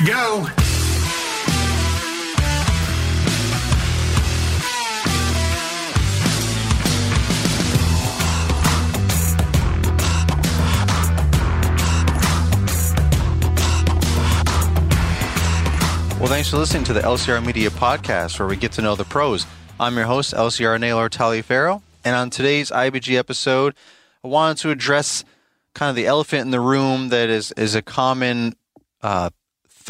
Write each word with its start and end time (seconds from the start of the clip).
We 0.00 0.06
go. 0.06 0.46
Well, 16.18 16.28
thanks 16.28 16.50
for 16.50 16.58
listening 16.58 16.84
to 16.84 16.92
the 16.92 17.00
LCR 17.00 17.44
Media 17.44 17.70
Podcast, 17.70 18.38
where 18.38 18.46
we 18.46 18.56
get 18.56 18.72
to 18.72 18.82
know 18.82 18.94
the 18.94 19.04
pros. 19.04 19.46
I'm 19.78 19.96
your 19.96 20.04
host, 20.04 20.34
LCR 20.34 20.78
Naylor 20.78 21.08
Taliaferro, 21.08 21.82
and 22.04 22.14
on 22.14 22.30
today's 22.30 22.70
IBG 22.70 23.16
episode, 23.16 23.74
I 24.22 24.28
wanted 24.28 24.58
to 24.58 24.70
address 24.70 25.24
kind 25.74 25.88
of 25.88 25.96
the 25.96 26.06
elephant 26.06 26.42
in 26.42 26.50
the 26.50 26.60
room 26.60 27.08
that 27.08 27.30
is 27.30 27.52
is 27.52 27.74
a 27.74 27.80
common 27.80 28.54
uh, 29.02 29.30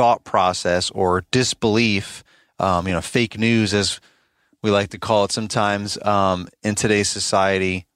thought 0.01 0.25
process 0.25 0.89
or 0.93 1.27
disbelief, 1.31 2.25
um, 2.59 2.89
you 2.89 2.95
know, 2.95 3.03
fake 3.03 3.39
news 3.39 3.75
as 3.75 4.01
we 4.63 4.71
like 4.71 4.89
to 4.89 4.99
call 4.99 5.25
it 5.25 5.31
sometimes 5.31 6.03
um, 6.03 6.49
in 6.63 6.75
today's 6.75 7.11
society 7.11 7.87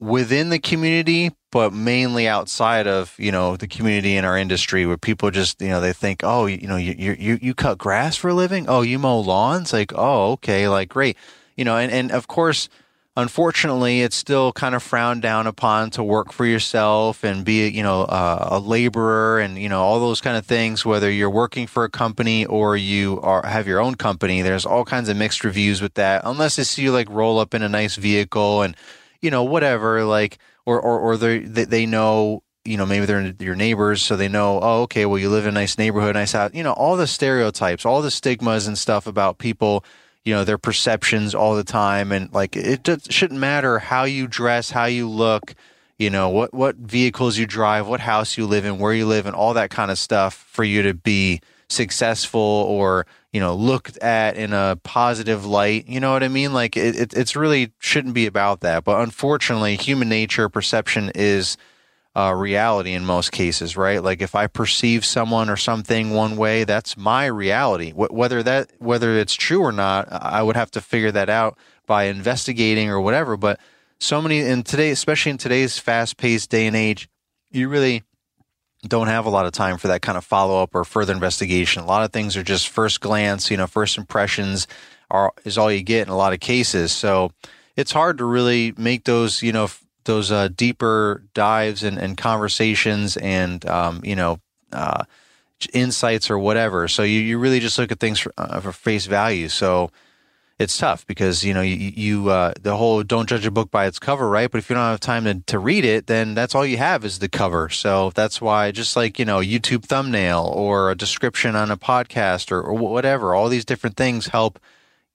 within 0.00 0.48
the 0.48 0.58
community, 0.58 1.32
but 1.52 1.74
mainly 1.74 2.26
outside 2.26 2.86
of 2.86 3.14
you 3.18 3.30
know 3.30 3.58
the 3.58 3.68
community 3.68 4.16
in 4.16 4.24
our 4.24 4.38
industry, 4.38 4.86
where 4.86 4.96
people 4.96 5.30
just 5.30 5.60
you 5.60 5.68
know 5.68 5.82
they 5.82 5.92
think, 5.92 6.22
oh, 6.24 6.46
you, 6.46 6.56
you 6.62 6.66
know, 6.66 6.76
you 6.76 7.14
you 7.18 7.38
you 7.42 7.52
cut 7.52 7.76
grass 7.76 8.16
for 8.16 8.30
a 8.30 8.34
living, 8.34 8.64
oh, 8.66 8.80
you 8.80 8.98
mow 8.98 9.20
lawns, 9.20 9.70
like, 9.70 9.92
oh, 9.94 10.32
okay, 10.32 10.66
like 10.66 10.88
great, 10.88 11.14
you 11.58 11.64
know, 11.66 11.76
and 11.76 11.92
and 11.92 12.10
of 12.10 12.26
course. 12.26 12.70
Unfortunately, 13.16 14.02
it's 14.02 14.16
still 14.16 14.52
kind 14.52 14.74
of 14.74 14.82
frowned 14.82 15.22
down 15.22 15.46
upon 15.46 15.90
to 15.90 16.02
work 16.02 16.32
for 16.32 16.44
yourself 16.44 17.22
and 17.22 17.44
be, 17.44 17.68
you 17.68 17.82
know, 17.82 18.02
uh, 18.02 18.48
a 18.50 18.58
laborer 18.58 19.38
and 19.38 19.56
you 19.56 19.68
know 19.68 19.82
all 19.82 20.00
those 20.00 20.20
kind 20.20 20.36
of 20.36 20.44
things. 20.44 20.84
Whether 20.84 21.10
you're 21.10 21.30
working 21.30 21.68
for 21.68 21.84
a 21.84 21.90
company 21.90 22.44
or 22.44 22.76
you 22.76 23.20
are 23.20 23.46
have 23.46 23.68
your 23.68 23.80
own 23.80 23.94
company, 23.94 24.42
there's 24.42 24.66
all 24.66 24.84
kinds 24.84 25.08
of 25.08 25.16
mixed 25.16 25.44
reviews 25.44 25.80
with 25.80 25.94
that. 25.94 26.22
Unless 26.24 26.56
they 26.56 26.64
see 26.64 26.82
you 26.82 26.92
like 26.92 27.08
roll 27.08 27.38
up 27.38 27.54
in 27.54 27.62
a 27.62 27.68
nice 27.68 27.94
vehicle 27.94 28.62
and 28.62 28.76
you 29.24 29.30
know, 29.30 29.42
whatever, 29.42 30.04
like, 30.04 30.38
or, 30.66 30.78
or, 30.78 31.00
or 31.00 31.16
they, 31.16 31.38
they 31.38 31.86
know, 31.86 32.42
you 32.62 32.76
know, 32.76 32.84
maybe 32.84 33.06
they're 33.06 33.34
your 33.40 33.54
neighbors, 33.54 34.02
so 34.02 34.16
they 34.16 34.28
know, 34.28 34.60
oh, 34.62 34.82
okay, 34.82 35.06
well, 35.06 35.18
you 35.18 35.30
live 35.30 35.44
in 35.44 35.48
a 35.48 35.60
nice 35.60 35.78
neighborhood, 35.78 36.14
nice 36.14 36.32
house, 36.32 36.50
you 36.52 36.62
know, 36.62 36.74
all 36.74 36.96
the 36.96 37.06
stereotypes, 37.06 37.86
all 37.86 38.02
the 38.02 38.10
stigmas 38.10 38.66
and 38.66 38.76
stuff 38.76 39.06
about 39.06 39.38
people, 39.38 39.82
you 40.24 40.34
know, 40.34 40.44
their 40.44 40.58
perceptions 40.58 41.34
all 41.34 41.54
the 41.54 41.64
time. 41.64 42.12
And 42.12 42.32
like, 42.32 42.56
it 42.56 42.88
shouldn't 43.10 43.40
matter 43.40 43.78
how 43.78 44.04
you 44.04 44.26
dress, 44.26 44.70
how 44.70 44.86
you 44.86 45.08
look, 45.08 45.54
you 45.98 46.10
know, 46.10 46.28
what, 46.28 46.54
what 46.54 46.76
vehicles 46.76 47.36
you 47.36 47.46
drive, 47.46 47.86
what 47.86 48.00
house 48.00 48.38
you 48.38 48.46
live 48.46 48.64
in, 48.64 48.78
where 48.78 48.94
you 48.94 49.06
live, 49.06 49.26
and 49.26 49.36
all 49.36 49.54
that 49.54 49.70
kind 49.70 49.90
of 49.90 49.98
stuff 49.98 50.34
for 50.34 50.64
you 50.64 50.82
to 50.82 50.94
be 50.94 51.40
successful 51.68 52.40
or 52.40 53.06
you 53.32 53.40
know 53.40 53.54
looked 53.54 53.96
at 53.98 54.36
in 54.36 54.52
a 54.52 54.78
positive 54.82 55.44
light. 55.44 55.88
You 55.88 56.00
know 56.00 56.12
what 56.12 56.22
i 56.22 56.28
mean? 56.28 56.52
Like 56.52 56.76
it, 56.76 56.96
it 56.96 57.14
it's 57.14 57.36
really 57.36 57.72
shouldn't 57.78 58.14
be 58.14 58.26
about 58.26 58.60
that. 58.60 58.84
But 58.84 59.00
unfortunately 59.00 59.76
human 59.76 60.08
nature 60.08 60.48
perception 60.48 61.10
is 61.14 61.56
uh, 62.16 62.32
reality 62.32 62.92
in 62.92 63.04
most 63.04 63.32
cases 63.32 63.76
right 63.76 64.02
like 64.02 64.22
if 64.22 64.34
i 64.34 64.46
perceive 64.46 65.04
someone 65.04 65.50
or 65.50 65.56
something 65.56 66.10
one 66.10 66.36
way 66.36 66.64
that's 66.64 66.96
my 66.96 67.26
reality 67.26 67.90
Wh- 67.90 68.12
whether 68.12 68.42
that 68.42 68.70
whether 68.78 69.18
it's 69.18 69.34
true 69.34 69.60
or 69.60 69.72
not 69.72 70.06
i 70.10 70.42
would 70.42 70.56
have 70.56 70.70
to 70.72 70.80
figure 70.80 71.10
that 71.12 71.28
out 71.28 71.58
by 71.86 72.04
investigating 72.04 72.88
or 72.88 73.00
whatever 73.00 73.36
but 73.36 73.58
so 73.98 74.22
many 74.22 74.40
in 74.40 74.62
today 74.62 74.90
especially 74.90 75.30
in 75.30 75.38
today's 75.38 75.78
fast-paced 75.78 76.50
day 76.50 76.66
and 76.66 76.76
age 76.76 77.08
you 77.50 77.68
really 77.68 78.02
don't 78.86 79.06
have 79.08 79.26
a 79.26 79.30
lot 79.30 79.46
of 79.46 79.52
time 79.52 79.78
for 79.78 79.88
that 79.88 80.02
kind 80.02 80.18
of 80.18 80.24
follow 80.24 80.62
up 80.62 80.74
or 80.74 80.84
further 80.84 81.12
investigation. 81.12 81.82
A 81.82 81.86
lot 81.86 82.04
of 82.04 82.12
things 82.12 82.36
are 82.36 82.42
just 82.42 82.68
first 82.68 83.00
glance, 83.00 83.50
you 83.50 83.56
know, 83.56 83.66
first 83.66 83.96
impressions 83.96 84.66
are 85.10 85.32
is 85.44 85.58
all 85.58 85.70
you 85.70 85.82
get 85.82 86.06
in 86.06 86.12
a 86.12 86.16
lot 86.16 86.32
of 86.32 86.40
cases. 86.40 86.92
So 86.92 87.32
it's 87.76 87.92
hard 87.92 88.18
to 88.18 88.24
really 88.24 88.74
make 88.76 89.04
those, 89.04 89.42
you 89.42 89.52
know, 89.52 89.68
those 90.04 90.30
uh, 90.30 90.48
deeper 90.48 91.22
dives 91.34 91.82
and, 91.82 91.98
and 91.98 92.16
conversations 92.16 93.16
and 93.16 93.64
um, 93.66 94.00
you 94.04 94.16
know 94.16 94.40
uh, 94.72 95.04
insights 95.72 96.30
or 96.30 96.38
whatever. 96.38 96.88
So 96.88 97.02
you, 97.02 97.20
you 97.20 97.38
really 97.38 97.60
just 97.60 97.78
look 97.78 97.92
at 97.92 98.00
things 98.00 98.18
for, 98.20 98.32
uh, 98.36 98.60
for 98.60 98.72
face 98.72 99.06
value. 99.06 99.48
So 99.48 99.90
it's 100.58 100.78
tough 100.78 101.04
because 101.06 101.44
you 101.44 101.52
know 101.52 101.62
you, 101.62 101.74
you 101.74 102.28
uh, 102.30 102.52
the 102.60 102.76
whole 102.76 103.02
don't 103.02 103.28
judge 103.28 103.44
a 103.44 103.50
book 103.50 103.70
by 103.70 103.86
its 103.86 103.98
cover, 103.98 104.28
right? 104.28 104.50
But 104.50 104.58
if 104.58 104.70
you 104.70 104.74
don't 104.74 104.84
have 104.84 105.00
time 105.00 105.24
to, 105.24 105.40
to 105.40 105.58
read 105.58 105.84
it, 105.84 106.06
then 106.06 106.34
that's 106.34 106.54
all 106.54 106.64
you 106.64 106.76
have 106.76 107.04
is 107.04 107.18
the 107.18 107.28
cover. 107.28 107.68
So 107.68 108.10
that's 108.10 108.40
why 108.40 108.70
just 108.70 108.96
like 108.96 109.18
you 109.18 109.24
know 109.24 109.38
YouTube 109.38 109.84
thumbnail 109.84 110.52
or 110.54 110.90
a 110.90 110.96
description 110.96 111.56
on 111.56 111.70
a 111.70 111.76
podcast 111.76 112.52
or, 112.52 112.60
or 112.62 112.74
whatever, 112.74 113.34
all 113.34 113.48
these 113.48 113.64
different 113.64 113.96
things 113.96 114.28
help 114.28 114.60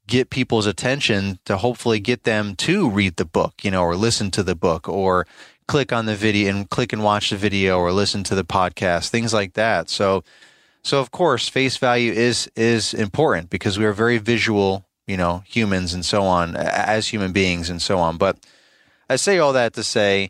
get 0.09 0.29
people's 0.29 0.65
attention 0.65 1.39
to 1.45 1.57
hopefully 1.57 1.99
get 1.99 2.23
them 2.23 2.55
to 2.57 2.89
read 2.89 3.15
the 3.15 3.25
book, 3.25 3.63
you 3.63 3.71
know, 3.71 3.83
or 3.83 3.95
listen 3.95 4.31
to 4.31 4.43
the 4.43 4.55
book 4.55 4.89
or 4.89 5.27
click 5.67 5.93
on 5.93 6.05
the 6.05 6.15
video 6.15 6.49
and 6.49 6.69
click 6.69 6.91
and 6.91 7.03
watch 7.03 7.29
the 7.29 7.37
video 7.37 7.77
or 7.77 7.91
listen 7.91 8.23
to 8.23 8.35
the 8.35 8.43
podcast, 8.43 9.09
things 9.09 9.33
like 9.33 9.53
that. 9.53 9.89
So 9.89 10.23
so 10.83 10.99
of 10.99 11.11
course 11.11 11.47
face 11.47 11.77
value 11.77 12.11
is 12.11 12.49
is 12.55 12.93
important 12.93 13.49
because 13.49 13.77
we 13.77 13.85
are 13.85 13.93
very 13.93 14.17
visual 14.17 14.85
you 15.09 15.17
know, 15.17 15.41
humans 15.47 15.95
and 15.95 16.05
so 16.05 16.21
on, 16.21 16.55
as 16.55 17.07
human 17.07 17.31
beings 17.31 17.71
and 17.71 17.81
so 17.81 17.97
on. 17.97 18.17
But 18.17 18.37
I 19.09 19.15
say 19.15 19.39
all 19.39 19.53
that 19.53 19.73
to 19.73 19.83
say 19.83 20.29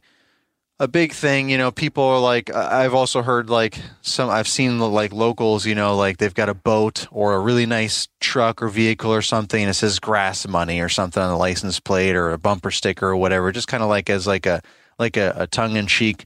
a 0.79 0.87
big 0.87 1.11
thing, 1.11 1.49
you 1.49 1.57
know, 1.57 1.71
people 1.71 2.03
are 2.03 2.19
like, 2.19 2.53
I've 2.55 2.93
also 2.93 3.21
heard 3.21 3.49
like 3.49 3.79
some, 4.01 4.29
I've 4.29 4.47
seen 4.47 4.79
like 4.79 5.11
locals, 5.11 5.65
you 5.65 5.75
know, 5.75 5.97
like 5.97 6.17
they've 6.17 6.33
got 6.33 6.47
a 6.47 6.53
boat 6.53 7.05
or 7.11 7.33
a 7.33 7.39
really 7.39 7.65
nice 7.65 8.07
truck 8.21 8.63
or 8.63 8.69
vehicle 8.69 9.13
or 9.13 9.21
something 9.21 9.61
and 9.61 9.69
it 9.69 9.73
says 9.73 9.99
grass 9.99 10.47
money 10.47 10.79
or 10.79 10.87
something 10.87 11.21
on 11.21 11.29
the 11.29 11.37
license 11.37 11.81
plate 11.81 12.15
or 12.15 12.31
a 12.31 12.37
bumper 12.37 12.71
sticker 12.71 13.09
or 13.09 13.17
whatever, 13.17 13.51
just 13.51 13.67
kind 13.67 13.83
of 13.83 13.89
like 13.89 14.09
as 14.09 14.25
like 14.25 14.45
a, 14.45 14.61
like 14.97 15.17
a, 15.17 15.33
a 15.35 15.47
tongue 15.47 15.75
in 15.75 15.85
cheek 15.85 16.25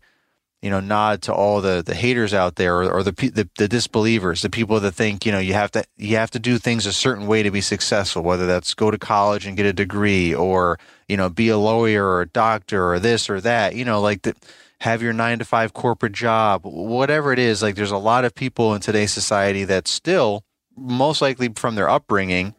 you 0.63 0.69
know, 0.69 0.79
nod 0.79 1.21
to 1.21 1.33
all 1.33 1.59
the, 1.59 1.83
the 1.85 1.93
haters 1.93 2.33
out 2.33 2.55
there 2.55 2.77
or, 2.77 2.89
or 2.89 3.03
the, 3.03 3.11
the, 3.11 3.49
the 3.57 3.67
disbelievers, 3.67 4.41
the 4.43 4.49
people 4.49 4.79
that 4.79 4.93
think, 4.93 5.25
you 5.25 5.31
know, 5.33 5.37
you 5.37 5.53
have 5.53 5.69
to 5.71 5.83
you 5.97 6.15
have 6.15 6.31
to 6.31 6.39
do 6.39 6.57
things 6.57 6.85
a 6.85 6.93
certain 6.93 7.27
way 7.27 7.43
to 7.43 7.51
be 7.51 7.59
successful, 7.59 8.21
whether 8.23 8.47
that's 8.47 8.73
go 8.73 8.89
to 8.89 8.97
college 8.97 9.45
and 9.45 9.57
get 9.57 9.65
a 9.65 9.73
degree 9.73 10.33
or, 10.33 10.79
you 11.13 11.17
know, 11.17 11.29
be 11.29 11.49
a 11.49 11.57
lawyer 11.57 12.03
or 12.03 12.21
a 12.21 12.27
doctor 12.27 12.91
or 12.91 12.99
this 12.99 13.29
or 13.29 13.39
that, 13.39 13.75
you 13.75 13.85
know, 13.85 14.01
like 14.01 14.23
the, 14.23 14.35
have 14.79 15.03
your 15.03 15.13
9 15.13 15.39
to 15.39 15.45
5 15.45 15.73
corporate 15.73 16.13
job, 16.13 16.63
whatever 16.65 17.31
it 17.31 17.37
is, 17.37 17.61
like 17.61 17.75
there's 17.75 17.91
a 17.91 17.97
lot 17.97 18.25
of 18.25 18.33
people 18.33 18.73
in 18.73 18.81
today's 18.81 19.13
society 19.13 19.63
that 19.63 19.87
still 19.87 20.43
most 20.75 21.21
likely 21.21 21.49
from 21.55 21.75
their 21.75 21.87
upbringing 21.87 22.55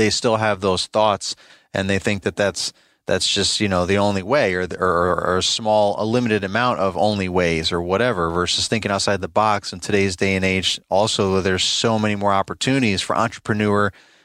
they 0.00 0.10
still 0.10 0.36
have 0.36 0.60
those 0.60 0.86
thoughts 0.86 1.36
and 1.74 1.88
they 1.88 1.98
think 1.98 2.22
that 2.22 2.36
that's 2.36 2.72
that's 3.06 3.28
just 3.28 3.60
you 3.60 3.68
know 3.68 3.86
the 3.86 3.98
only 3.98 4.22
way 4.22 4.54
or, 4.54 4.66
or, 4.78 5.20
or 5.20 5.38
a 5.38 5.42
small 5.42 5.94
a 5.98 6.04
limited 6.04 6.44
amount 6.44 6.78
of 6.78 6.96
only 6.96 7.28
ways 7.28 7.72
or 7.72 7.82
whatever 7.82 8.30
versus 8.30 8.68
thinking 8.68 8.90
outside 8.90 9.20
the 9.20 9.28
box 9.28 9.72
in 9.72 9.80
today's 9.80 10.16
day 10.16 10.36
and 10.36 10.44
age. 10.44 10.80
Also 10.88 11.40
there's 11.40 11.64
so 11.64 11.98
many 11.98 12.16
more 12.16 12.32
opportunities 12.32 13.02
for 13.02 13.14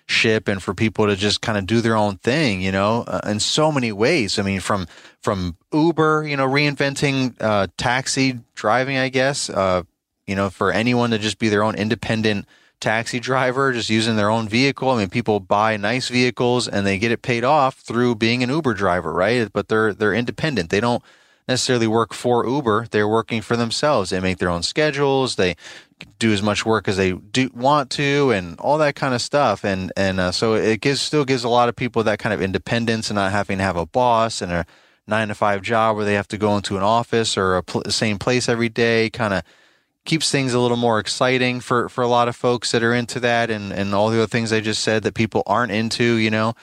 entrepreneurship 0.07 0.47
and 0.47 0.61
for 0.61 0.73
people 0.73 1.07
to 1.07 1.15
just 1.15 1.41
kind 1.41 1.57
of 1.57 1.65
do 1.65 1.81
their 1.81 1.95
own 1.95 2.17
thing 2.17 2.61
you 2.61 2.71
know 2.71 3.03
uh, 3.07 3.21
in 3.25 3.39
so 3.39 3.71
many 3.71 3.91
ways 3.91 4.39
i 4.39 4.41
mean 4.41 4.59
from 4.59 4.87
from 5.21 5.55
uber 5.73 6.25
you 6.27 6.37
know 6.37 6.47
reinventing 6.47 7.35
uh, 7.41 7.67
taxi 7.77 8.39
driving 8.55 8.97
i 8.97 9.09
guess 9.09 9.49
uh, 9.49 9.83
you 10.27 10.35
know 10.35 10.49
for 10.49 10.71
anyone 10.71 11.11
to 11.11 11.17
just 11.17 11.39
be 11.39 11.49
their 11.49 11.63
own 11.63 11.75
independent 11.75 12.45
taxi 12.81 13.19
driver 13.19 13.71
just 13.71 13.89
using 13.89 14.17
their 14.17 14.29
own 14.29 14.49
vehicle. 14.49 14.89
I 14.89 14.97
mean, 14.97 15.09
people 15.09 15.39
buy 15.39 15.77
nice 15.77 16.09
vehicles 16.09 16.67
and 16.67 16.85
they 16.85 16.99
get 16.99 17.09
it 17.09 17.21
paid 17.21 17.45
off 17.45 17.75
through 17.75 18.15
being 18.15 18.43
an 18.43 18.49
Uber 18.49 18.73
driver, 18.73 19.13
right? 19.13 19.49
But 19.51 19.69
they're 19.69 19.93
they're 19.93 20.13
independent. 20.13 20.69
They 20.69 20.81
don't 20.81 21.01
necessarily 21.47 21.87
work 21.87 22.13
for 22.13 22.47
Uber. 22.47 22.87
They're 22.91 23.07
working 23.07 23.41
for 23.41 23.55
themselves. 23.55 24.09
They 24.09 24.19
make 24.19 24.37
their 24.37 24.49
own 24.49 24.63
schedules. 24.63 25.35
They 25.35 25.55
do 26.19 26.33
as 26.33 26.41
much 26.41 26.65
work 26.65 26.87
as 26.87 26.97
they 26.97 27.13
do 27.13 27.49
want 27.53 27.89
to, 27.91 28.31
and 28.31 28.59
all 28.59 28.77
that 28.79 28.95
kind 28.95 29.13
of 29.13 29.21
stuff. 29.21 29.63
And 29.63 29.91
and 29.95 30.19
uh, 30.19 30.31
so 30.31 30.55
it 30.55 30.81
gives 30.81 31.01
still 31.01 31.25
gives 31.25 31.43
a 31.43 31.49
lot 31.49 31.69
of 31.69 31.75
people 31.75 32.03
that 32.03 32.19
kind 32.19 32.33
of 32.33 32.41
independence 32.41 33.09
and 33.09 33.15
not 33.15 33.31
having 33.31 33.57
to 33.59 33.63
have 33.63 33.77
a 33.77 33.85
boss 33.85 34.41
and 34.41 34.51
a 34.51 34.65
nine 35.07 35.27
to 35.27 35.35
five 35.35 35.61
job 35.61 35.95
where 35.95 36.05
they 36.05 36.15
have 36.15 36.27
to 36.29 36.37
go 36.37 36.55
into 36.55 36.77
an 36.77 36.83
office 36.83 37.37
or 37.37 37.55
a 37.55 37.63
pl- 37.63 37.83
same 37.89 38.17
place 38.17 38.49
every 38.49 38.69
day. 38.69 39.09
Kind 39.09 39.33
of 39.33 39.43
keeps 40.05 40.31
things 40.31 40.53
a 40.53 40.59
little 40.59 40.77
more 40.77 40.99
exciting 40.99 41.59
for, 41.59 41.89
for 41.89 42.03
a 42.03 42.07
lot 42.07 42.27
of 42.27 42.35
folks 42.35 42.71
that 42.71 42.83
are 42.83 42.93
into 42.93 43.19
that 43.19 43.49
and, 43.49 43.73
and 43.73 43.93
all 43.93 44.09
the 44.09 44.17
other 44.17 44.27
things 44.27 44.53
I 44.53 44.61
just 44.61 44.83
said 44.83 45.03
that 45.03 45.15
people 45.15 45.43
aren't 45.47 45.71
into, 45.71 46.15
you 46.15 46.29
know. 46.29 46.53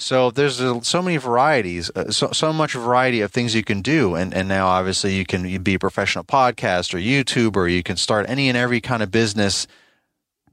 So 0.00 0.30
there's 0.30 0.56
so 0.56 1.02
many 1.02 1.18
varieties, 1.18 1.90
uh, 1.94 2.10
so, 2.10 2.30
so 2.32 2.54
much 2.54 2.72
variety 2.72 3.20
of 3.20 3.32
things 3.32 3.54
you 3.54 3.62
can 3.62 3.82
do. 3.82 4.14
And, 4.14 4.32
and 4.32 4.48
now 4.48 4.66
obviously 4.66 5.14
you 5.14 5.26
can 5.26 5.62
be 5.62 5.74
a 5.74 5.78
professional 5.78 6.24
podcast 6.24 6.94
or 6.94 6.98
YouTuber. 6.98 7.70
You 7.70 7.82
can 7.82 7.96
start 7.96 8.28
any 8.28 8.48
and 8.48 8.56
every 8.56 8.80
kind 8.80 9.02
of 9.02 9.10
business 9.10 9.66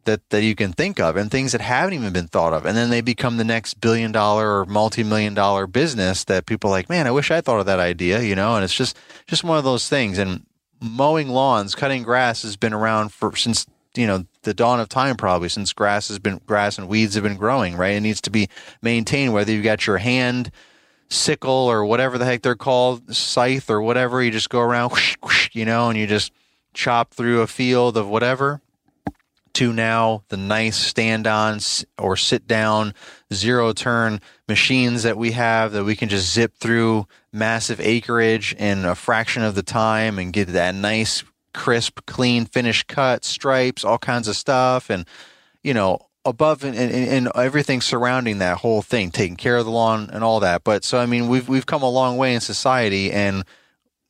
that, 0.03 0.29
that 0.31 0.43
you 0.43 0.53
can 0.53 0.73
think 0.73 0.99
of 0.99 1.15
and 1.15 1.31
things 1.31 1.53
that 1.53 1.61
haven't 1.61 1.93
even 1.93 2.11
been 2.11 2.27
thought 2.27 2.53
of. 2.53 2.65
And 2.65 2.75
then 2.75 2.89
they 2.89 2.99
become 2.99 3.37
the 3.37 3.45
next 3.45 3.79
billion 3.79 4.11
dollar 4.11 4.59
or 4.59 4.65
multi-million 4.65 5.33
dollar 5.33 5.65
business 5.65 6.25
that 6.25 6.45
people 6.45 6.69
like, 6.69 6.89
man, 6.89 7.07
I 7.07 7.11
wish 7.11 7.31
I 7.31 7.39
thought 7.39 7.61
of 7.61 7.65
that 7.67 7.79
idea, 7.79 8.21
you 8.21 8.35
know, 8.35 8.55
and 8.55 8.65
it's 8.65 8.75
just, 8.75 8.97
just 9.27 9.45
one 9.45 9.57
of 9.57 9.63
those 9.63 9.87
things. 9.87 10.17
And 10.17 10.45
mowing 10.81 11.29
lawns, 11.29 11.73
cutting 11.73 12.03
grass 12.03 12.41
has 12.41 12.57
been 12.57 12.73
around 12.73 13.13
for 13.13 13.33
since 13.35 13.65
you 13.97 14.07
know 14.07 14.25
the 14.43 14.53
dawn 14.53 14.79
of 14.79 14.89
time 14.89 15.15
probably 15.15 15.49
since 15.49 15.73
grass 15.73 16.07
has 16.07 16.19
been 16.19 16.39
grass 16.45 16.77
and 16.77 16.87
weeds 16.87 17.15
have 17.15 17.23
been 17.23 17.37
growing 17.37 17.75
right? 17.75 17.95
It 17.95 18.01
needs 18.01 18.21
to 18.21 18.29
be 18.29 18.49
maintained 18.81 19.33
whether 19.33 19.51
you 19.51 19.61
got 19.61 19.87
your 19.87 19.97
hand 19.97 20.51
sickle 21.09 21.51
or 21.51 21.85
whatever 21.85 22.17
the 22.17 22.25
heck 22.25 22.41
they're 22.41 22.55
called 22.55 23.15
scythe 23.15 23.69
or 23.69 23.81
whatever 23.81 24.21
you 24.21 24.31
just 24.31 24.49
go 24.49 24.59
around 24.59 24.91
whoosh, 24.91 25.15
whoosh, 25.23 25.49
you 25.53 25.65
know 25.65 25.89
and 25.89 25.97
you 25.97 26.05
just 26.05 26.31
chop 26.73 27.13
through 27.13 27.41
a 27.41 27.47
field 27.47 27.97
of 27.97 28.07
whatever 28.07 28.61
to 29.53 29.73
now 29.73 30.23
the 30.29 30.37
nice 30.37 30.77
stand 30.77 31.25
on 31.25 31.59
or 31.97 32.15
sit 32.15 32.45
down 32.45 32.93
zero 33.33 33.73
turn 33.73 34.21
machines 34.47 35.01
that 35.01 35.17
we 35.17 35.31
have 35.31 35.71
that 35.71 35.83
we 35.83 35.95
can 35.95 36.09
just 36.09 36.31
zip 36.31 36.53
through 36.57 37.07
massive 37.33 37.79
acreage 37.79 38.53
in 38.59 38.85
a 38.85 38.93
fraction 38.93 39.41
of 39.41 39.55
the 39.55 39.63
time 39.63 40.19
and 40.19 40.31
get 40.31 40.49
that 40.49 40.75
nice 40.75 41.23
crisp 41.53 41.99
clean 42.05 42.45
finished 42.45 42.87
cut 42.87 43.25
stripes 43.25 43.83
all 43.83 43.97
kinds 43.97 44.27
of 44.27 44.35
stuff 44.35 44.89
and 44.89 45.05
you 45.63 45.73
know 45.73 45.99
above 46.25 46.63
and, 46.63 46.75
and, 46.75 46.93
and, 46.93 47.29
everything 47.35 47.79
surrounding 47.79 48.39
that 48.39 48.57
whole 48.57 48.81
thing 48.81 49.09
taking 49.09 49.37
care 49.37 49.55
of 49.55 49.65
the 49.65 49.71
lawn 49.71 50.09
and 50.11 50.23
all 50.23 50.39
that 50.39 50.63
but 50.63 50.83
so 50.83 50.99
i 50.99 51.05
mean 51.05 51.27
we've 51.27 51.47
we've 51.47 51.65
come 51.65 51.81
a 51.81 51.89
long 51.89 52.17
way 52.17 52.33
in 52.33 52.41
society 52.41 53.11
and 53.11 53.43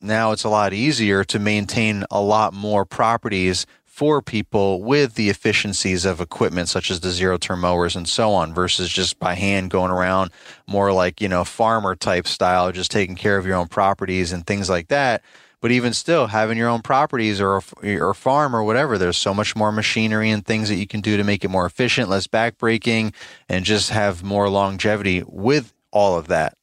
now 0.01 0.31
it's 0.31 0.44
a 0.44 0.50
lot 0.50 0.74
easier 0.74 1.24
to 1.24 1.39
maintain 1.39 2.04
a 2.12 2.22
lot 2.22 2.54
more 2.54 2.86
properties 2.86 3.66
for 3.98 4.22
people 4.22 4.83
with 4.83 5.16
the 5.16 5.28
efficiencies 5.28 6.06
of 6.06 6.22
equipment 6.22 6.69
such 6.69 6.92
as 6.92 7.00
the 7.00 7.10
zero 7.10 7.36
turn 7.36 7.57
mowers 7.57 7.95
and 7.95 8.07
so 8.07 8.31
on 8.31 8.54
versus 8.54 8.90
just 8.90 9.18
by 9.18 9.33
hand 9.33 9.72
going 9.72 9.90
around 9.90 10.30
more 10.68 10.94
like, 10.94 11.19
you 11.19 11.28
know, 11.28 11.44
farmer 11.44 11.95
type 11.95 12.28
style, 12.28 12.72
just 12.72 12.92
taking 12.92 13.16
care 13.16 13.40
of 13.40 13.48
your 13.48 13.56
own 13.56 13.68
properties 13.68 14.31
and 14.31 14.45
things 14.45 14.69
like 14.69 14.90
that. 14.90 15.24
But 15.59 15.71
even 15.71 15.94
still, 15.94 16.27
having 16.27 16.57
your 16.57 16.69
own 16.69 16.81
properties 16.81 17.42
or 17.42 17.62
or 17.83 18.13
farm 18.13 18.56
or 18.56 18.63
whatever, 18.63 18.98
there's 18.98 19.18
so 19.18 19.33
much 19.33 19.56
more 19.56 19.71
machinery 19.71 20.30
and 20.30 20.45
things 20.45 20.69
that 20.69 20.75
you 20.75 20.86
can 20.86 21.01
do 21.01 21.18
to 21.18 21.24
make 21.24 21.44
it 21.44 21.50
more 21.50 21.65
efficient, 21.65 22.09
less 22.09 22.27
backbreaking, 22.27 23.13
and 23.50 23.65
just 23.65 23.89
have 23.89 24.24
more 24.24 24.50
longevity 24.50 25.24
with 25.25 25.74
all 25.92 26.18
of 26.18 26.27
that. 26.27 26.56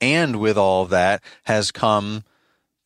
And 0.00 0.36
with 0.40 0.58
all 0.58 0.82
of 0.82 0.90
that 0.90 1.22
has 1.44 1.70
come 1.70 2.24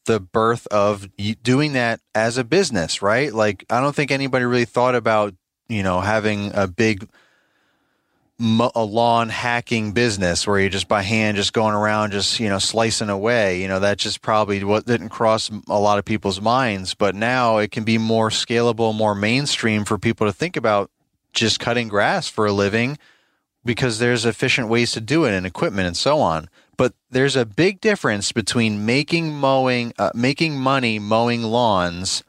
the 0.04 0.20
birth 0.20 0.66
of 0.68 1.08
doing 1.42 1.72
that 1.72 2.00
as 2.14 2.36
a 2.36 2.44
business, 2.44 3.02
right? 3.02 3.32
Like, 3.32 3.64
I 3.70 3.80
don't 3.80 3.94
think 3.94 4.10
anybody 4.10 4.44
really 4.44 4.64
thought 4.64 4.94
about, 4.94 5.34
you 5.68 5.82
know, 5.82 6.00
having 6.00 6.52
a 6.54 6.66
big, 6.66 7.08
a 8.74 8.82
lawn 8.82 9.28
hacking 9.28 9.92
business 9.92 10.46
where 10.46 10.58
you're 10.58 10.70
just 10.70 10.88
by 10.88 11.02
hand 11.02 11.36
just 11.36 11.52
going 11.52 11.74
around 11.74 12.12
just 12.12 12.40
you 12.40 12.48
know 12.48 12.58
slicing 12.58 13.10
away 13.10 13.60
you 13.60 13.68
know 13.68 13.78
that 13.78 13.98
just 13.98 14.22
probably 14.22 14.64
what 14.64 14.86
didn't 14.86 15.10
cross 15.10 15.50
a 15.68 15.78
lot 15.78 15.98
of 15.98 16.06
people's 16.06 16.40
minds 16.40 16.94
but 16.94 17.14
now 17.14 17.58
it 17.58 17.70
can 17.70 17.84
be 17.84 17.98
more 17.98 18.30
scalable 18.30 18.94
more 18.94 19.14
mainstream 19.14 19.84
for 19.84 19.98
people 19.98 20.26
to 20.26 20.32
think 20.32 20.56
about 20.56 20.90
just 21.34 21.60
cutting 21.60 21.86
grass 21.86 22.28
for 22.28 22.46
a 22.46 22.52
living 22.52 22.96
because 23.62 23.98
there's 23.98 24.24
efficient 24.24 24.68
ways 24.68 24.92
to 24.92 25.02
do 25.02 25.26
it 25.26 25.32
and 25.32 25.44
equipment 25.44 25.86
and 25.86 25.96
so 25.96 26.18
on 26.18 26.48
but 26.80 26.94
there's 27.10 27.36
a 27.36 27.44
big 27.44 27.82
difference 27.82 28.32
between 28.32 28.86
making 28.86 29.34
mowing, 29.34 29.92
uh, 29.98 30.12
making 30.14 30.58
money 30.58 30.98
mowing 30.98 31.42
lawns 31.42 32.24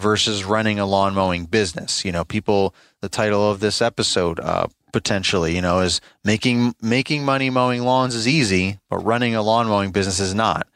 versus 0.00 0.42
running 0.42 0.80
a 0.80 0.84
lawn 0.84 1.14
mowing 1.14 1.44
business. 1.44 2.04
You 2.04 2.10
know, 2.10 2.24
people, 2.24 2.74
the 3.02 3.08
title 3.08 3.48
of 3.48 3.60
this 3.60 3.80
episode, 3.80 4.40
uh, 4.40 4.66
potentially, 4.94 5.54
you 5.54 5.60
know, 5.60 5.80
is 5.80 6.00
making, 6.24 6.74
making 6.80 7.24
money 7.24 7.50
mowing 7.50 7.82
lawns 7.82 8.14
is 8.14 8.26
easy, 8.26 8.78
but 8.88 8.98
running 8.98 9.34
a 9.34 9.42
lawn 9.42 9.66
mowing 9.66 9.90
business 9.90 10.20
is 10.20 10.34
not. 10.34 10.66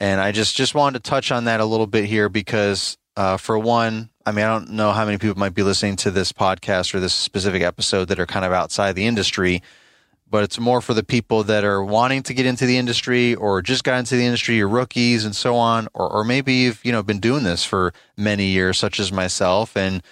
And 0.00 0.20
I 0.20 0.32
just, 0.32 0.56
just 0.56 0.74
wanted 0.74 1.04
to 1.04 1.08
touch 1.08 1.30
on 1.30 1.44
that 1.44 1.60
a 1.60 1.64
little 1.64 1.86
bit 1.86 2.06
here 2.06 2.28
because, 2.28 2.98
uh, 3.16 3.36
for 3.36 3.58
one, 3.58 4.10
I 4.24 4.32
mean, 4.32 4.44
I 4.44 4.48
don't 4.48 4.70
know 4.70 4.92
how 4.92 5.04
many 5.04 5.18
people 5.18 5.38
might 5.38 5.54
be 5.54 5.62
listening 5.62 5.96
to 5.96 6.10
this 6.10 6.32
podcast 6.32 6.94
or 6.94 7.00
this 7.00 7.14
specific 7.14 7.62
episode 7.62 8.08
that 8.08 8.18
are 8.18 8.26
kind 8.26 8.44
of 8.44 8.52
outside 8.52 8.94
the 8.94 9.06
industry 9.06 9.62
but 10.28 10.42
it's 10.42 10.58
more 10.58 10.80
for 10.80 10.94
the 10.94 11.04
people 11.04 11.44
that 11.44 11.64
are 11.64 11.84
wanting 11.84 12.22
to 12.24 12.34
get 12.34 12.46
into 12.46 12.66
the 12.66 12.76
industry 12.76 13.34
or 13.34 13.62
just 13.62 13.84
got 13.84 13.98
into 13.98 14.16
the 14.16 14.24
industry 14.24 14.60
or 14.60 14.68
rookies 14.68 15.24
and 15.24 15.36
so 15.36 15.54
on 15.54 15.88
or, 15.94 16.08
or 16.10 16.24
maybe 16.24 16.54
you've 16.54 16.84
you 16.84 16.92
know 16.92 17.02
been 17.02 17.20
doing 17.20 17.44
this 17.44 17.64
for 17.64 17.92
many 18.16 18.46
years 18.46 18.78
such 18.78 18.98
as 18.98 19.12
myself 19.12 19.76
and 19.76 20.02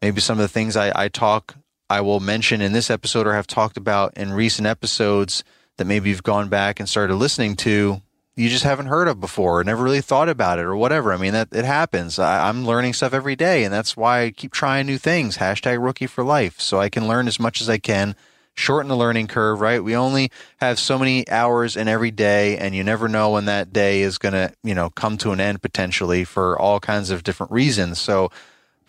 maybe 0.00 0.20
some 0.20 0.38
of 0.38 0.42
the 0.42 0.48
things 0.48 0.76
I, 0.76 0.92
I 0.94 1.08
talk 1.08 1.54
i 1.92 2.00
will 2.00 2.20
mention 2.20 2.60
in 2.60 2.72
this 2.72 2.90
episode 2.90 3.26
or 3.26 3.34
have 3.34 3.46
talked 3.46 3.76
about 3.76 4.16
in 4.16 4.32
recent 4.32 4.66
episodes 4.66 5.44
that 5.76 5.86
maybe 5.86 6.08
you've 6.10 6.22
gone 6.22 6.48
back 6.48 6.80
and 6.80 6.88
started 6.88 7.14
listening 7.14 7.56
to 7.56 8.00
you 8.34 8.48
just 8.48 8.64
haven't 8.64 8.86
heard 8.86 9.08
of 9.08 9.20
before 9.20 9.60
or 9.60 9.64
never 9.64 9.82
really 9.84 10.00
thought 10.00 10.28
about 10.28 10.58
it 10.58 10.64
or 10.64 10.76
whatever 10.76 11.12
i 11.12 11.16
mean 11.16 11.32
that 11.32 11.48
it 11.52 11.64
happens 11.64 12.18
I, 12.18 12.48
i'm 12.48 12.64
learning 12.64 12.94
stuff 12.94 13.14
every 13.14 13.36
day 13.36 13.64
and 13.64 13.72
that's 13.72 13.96
why 13.96 14.22
i 14.22 14.30
keep 14.30 14.52
trying 14.52 14.86
new 14.86 14.98
things 14.98 15.38
hashtag 15.38 15.82
rookie 15.82 16.06
for 16.06 16.24
life 16.24 16.60
so 16.60 16.80
i 16.80 16.88
can 16.88 17.06
learn 17.06 17.28
as 17.28 17.38
much 17.38 17.60
as 17.60 17.68
i 17.68 17.78
can 17.78 18.16
shorten 18.54 18.88
the 18.88 18.96
learning 18.96 19.26
curve, 19.26 19.60
right? 19.60 19.82
We 19.82 19.96
only 19.96 20.30
have 20.58 20.78
so 20.78 20.98
many 20.98 21.28
hours 21.28 21.76
in 21.76 21.88
every 21.88 22.10
day, 22.10 22.58
and 22.58 22.74
you 22.74 22.84
never 22.84 23.08
know 23.08 23.30
when 23.30 23.46
that 23.46 23.72
day 23.72 24.02
is 24.02 24.18
going 24.18 24.34
to, 24.34 24.52
you 24.62 24.74
know, 24.74 24.90
come 24.90 25.16
to 25.18 25.32
an 25.32 25.40
end 25.40 25.62
potentially 25.62 26.24
for 26.24 26.58
all 26.58 26.80
kinds 26.80 27.10
of 27.10 27.22
different 27.22 27.52
reasons. 27.52 28.00
So, 28.00 28.30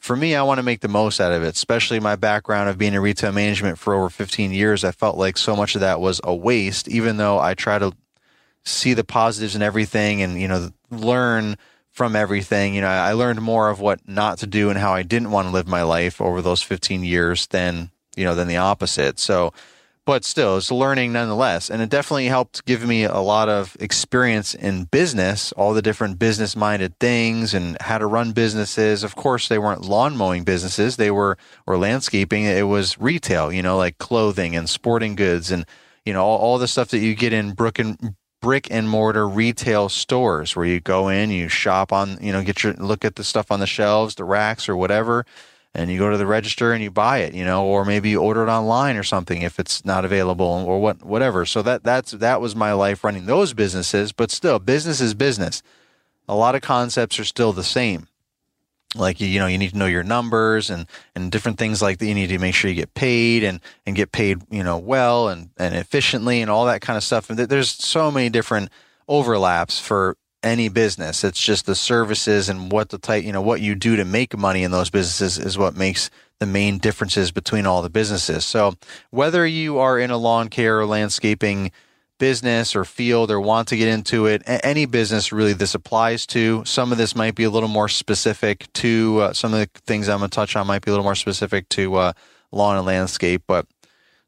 for 0.03 0.17
me, 0.17 0.35
I 0.35 0.43
want 0.43 0.57
to 0.57 0.63
make 0.63 0.81
the 0.81 0.89
most 0.89 1.21
out 1.21 1.31
of 1.31 1.43
it, 1.43 1.55
especially 1.55 2.01
my 2.01 2.17
background 2.17 2.67
of 2.67 2.77
being 2.77 2.93
in 2.93 2.99
retail 2.99 3.31
management 3.31 3.79
for 3.79 3.93
over 3.93 4.09
15 4.09 4.51
years. 4.51 4.83
I 4.83 4.91
felt 4.91 5.15
like 5.15 5.37
so 5.37 5.55
much 5.55 5.75
of 5.75 5.81
that 5.81 6.01
was 6.01 6.19
a 6.25 6.35
waste, 6.35 6.89
even 6.89 7.15
though 7.15 7.39
I 7.39 7.53
try 7.53 7.79
to 7.79 7.93
see 8.65 8.93
the 8.93 9.05
positives 9.05 9.55
in 9.55 9.61
everything 9.61 10.21
and, 10.21 10.41
you 10.41 10.49
know, 10.49 10.71
learn 10.91 11.55
from 11.89 12.17
everything. 12.17 12.75
You 12.75 12.81
know, 12.81 12.89
I 12.89 13.13
learned 13.13 13.41
more 13.41 13.69
of 13.69 13.79
what 13.79 14.05
not 14.05 14.39
to 14.39 14.47
do 14.47 14.69
and 14.69 14.77
how 14.77 14.93
I 14.93 15.03
didn't 15.03 15.31
want 15.31 15.47
to 15.47 15.53
live 15.53 15.69
my 15.69 15.83
life 15.83 16.19
over 16.19 16.41
those 16.41 16.61
15 16.61 17.05
years 17.05 17.47
than 17.47 17.89
you 18.15 18.23
know, 18.23 18.35
than 18.35 18.47
the 18.47 18.57
opposite. 18.57 19.19
So, 19.19 19.53
but 20.05 20.25
still, 20.25 20.57
it's 20.57 20.71
learning 20.71 21.13
nonetheless. 21.13 21.69
And 21.69 21.81
it 21.81 21.89
definitely 21.89 22.25
helped 22.25 22.65
give 22.65 22.85
me 22.85 23.03
a 23.03 23.19
lot 23.19 23.47
of 23.47 23.77
experience 23.79 24.53
in 24.53 24.85
business, 24.85 25.51
all 25.53 25.73
the 25.73 25.81
different 25.81 26.19
business 26.19 26.55
minded 26.55 26.99
things 26.99 27.53
and 27.53 27.77
how 27.81 27.97
to 27.97 28.05
run 28.05 28.33
businesses. 28.33 29.03
Of 29.03 29.15
course, 29.15 29.47
they 29.47 29.59
weren't 29.59 29.85
lawn 29.85 30.17
mowing 30.17 30.43
businesses, 30.43 30.97
they 30.97 31.11
were, 31.11 31.37
or 31.65 31.77
landscaping. 31.77 32.43
It 32.43 32.67
was 32.67 32.99
retail, 32.99 33.51
you 33.51 33.61
know, 33.61 33.77
like 33.77 33.97
clothing 33.97 34.55
and 34.55 34.69
sporting 34.69 35.15
goods 35.15 35.51
and, 35.51 35.65
you 36.05 36.13
know, 36.13 36.23
all, 36.23 36.37
all 36.37 36.57
the 36.57 36.67
stuff 36.67 36.89
that 36.89 36.99
you 36.99 37.15
get 37.15 37.31
in 37.31 37.53
brick 37.53 37.79
and, 37.79 38.15
brick 38.41 38.67
and 38.69 38.89
mortar 38.89 39.25
retail 39.25 39.87
stores 39.87 40.53
where 40.53 40.65
you 40.65 40.81
go 40.81 41.07
in, 41.07 41.31
you 41.31 41.47
shop 41.47 41.93
on, 41.93 42.17
you 42.19 42.33
know, 42.33 42.43
get 42.43 42.61
your 42.61 42.73
look 42.73 43.05
at 43.05 43.15
the 43.15 43.23
stuff 43.23 43.51
on 43.51 43.61
the 43.61 43.65
shelves, 43.65 44.15
the 44.15 44.25
racks 44.25 44.67
or 44.67 44.75
whatever, 44.75 45.25
and 45.75 45.89
you 45.89 45.97
go 45.97 46.09
to 46.09 46.17
the 46.17 46.27
register 46.27 46.71
and 46.71 46.83
you 46.83 46.91
buy 46.91 47.19
it, 47.19 47.33
you 47.33 47.43
know, 47.43 47.65
or 47.65 47.83
maybe 47.83 48.09
you 48.09 48.21
order 48.21 48.43
it 48.43 48.49
online 48.49 48.95
or 48.95 49.03
something 49.03 49.41
if 49.41 49.59
it's 49.59 49.83
not 49.83 50.05
available 50.05 50.45
or 50.45 50.79
what 50.79 51.03
whatever. 51.03 51.45
So 51.45 51.61
that 51.63 51.83
that's 51.83 52.11
that 52.11 52.41
was 52.41 52.55
my 52.55 52.73
life 52.73 53.03
running 53.03 53.25
those 53.25 53.53
businesses, 53.53 54.11
but 54.11 54.31
still 54.31 54.59
business 54.59 55.01
is 55.01 55.13
business. 55.13 55.63
A 56.27 56.35
lot 56.35 56.55
of 56.55 56.61
concepts 56.61 57.19
are 57.19 57.25
still 57.25 57.53
the 57.53 57.63
same. 57.63 58.07
Like 58.95 59.19
you 59.19 59.39
know, 59.39 59.47
you 59.47 59.57
need 59.57 59.71
to 59.71 59.77
know 59.77 59.87
your 59.87 60.03
numbers 60.03 60.69
and 60.69 60.85
and 61.15 61.31
different 61.31 61.57
things 61.57 61.81
like 61.81 61.97
that. 61.97 62.05
You 62.05 62.13
need 62.13 62.27
to 62.27 62.37
make 62.37 62.53
sure 62.53 62.69
you 62.69 62.75
get 62.75 62.93
paid 62.93 63.43
and 63.43 63.59
and 63.87 63.95
get 63.95 64.11
paid, 64.11 64.43
you 64.51 64.63
know, 64.63 64.77
well 64.77 65.29
and 65.29 65.49
and 65.57 65.73
efficiently 65.75 66.41
and 66.41 66.51
all 66.51 66.67
that 66.67 66.81
kind 66.81 66.97
of 66.97 67.03
stuff. 67.03 67.29
And 67.31 67.39
there's 67.39 67.71
so 67.71 68.11
many 68.11 68.29
different 68.29 68.69
overlaps 69.07 69.79
for 69.79 70.15
any 70.43 70.69
business. 70.69 71.23
It's 71.23 71.41
just 71.41 71.65
the 71.65 71.75
services 71.75 72.49
and 72.49 72.71
what 72.71 72.89
the 72.89 72.97
type, 72.97 73.23
you 73.23 73.31
know, 73.31 73.41
what 73.41 73.61
you 73.61 73.75
do 73.75 73.95
to 73.95 74.05
make 74.05 74.37
money 74.37 74.63
in 74.63 74.71
those 74.71 74.89
businesses 74.89 75.43
is 75.43 75.57
what 75.57 75.75
makes 75.75 76.09
the 76.39 76.45
main 76.45 76.77
differences 76.77 77.31
between 77.31 77.65
all 77.65 77.81
the 77.81 77.89
businesses. 77.89 78.45
So 78.45 78.75
whether 79.11 79.45
you 79.45 79.77
are 79.79 79.97
in 79.97 80.11
a 80.11 80.17
lawn 80.17 80.49
care 80.49 80.79
or 80.79 80.85
landscaping 80.85 81.71
business 82.19 82.75
or 82.75 82.85
field 82.85 83.31
or 83.31 83.41
want 83.41 83.67
to 83.69 83.77
get 83.77 83.87
into 83.87 84.25
it, 84.27 84.41
any 84.45 84.85
business 84.85 85.31
really 85.31 85.53
this 85.53 85.75
applies 85.75 86.25
to. 86.27 86.63
Some 86.65 86.91
of 86.91 86.97
this 86.97 87.15
might 87.15 87.35
be 87.35 87.43
a 87.43 87.49
little 87.49 87.69
more 87.69 87.89
specific 87.89 88.71
to 88.73 89.19
uh, 89.21 89.33
some 89.33 89.53
of 89.53 89.59
the 89.59 89.69
things 89.85 90.07
I'm 90.07 90.19
going 90.19 90.29
to 90.29 90.35
touch 90.35 90.55
on 90.55 90.67
might 90.67 90.83
be 90.83 90.91
a 90.91 90.93
little 90.93 91.03
more 91.03 91.15
specific 91.15 91.67
to 91.69 91.95
uh, 91.95 92.13
lawn 92.51 92.77
and 92.77 92.85
landscape, 92.85 93.43
but 93.47 93.67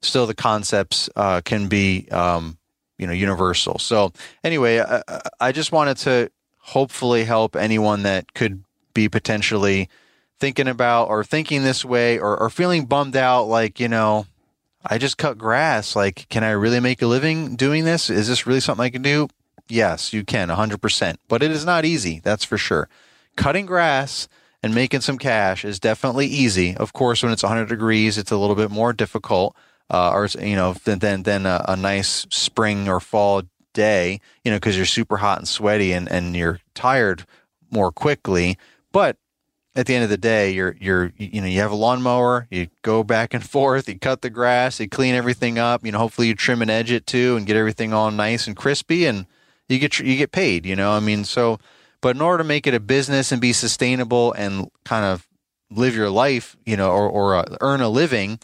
still 0.01 0.25
the 0.25 0.33
concepts 0.33 1.09
uh, 1.15 1.41
can 1.41 1.67
be 1.67 2.07
um, 2.11 2.57
you 2.97 3.07
know 3.07 3.13
universal. 3.13 3.79
So 3.79 4.11
anyway, 4.43 4.79
I, 4.79 5.01
I 5.39 5.51
just 5.51 5.71
wanted 5.71 5.97
to 5.97 6.31
hopefully 6.59 7.25
help 7.25 7.55
anyone 7.55 8.03
that 8.03 8.33
could 8.33 8.63
be 8.93 9.09
potentially 9.09 9.89
thinking 10.39 10.67
about 10.67 11.09
or 11.09 11.23
thinking 11.23 11.63
this 11.63 11.85
way 11.85 12.17
or, 12.19 12.37
or 12.37 12.49
feeling 12.49 12.85
bummed 12.85 13.15
out 13.15 13.43
like 13.43 13.79
you 13.79 13.87
know 13.87 14.25
I 14.85 14.97
just 14.97 15.17
cut 15.17 15.37
grass. 15.37 15.95
Like, 15.95 16.27
can 16.29 16.43
I 16.43 16.51
really 16.51 16.79
make 16.79 17.01
a 17.01 17.07
living 17.07 17.55
doing 17.55 17.85
this? 17.85 18.09
Is 18.09 18.27
this 18.27 18.45
really 18.45 18.59
something 18.59 18.83
I 18.83 18.89
can 18.89 19.01
do? 19.01 19.27
Yes, 19.67 20.13
you 20.13 20.23
can, 20.23 20.49
100%. 20.49 21.17
But 21.27 21.41
it 21.41 21.49
is 21.51 21.65
not 21.65 21.85
easy, 21.85 22.21
that's 22.23 22.43
for 22.43 22.57
sure. 22.57 22.87
Cutting 23.35 23.65
grass 23.65 24.27
and 24.61 24.75
making 24.75 25.01
some 25.01 25.17
cash 25.17 25.65
is 25.65 25.79
definitely 25.79 26.27
easy. 26.27 26.75
Of 26.77 26.93
course, 26.93 27.23
when 27.23 27.31
it's 27.31 27.43
100 27.43 27.67
degrees, 27.67 28.17
it's 28.17 28.31
a 28.31 28.37
little 28.37 28.55
bit 28.55 28.69
more 28.69 28.93
difficult, 28.93 29.55
uh, 29.89 30.11
or 30.11 30.27
you 30.39 30.55
know, 30.55 30.73
than 30.73 30.99
than, 30.99 31.23
than 31.23 31.45
a, 31.45 31.63
a 31.67 31.75
nice 31.75 32.25
spring 32.29 32.87
or 32.87 32.99
fall 32.99 33.43
day, 33.73 34.19
you 34.43 34.51
know, 34.51 34.57
because 34.57 34.75
you're 34.75 34.85
super 34.85 35.17
hot 35.17 35.37
and 35.37 35.47
sweaty 35.47 35.93
and 35.93 36.11
and 36.11 36.35
you're 36.35 36.59
tired 36.73 37.25
more 37.69 37.91
quickly. 37.91 38.57
But 38.91 39.17
at 39.75 39.85
the 39.85 39.93
end 39.93 40.03
of 40.03 40.09
the 40.09 40.17
day, 40.17 40.51
you're 40.51 40.75
you're 40.79 41.13
you 41.17 41.41
know 41.41 41.47
you 41.47 41.59
have 41.59 41.71
a 41.71 41.75
lawnmower, 41.75 42.47
you 42.49 42.67
go 42.81 43.03
back 43.03 43.33
and 43.33 43.47
forth, 43.49 43.87
you 43.87 43.99
cut 43.99 44.21
the 44.21 44.29
grass, 44.29 44.79
you 44.79 44.89
clean 44.89 45.13
everything 45.13 45.59
up. 45.59 45.85
You 45.85 45.91
know, 45.91 45.99
hopefully 45.99 46.27
you 46.27 46.35
trim 46.35 46.61
and 46.61 46.71
edge 46.71 46.91
it 46.91 47.05
too, 47.05 47.35
and 47.37 47.45
get 47.45 47.57
everything 47.57 47.93
all 47.93 48.09
nice 48.09 48.47
and 48.47 48.55
crispy, 48.55 49.05
and 49.05 49.27
you 49.69 49.77
get 49.77 49.99
you 49.99 50.17
get 50.17 50.31
paid. 50.31 50.65
You 50.65 50.75
know, 50.75 50.91
I 50.91 50.99
mean, 50.99 51.25
so 51.25 51.59
but 52.01 52.15
in 52.15 52.21
order 52.21 52.43
to 52.43 52.47
make 52.47 52.67
it 52.67 52.73
a 52.73 52.79
business 52.79 53.31
and 53.31 53.41
be 53.41 53.53
sustainable 53.53 54.31
and 54.33 54.69
kind 54.83 55.05
of 55.05 55.27
live 55.71 55.95
your 55.95 56.09
life, 56.09 56.55
you 56.65 56.77
know, 56.77 56.89
or 56.91 57.09
or 57.09 57.35
uh, 57.35 57.57
earn 57.61 57.81
a 57.81 57.89
living 57.89 58.39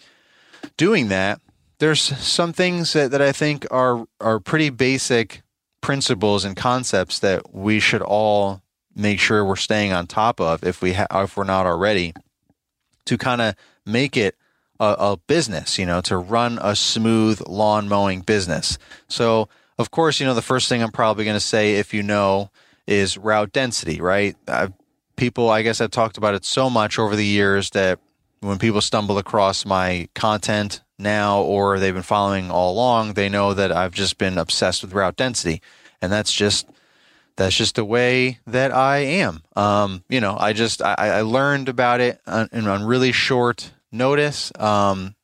doing 0.77 1.09
that, 1.09 1.41
there's 1.79 2.01
some 2.01 2.53
things 2.53 2.93
that, 2.93 3.11
that 3.11 3.21
I 3.21 3.31
think 3.31 3.65
are 3.71 4.05
are 4.19 4.39
pretty 4.39 4.69
basic 4.69 5.41
principles 5.81 6.45
and 6.45 6.55
concepts 6.55 7.19
that 7.19 7.53
we 7.53 7.79
should 7.79 8.03
all 8.03 8.61
make 8.95 9.19
sure 9.19 9.43
we're 9.43 9.55
staying 9.55 9.91
on 9.91 10.05
top 10.05 10.39
of 10.39 10.63
if 10.63 10.81
we 10.81 10.93
ha- 10.93 11.07
if 11.11 11.35
we're 11.35 11.43
not 11.43 11.65
already 11.65 12.13
to 13.05 13.17
kind 13.17 13.41
of 13.41 13.55
make 13.85 14.15
it 14.15 14.35
a, 14.79 14.95
a, 14.99 15.17
business, 15.27 15.77
you 15.77 15.85
know, 15.85 16.01
to 16.01 16.17
run 16.17 16.59
a 16.61 16.75
smooth 16.75 17.41
lawn 17.47 17.87
mowing 17.87 18.21
business. 18.21 18.77
So, 19.07 19.47
of 19.77 19.91
course, 19.91 20.19
you 20.19 20.25
know, 20.25 20.33
the 20.33 20.41
first 20.41 20.69
thing 20.69 20.83
I'm 20.83 20.91
probably 20.91 21.25
going 21.25 21.35
to 21.35 21.39
say, 21.39 21.75
if 21.75 21.93
you 21.93 22.03
know, 22.03 22.51
is 22.87 23.17
route 23.17 23.51
density, 23.51 24.01
right? 24.01 24.35
I've, 24.47 24.73
people, 25.15 25.49
I 25.49 25.61
guess 25.61 25.81
I've 25.81 25.91
talked 25.91 26.17
about 26.17 26.33
it 26.33 26.45
so 26.45 26.69
much 26.69 26.97
over 26.99 27.15
the 27.15 27.25
years 27.25 27.71
that 27.71 27.99
when 28.41 28.57
people 28.57 28.81
stumble 28.81 29.17
across 29.17 29.65
my 29.65 30.09
content 30.13 30.81
now 30.97 31.41
or 31.41 31.79
they've 31.79 31.93
been 31.93 32.03
following 32.03 32.51
all 32.51 32.73
along, 32.73 33.13
they 33.13 33.29
know 33.29 33.53
that 33.53 33.71
I've 33.71 33.93
just 33.93 34.17
been 34.17 34.37
obsessed 34.37 34.81
with 34.81 34.93
route 34.93 35.15
density. 35.15 35.61
And 36.01 36.11
that's 36.11 36.33
just 36.33 36.67
that's 37.37 37.55
just 37.55 37.75
the 37.75 37.85
way 37.85 38.39
that 38.47 38.71
I 38.71 38.97
am. 38.97 39.43
Um, 39.55 40.03
you 40.09 40.19
know, 40.19 40.35
I 40.37 40.53
just 40.53 40.81
I, 40.81 40.95
I 40.97 41.21
learned 41.21 41.69
about 41.69 42.01
it 42.01 42.19
on, 42.27 42.49
on 42.53 42.83
really 42.83 43.11
short 43.11 43.71
notice. 43.91 44.51
Um, 44.59 45.15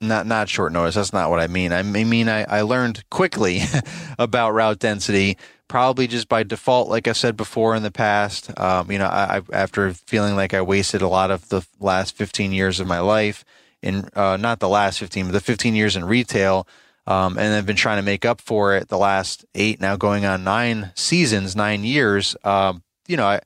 not 0.00 0.26
not 0.26 0.48
short 0.48 0.72
notice. 0.72 0.94
That's 0.94 1.12
not 1.12 1.30
what 1.30 1.40
I 1.40 1.46
mean. 1.46 1.72
I 1.72 1.82
mean 1.82 2.28
I, 2.28 2.44
I 2.44 2.60
learned 2.60 3.08
quickly 3.10 3.62
about 4.18 4.52
route 4.52 4.78
density, 4.78 5.38
probably 5.68 6.06
just 6.06 6.28
by 6.28 6.42
default, 6.42 6.88
like 6.88 7.06
I 7.06 7.12
said 7.12 7.36
before 7.36 7.76
in 7.76 7.82
the 7.82 7.90
past. 7.90 8.58
Um, 8.58 8.90
you 8.90 8.98
know, 8.98 9.06
I, 9.06 9.42
after 9.52 9.92
feeling 9.92 10.34
like 10.34 10.54
I 10.54 10.62
wasted 10.62 11.02
a 11.02 11.08
lot 11.08 11.30
of 11.30 11.48
the 11.48 11.66
last 11.78 12.16
15 12.16 12.52
years 12.52 12.80
of 12.80 12.86
my 12.86 13.00
life 13.00 13.44
in 13.82 14.08
uh, 14.14 14.36
not 14.36 14.60
the 14.60 14.68
last 14.68 14.98
15, 14.98 15.26
but 15.26 15.32
the 15.32 15.40
15 15.40 15.74
years 15.74 15.94
in 15.94 16.04
retail 16.04 16.66
um, 17.08 17.38
and 17.38 17.54
I've 17.54 17.64
been 17.64 17.74
trying 17.74 17.96
to 17.96 18.02
make 18.02 18.26
up 18.26 18.38
for 18.38 18.76
it 18.76 18.88
the 18.88 18.98
last 18.98 19.46
eight, 19.54 19.80
now 19.80 19.96
going 19.96 20.26
on 20.26 20.44
nine 20.44 20.92
seasons, 20.94 21.56
nine 21.56 21.82
years. 21.82 22.36
Um, 22.44 22.82
you 23.06 23.16
know, 23.16 23.26
I, 23.26 23.40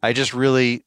I 0.00 0.12
just 0.12 0.32
really 0.32 0.84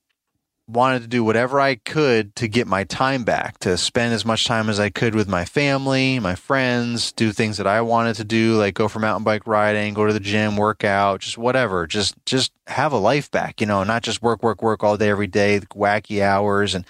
wanted 0.72 1.02
to 1.02 1.08
do 1.08 1.24
whatever 1.24 1.60
I 1.60 1.76
could 1.76 2.36
to 2.38 2.48
get 2.48 2.68
my 2.68 2.84
time 2.84 3.24
back, 3.24 3.58
to 3.60 3.78
spend 3.78 4.14
as 4.14 4.26
much 4.26 4.46
time 4.46 4.70
as 4.70 4.80
I 4.80 4.90
could 4.90 5.14
with 5.14 5.28
my 5.28 5.46
family, 5.46 6.20
my 6.20 6.36
friends, 6.36 7.12
do 7.12 7.32
things 7.32 7.58
that 7.58 7.68
I 7.68 7.82
wanted 7.82 8.16
to 8.16 8.24
do, 8.24 8.56
like 8.56 8.74
go 8.74 8.88
for 8.88 9.00
mountain 9.00 9.24
bike 9.24 9.46
riding, 9.46 9.94
go 9.94 10.08
to 10.08 10.14
the 10.14 10.20
gym, 10.20 10.56
work 10.56 10.84
out, 10.84 11.22
just 11.22 11.38
whatever. 11.38 11.88
Just 11.88 12.16
just 12.26 12.52
have 12.68 12.94
a 12.94 12.98
life 12.98 13.30
back, 13.30 13.60
you 13.62 13.68
know, 13.68 13.84
not 13.84 14.04
just 14.04 14.22
work, 14.22 14.42
work, 14.42 14.62
work 14.62 14.84
all 14.84 14.98
day 14.98 15.10
every 15.10 15.28
day, 15.28 15.60
wacky 15.76 16.22
hours 16.22 16.74
and 16.74 16.86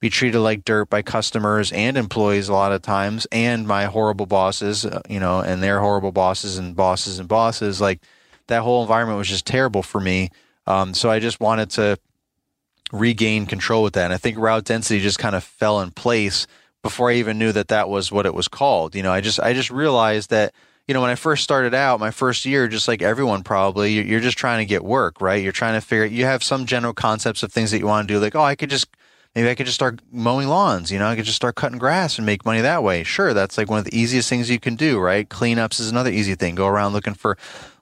be 0.00 0.10
treated 0.10 0.38
like 0.38 0.64
dirt 0.64 0.90
by 0.90 1.00
customers 1.00 1.72
and 1.72 1.96
employees 1.96 2.48
a 2.48 2.52
lot 2.52 2.72
of 2.72 2.82
times, 2.82 3.26
and 3.32 3.66
my 3.66 3.86
horrible 3.86 4.26
bosses, 4.26 4.84
uh, 4.84 5.00
you 5.08 5.18
know, 5.18 5.40
and 5.40 5.62
their 5.62 5.80
horrible 5.80 6.12
bosses 6.12 6.58
and 6.58 6.76
bosses 6.76 7.18
and 7.18 7.26
bosses. 7.26 7.80
Like 7.80 8.00
that 8.48 8.62
whole 8.62 8.82
environment 8.82 9.18
was 9.18 9.28
just 9.28 9.46
terrible 9.46 9.82
for 9.82 10.00
me. 10.00 10.30
Um, 10.66 10.94
so 10.94 11.10
I 11.10 11.20
just 11.20 11.40
wanted 11.40 11.70
to 11.70 11.98
regain 12.94 13.46
control 13.46 13.82
with 13.82 13.94
that. 13.94 14.04
And 14.04 14.14
I 14.14 14.18
think 14.18 14.38
route 14.38 14.64
density 14.64 15.00
just 15.00 15.18
kind 15.18 15.34
of 15.34 15.42
fell 15.42 15.80
in 15.80 15.90
place 15.90 16.46
before 16.82 17.10
I 17.10 17.14
even 17.14 17.38
knew 17.38 17.50
that 17.52 17.68
that 17.68 17.88
was 17.88 18.12
what 18.12 18.26
it 18.26 18.34
was 18.34 18.46
called. 18.46 18.94
You 18.94 19.02
know, 19.02 19.12
I 19.12 19.20
just 19.20 19.40
I 19.40 19.52
just 19.52 19.70
realized 19.70 20.30
that 20.30 20.54
you 20.86 20.94
know 20.94 21.00
when 21.00 21.10
I 21.10 21.14
first 21.16 21.42
started 21.42 21.74
out, 21.74 21.98
my 21.98 22.10
first 22.10 22.44
year, 22.44 22.68
just 22.68 22.86
like 22.88 23.02
everyone 23.02 23.42
probably, 23.42 23.92
you're 23.92 24.20
just 24.20 24.38
trying 24.38 24.58
to 24.58 24.68
get 24.68 24.84
work, 24.84 25.20
right? 25.20 25.42
You're 25.42 25.52
trying 25.52 25.74
to 25.74 25.86
figure. 25.86 26.04
You 26.04 26.24
have 26.26 26.44
some 26.44 26.66
general 26.66 26.92
concepts 26.92 27.42
of 27.42 27.52
things 27.52 27.70
that 27.70 27.78
you 27.78 27.86
want 27.86 28.06
to 28.06 28.14
do, 28.14 28.20
like 28.20 28.36
oh, 28.36 28.42
I 28.42 28.54
could 28.54 28.70
just 28.70 28.86
maybe 29.34 29.48
I 29.48 29.54
could 29.54 29.66
just 29.66 29.74
start 29.74 30.00
mowing 30.12 30.48
lawns. 30.48 30.92
You 30.92 30.98
know, 30.98 31.08
I 31.08 31.16
could 31.16 31.24
just 31.24 31.36
start 31.36 31.56
cutting 31.56 31.78
grass 31.78 32.18
and 32.18 32.26
make 32.26 32.44
money 32.44 32.60
that 32.60 32.82
way. 32.82 33.02
Sure, 33.02 33.34
that's 33.34 33.58
like 33.58 33.68
one 33.68 33.78
of 33.78 33.84
the 33.86 33.98
easiest 33.98 34.28
things 34.28 34.50
you 34.50 34.60
can 34.60 34.76
do, 34.76 35.00
right? 35.00 35.28
Cleanups 35.28 35.80
is 35.80 35.90
another 35.90 36.10
easy 36.10 36.34
thing. 36.34 36.54
Go 36.54 36.66
around 36.66 36.92
looking 36.92 37.14
for, 37.14 37.36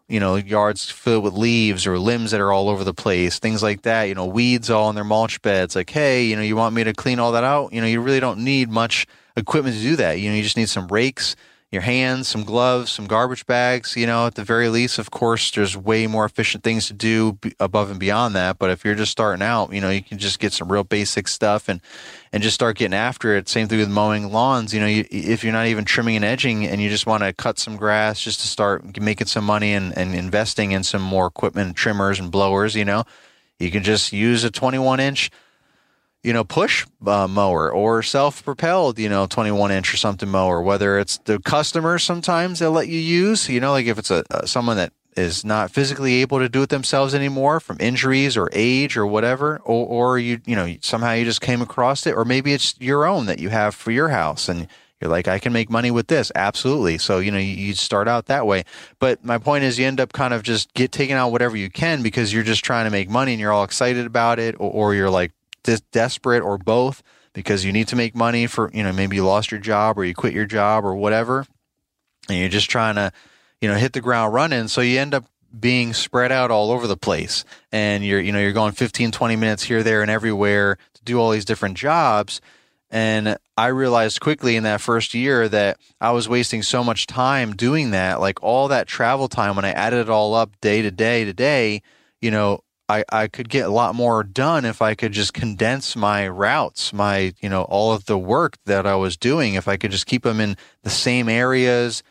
you 0.08 0.20
know, 0.20 0.36
yards 0.36 0.90
filled 0.90 1.24
with 1.24 1.34
leaves 1.34 1.86
or 1.86 1.98
limbs 1.98 2.32
that 2.32 2.40
are 2.40 2.52
all 2.52 2.68
over 2.68 2.84
the 2.84 2.94
place, 2.94 3.38
things 3.38 3.62
like 3.62 3.82
that. 3.82 4.04
You 4.04 4.14
know, 4.14 4.26
weeds 4.26 4.70
all 4.70 4.88
in 4.88 4.94
their 4.94 5.04
mulch 5.04 5.40
beds. 5.42 5.74
Like, 5.74 5.90
hey, 5.90 6.24
you 6.24 6.36
know, 6.36 6.42
you 6.42 6.56
want 6.56 6.74
me 6.74 6.84
to 6.84 6.92
clean 6.92 7.18
all 7.18 7.32
that 7.32 7.44
out? 7.44 7.72
You 7.72 7.80
know, 7.80 7.86
you 7.86 8.00
really 8.00 8.20
don't 8.20 8.40
need 8.40 8.68
much 8.70 9.06
equipment 9.36 9.76
to 9.76 9.82
do 9.82 9.96
that. 9.96 10.20
You 10.20 10.30
know, 10.30 10.36
you 10.36 10.42
just 10.42 10.56
need 10.56 10.68
some 10.68 10.88
rakes 10.88 11.36
your 11.72 11.82
hands, 11.82 12.28
some 12.28 12.44
gloves, 12.44 12.92
some 12.92 13.06
garbage 13.06 13.46
bags. 13.46 13.96
You 13.96 14.06
know, 14.06 14.26
at 14.26 14.34
the 14.34 14.44
very 14.44 14.68
least, 14.68 14.98
of 14.98 15.10
course, 15.10 15.50
there's 15.50 15.74
way 15.74 16.06
more 16.06 16.26
efficient 16.26 16.62
things 16.62 16.86
to 16.88 16.92
do 16.92 17.38
above 17.58 17.90
and 17.90 17.98
beyond 17.98 18.36
that. 18.36 18.58
But 18.58 18.70
if 18.70 18.84
you're 18.84 18.94
just 18.94 19.10
starting 19.10 19.42
out, 19.42 19.72
you 19.72 19.80
know, 19.80 19.88
you 19.88 20.02
can 20.02 20.18
just 20.18 20.38
get 20.38 20.52
some 20.52 20.70
real 20.70 20.84
basic 20.84 21.26
stuff 21.26 21.68
and 21.68 21.80
and 22.30 22.42
just 22.42 22.54
start 22.54 22.76
getting 22.76 22.94
after 22.94 23.34
it. 23.34 23.48
Same 23.48 23.68
thing 23.68 23.78
with 23.78 23.90
mowing 23.90 24.30
lawns. 24.30 24.72
You 24.74 24.80
know, 24.80 24.86
you, 24.86 25.06
if 25.10 25.42
you're 25.42 25.52
not 25.52 25.66
even 25.66 25.84
trimming 25.86 26.16
and 26.16 26.24
edging, 26.24 26.66
and 26.66 26.80
you 26.80 26.90
just 26.90 27.06
want 27.06 27.22
to 27.22 27.32
cut 27.32 27.58
some 27.58 27.76
grass 27.76 28.20
just 28.20 28.40
to 28.40 28.46
start 28.46 29.00
making 29.00 29.26
some 29.26 29.44
money 29.44 29.72
and, 29.72 29.96
and 29.96 30.14
investing 30.14 30.72
in 30.72 30.82
some 30.84 31.02
more 31.02 31.26
equipment, 31.26 31.74
trimmers 31.74 32.20
and 32.20 32.30
blowers. 32.30 32.74
You 32.74 32.84
know, 32.84 33.04
you 33.58 33.70
can 33.70 33.82
just 33.82 34.12
use 34.12 34.44
a 34.44 34.50
21 34.50 35.00
inch 35.00 35.30
you 36.22 36.32
know, 36.32 36.44
push 36.44 36.86
uh, 37.06 37.26
mower 37.26 37.70
or 37.70 38.02
self 38.02 38.44
propelled, 38.44 38.98
you 38.98 39.08
know, 39.08 39.26
21 39.26 39.72
inch 39.72 39.92
or 39.92 39.96
something 39.96 40.28
mower, 40.28 40.62
whether 40.62 40.98
it's 40.98 41.18
the 41.18 41.38
customer 41.40 41.98
sometimes 41.98 42.58
they'll 42.58 42.70
let 42.70 42.88
you 42.88 42.98
use, 42.98 43.48
you 43.48 43.60
know, 43.60 43.72
like 43.72 43.86
if 43.86 43.98
it's 43.98 44.10
a, 44.10 44.24
a, 44.30 44.46
someone 44.46 44.76
that 44.76 44.92
is 45.16 45.44
not 45.44 45.70
physically 45.70 46.14
able 46.22 46.38
to 46.38 46.48
do 46.48 46.62
it 46.62 46.68
themselves 46.70 47.14
anymore 47.14 47.60
from 47.60 47.76
injuries 47.80 48.36
or 48.36 48.48
age 48.52 48.96
or 48.96 49.06
whatever, 49.06 49.58
or, 49.64 49.86
or 49.86 50.18
you, 50.18 50.40
you 50.46 50.56
know, 50.56 50.74
somehow 50.80 51.12
you 51.12 51.24
just 51.24 51.40
came 51.40 51.60
across 51.60 52.06
it, 52.06 52.14
or 52.14 52.24
maybe 52.24 52.52
it's 52.52 52.74
your 52.78 53.04
own 53.04 53.26
that 53.26 53.38
you 53.38 53.48
have 53.48 53.74
for 53.74 53.90
your 53.90 54.08
house 54.08 54.48
and 54.48 54.68
you're 55.00 55.10
like, 55.10 55.26
I 55.26 55.40
can 55.40 55.52
make 55.52 55.68
money 55.68 55.90
with 55.90 56.06
this. 56.06 56.30
Absolutely. 56.36 56.96
So, 56.96 57.18
you 57.18 57.32
know, 57.32 57.38
you, 57.38 57.52
you 57.52 57.74
start 57.74 58.06
out 58.06 58.26
that 58.26 58.46
way. 58.46 58.64
But 59.00 59.24
my 59.24 59.36
point 59.36 59.64
is 59.64 59.76
you 59.76 59.84
end 59.84 59.98
up 59.98 60.12
kind 60.12 60.32
of 60.32 60.44
just 60.44 60.72
get 60.74 60.92
taking 60.92 61.16
out 61.16 61.32
whatever 61.32 61.56
you 61.56 61.68
can 61.68 62.02
because 62.02 62.32
you're 62.32 62.44
just 62.44 62.64
trying 62.64 62.84
to 62.84 62.90
make 62.90 63.10
money 63.10 63.32
and 63.32 63.40
you're 63.40 63.52
all 63.52 63.64
excited 63.64 64.06
about 64.06 64.38
it. 64.38 64.54
Or, 64.60 64.70
or 64.70 64.94
you're 64.94 65.10
like 65.10 65.32
desperate 65.62 66.42
or 66.42 66.58
both 66.58 67.02
because 67.32 67.64
you 67.64 67.72
need 67.72 67.88
to 67.88 67.96
make 67.96 68.14
money 68.14 68.46
for, 68.46 68.70
you 68.72 68.82
know, 68.82 68.92
maybe 68.92 69.16
you 69.16 69.24
lost 69.24 69.50
your 69.50 69.60
job 69.60 69.98
or 69.98 70.04
you 70.04 70.14
quit 70.14 70.34
your 70.34 70.46
job 70.46 70.84
or 70.84 70.94
whatever. 70.94 71.46
And 72.28 72.38
you're 72.38 72.48
just 72.48 72.70
trying 72.70 72.96
to, 72.96 73.12
you 73.60 73.68
know, 73.68 73.74
hit 73.74 73.92
the 73.92 74.00
ground 74.00 74.34
running. 74.34 74.68
So 74.68 74.80
you 74.80 75.00
end 75.00 75.14
up 75.14 75.26
being 75.58 75.92
spread 75.92 76.32
out 76.32 76.50
all 76.50 76.70
over 76.70 76.86
the 76.86 76.96
place 76.96 77.44
and 77.70 78.04
you're, 78.04 78.20
you 78.20 78.32
know, 78.32 78.40
you're 78.40 78.52
going 78.52 78.72
15, 78.72 79.10
20 79.10 79.36
minutes 79.36 79.62
here, 79.64 79.82
there, 79.82 80.02
and 80.02 80.10
everywhere 80.10 80.78
to 80.94 81.02
do 81.02 81.18
all 81.18 81.30
these 81.30 81.44
different 81.44 81.76
jobs. 81.76 82.40
And 82.90 83.38
I 83.56 83.68
realized 83.68 84.20
quickly 84.20 84.54
in 84.56 84.64
that 84.64 84.82
first 84.82 85.14
year 85.14 85.48
that 85.48 85.78
I 86.00 86.10
was 86.10 86.28
wasting 86.28 86.62
so 86.62 86.84
much 86.84 87.06
time 87.06 87.56
doing 87.56 87.90
that. 87.92 88.20
Like 88.20 88.42
all 88.42 88.68
that 88.68 88.86
travel 88.86 89.28
time, 89.28 89.56
when 89.56 89.64
I 89.64 89.70
added 89.70 90.00
it 90.00 90.10
all 90.10 90.34
up 90.34 90.60
day 90.60 90.82
to 90.82 90.90
day 90.90 91.24
to 91.24 91.32
day, 91.32 91.80
you 92.20 92.30
know, 92.30 92.60
I, 92.88 93.04
I 93.10 93.28
could 93.28 93.48
get 93.48 93.66
a 93.66 93.72
lot 93.72 93.94
more 93.94 94.22
done 94.22 94.64
if 94.64 94.82
I 94.82 94.94
could 94.94 95.12
just 95.12 95.32
condense 95.32 95.96
my 95.96 96.28
routes, 96.28 96.92
my, 96.92 97.32
you 97.40 97.48
know, 97.48 97.62
all 97.62 97.92
of 97.92 98.06
the 98.06 98.18
work 98.18 98.58
that 98.66 98.86
I 98.86 98.96
was 98.96 99.16
doing. 99.16 99.54
If 99.54 99.68
I 99.68 99.76
could 99.76 99.90
just 99.90 100.06
keep 100.06 100.24
them 100.24 100.40
in 100.40 100.56
the 100.82 100.90
same 100.90 101.28
areas, 101.28 102.02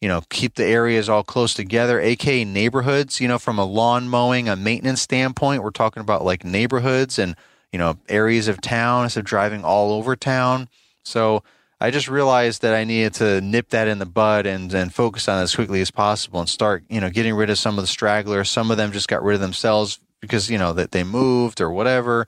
you 0.00 0.08
know, 0.08 0.22
keep 0.28 0.54
the 0.54 0.66
areas 0.66 1.08
all 1.08 1.22
close 1.22 1.54
together, 1.54 2.00
aka 2.00 2.44
neighborhoods, 2.44 3.20
you 3.20 3.28
know, 3.28 3.38
from 3.38 3.58
a 3.58 3.64
lawn 3.64 4.08
mowing, 4.08 4.48
a 4.48 4.56
maintenance 4.56 5.00
standpoint, 5.00 5.62
we're 5.62 5.70
talking 5.70 6.00
about 6.00 6.24
like 6.24 6.44
neighborhoods 6.44 7.18
and, 7.18 7.34
you 7.72 7.78
know, 7.78 7.96
areas 8.08 8.48
of 8.48 8.60
town 8.60 9.04
instead 9.04 9.20
of 9.20 9.26
driving 9.26 9.64
all 9.64 9.92
over 9.92 10.14
town. 10.14 10.68
So 11.04 11.42
I 11.80 11.90
just 11.90 12.08
realized 12.08 12.62
that 12.62 12.74
I 12.74 12.84
needed 12.84 13.14
to 13.14 13.40
nip 13.40 13.70
that 13.70 13.88
in 13.88 13.98
the 13.98 14.06
bud 14.06 14.46
and 14.46 14.72
and 14.74 14.92
focus 14.92 15.28
on 15.28 15.38
it 15.38 15.42
as 15.42 15.54
quickly 15.54 15.80
as 15.80 15.90
possible 15.90 16.40
and 16.40 16.48
start 16.48 16.84
you 16.88 17.00
know 17.00 17.08
getting 17.08 17.34
rid 17.34 17.50
of 17.50 17.58
some 17.58 17.78
of 17.78 17.82
the 17.82 17.88
stragglers. 17.88 18.50
Some 18.50 18.70
of 18.70 18.76
them 18.76 18.92
just 18.92 19.08
got 19.08 19.22
rid 19.22 19.36
of 19.36 19.40
themselves 19.40 20.00
because 20.20 20.50
you 20.50 20.58
know 20.58 20.72
that 20.72 20.92
they 20.92 21.04
moved 21.04 21.60
or 21.60 21.70
whatever. 21.70 22.26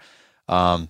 Um, 0.49 0.89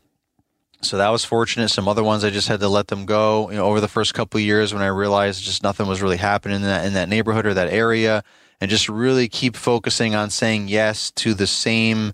so 0.83 0.97
that 0.97 1.11
was 1.11 1.25
fortunate. 1.25 1.69
Some 1.69 1.88
other 1.88 2.02
ones 2.02 2.25
I 2.25 2.30
just 2.30 2.49
had 2.49 2.61
to 2.61 2.69
let 2.69 2.88
them 2.88 3.04
go. 3.04 3.50
You 3.50 3.57
know, 3.57 3.66
over 3.66 3.80
the 3.80 3.88
first 3.88 4.14
couple 4.14 4.38
of 4.38 4.45
years 4.45 4.73
when 4.73 4.83
I 4.83 4.87
realized 4.87 5.42
just 5.42 5.62
nothing 5.62 5.87
was 5.87 6.00
really 6.00 6.16
happening 6.16 6.57
in 6.57 6.62
that 6.62 6.87
in 6.87 6.95
that 6.95 7.09
neighborhood 7.09 7.47
or 7.47 7.54
that 7.54 7.69
area, 7.69 8.25
and 8.61 8.71
just 8.71 8.88
really 8.88 9.28
keep 9.28 9.57
focusing 9.57 10.14
on 10.14 10.30
saying 10.30 10.69
yes 10.69 11.11
to 11.12 11.35
the 11.35 11.47
same 11.47 12.12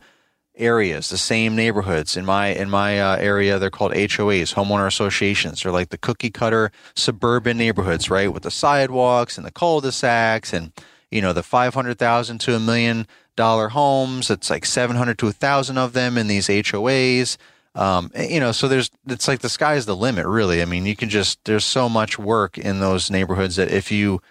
areas, 0.56 1.10
the 1.10 1.18
same 1.18 1.54
neighborhoods. 1.54 2.16
In 2.16 2.24
my 2.24 2.48
in 2.48 2.70
my 2.70 3.00
uh, 3.00 3.16
area, 3.16 3.58
they're 3.58 3.70
called 3.70 3.92
HOAs, 3.92 4.54
homeowner 4.54 4.86
associations. 4.86 5.62
They're 5.62 5.72
like 5.72 5.90
the 5.90 5.98
cookie 5.98 6.30
cutter 6.30 6.72
suburban 6.94 7.56
neighborhoods, 7.56 8.10
right, 8.10 8.32
with 8.32 8.42
the 8.42 8.50
sidewalks 8.50 9.36
and 9.36 9.46
the 9.46 9.52
cul-de-sacs, 9.52 10.52
and 10.52 10.72
you 11.10 11.20
know 11.20 11.32
the 11.32 11.42
five 11.42 11.74
hundred 11.74 11.98
thousand 11.98 12.38
to 12.38 12.54
a 12.54 12.60
million 12.60 13.06
dollar 13.36 13.68
homes. 13.68 14.30
It's 14.30 14.50
like 14.50 14.66
seven 14.66 14.96
hundred 14.96 15.18
to 15.20 15.28
a 15.28 15.32
thousand 15.32 15.78
of 15.78 15.92
them 15.92 16.18
in 16.18 16.26
these 16.26 16.48
HOAs. 16.48 17.36
Um, 17.74 18.10
you 18.18 18.40
know, 18.40 18.52
so 18.52 18.68
there's 18.68 18.90
it's 19.06 19.28
like 19.28 19.40
the 19.40 19.50
sky's 19.50 19.86
the 19.86 19.94
limit, 19.94 20.26
really. 20.26 20.62
I 20.62 20.64
mean, 20.64 20.86
you 20.86 20.96
can 20.96 21.10
just 21.10 21.44
there's 21.44 21.64
so 21.64 21.88
much 21.88 22.18
work 22.18 22.56
in 22.56 22.80
those 22.80 23.10
neighborhoods 23.10 23.56
that 23.56 23.70
if 23.70 23.92
you 23.92 24.22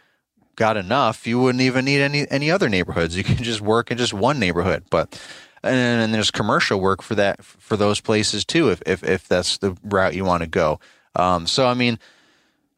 got 0.55 0.77
enough, 0.77 1.27
you 1.27 1.39
wouldn't 1.39 1.61
even 1.61 1.85
need 1.85 2.01
any 2.01 2.29
any 2.31 2.49
other 2.49 2.69
neighborhoods. 2.69 3.15
You 3.15 3.23
can 3.23 3.37
just 3.37 3.61
work 3.61 3.91
in 3.91 3.97
just 3.97 4.13
one 4.13 4.39
neighborhood, 4.39 4.83
but 4.89 5.21
and, 5.63 6.01
and 6.01 6.13
there's 6.13 6.31
commercial 6.31 6.79
work 6.79 7.01
for 7.01 7.15
that 7.15 7.43
for 7.43 7.77
those 7.77 8.01
places 8.01 8.45
too, 8.45 8.69
if 8.69 8.81
if 8.85 9.03
if 9.03 9.27
that's 9.27 9.57
the 9.59 9.77
route 9.83 10.15
you 10.15 10.25
want 10.25 10.41
to 10.41 10.49
go. 10.49 10.79
Um, 11.15 11.45
so 11.45 11.67
I 11.67 11.75
mean, 11.75 11.99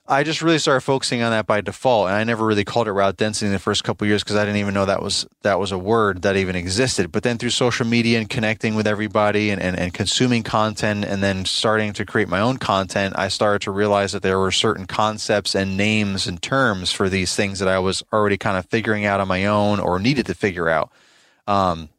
I 0.09 0.23
just 0.23 0.41
really 0.41 0.59
started 0.59 0.81
focusing 0.81 1.21
on 1.21 1.31
that 1.31 1.45
by 1.47 1.59
default, 1.59 2.07
and 2.07 2.15
I 2.15 2.23
never 2.23 2.45
really 2.45 2.63
called 2.63 2.87
it 2.87 2.93
route 2.93 3.17
density 3.17 3.47
in 3.47 3.51
the 3.51 3.59
first 3.59 3.83
couple 3.83 4.07
years 4.07 4.23
because 4.23 4.37
I 4.37 4.45
didn't 4.45 4.61
even 4.61 4.73
know 4.73 4.85
that 4.85 5.01
was 5.01 5.27
that 5.41 5.59
was 5.59 5.73
a 5.73 5.77
word 5.77 6.21
that 6.21 6.37
even 6.37 6.55
existed. 6.55 7.11
But 7.11 7.23
then 7.23 7.37
through 7.37 7.49
social 7.49 7.85
media 7.85 8.17
and 8.17 8.29
connecting 8.29 8.75
with 8.75 8.87
everybody 8.87 9.49
and, 9.49 9.61
and, 9.61 9.77
and 9.77 9.93
consuming 9.93 10.43
content, 10.43 11.03
and 11.03 11.21
then 11.21 11.43
starting 11.43 11.91
to 11.93 12.05
create 12.05 12.29
my 12.29 12.39
own 12.39 12.55
content, 12.55 13.15
I 13.17 13.27
started 13.27 13.63
to 13.63 13.71
realize 13.71 14.13
that 14.13 14.21
there 14.21 14.39
were 14.39 14.51
certain 14.51 14.85
concepts 14.87 15.55
and 15.55 15.75
names 15.75 16.25
and 16.25 16.41
terms 16.41 16.93
for 16.93 17.09
these 17.09 17.35
things 17.35 17.59
that 17.59 17.67
I 17.67 17.79
was 17.79 18.01
already 18.13 18.37
kind 18.37 18.57
of 18.57 18.65
figuring 18.67 19.03
out 19.05 19.19
on 19.19 19.27
my 19.27 19.45
own 19.45 19.81
or 19.81 19.99
needed 19.99 20.25
to 20.27 20.33
figure 20.33 20.69
out. 20.69 20.89
Um, 21.47 21.89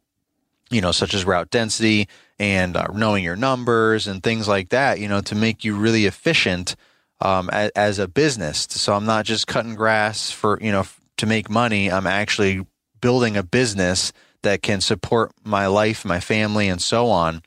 you 0.71 0.81
know, 0.81 0.91
such 0.91 1.13
as 1.13 1.25
route 1.25 1.51
density 1.51 2.07
and 2.39 2.75
uh, 2.75 2.87
knowing 2.93 3.23
your 3.23 3.35
numbers 3.35 4.07
and 4.07 4.23
things 4.23 4.47
like 4.47 4.69
that. 4.69 4.99
You 4.99 5.07
know, 5.07 5.21
to 5.21 5.35
make 5.35 5.63
you 5.63 5.75
really 5.75 6.07
efficient 6.07 6.75
um, 7.21 7.49
as, 7.51 7.71
as, 7.71 7.99
a 7.99 8.07
business. 8.07 8.67
So 8.69 8.93
I'm 8.93 9.05
not 9.05 9.25
just 9.25 9.47
cutting 9.47 9.75
grass 9.75 10.31
for, 10.31 10.59
you 10.61 10.71
know, 10.71 10.85
to 11.17 11.25
make 11.25 11.49
money. 11.49 11.91
I'm 11.91 12.07
actually 12.07 12.65
building 13.01 13.37
a 13.37 13.43
business 13.43 14.13
that 14.41 14.61
can 14.61 14.81
support 14.81 15.31
my 15.43 15.67
life, 15.67 16.05
my 16.05 16.19
family, 16.19 16.69
and 16.69 16.81
so 16.81 17.07
on. 17.07 17.41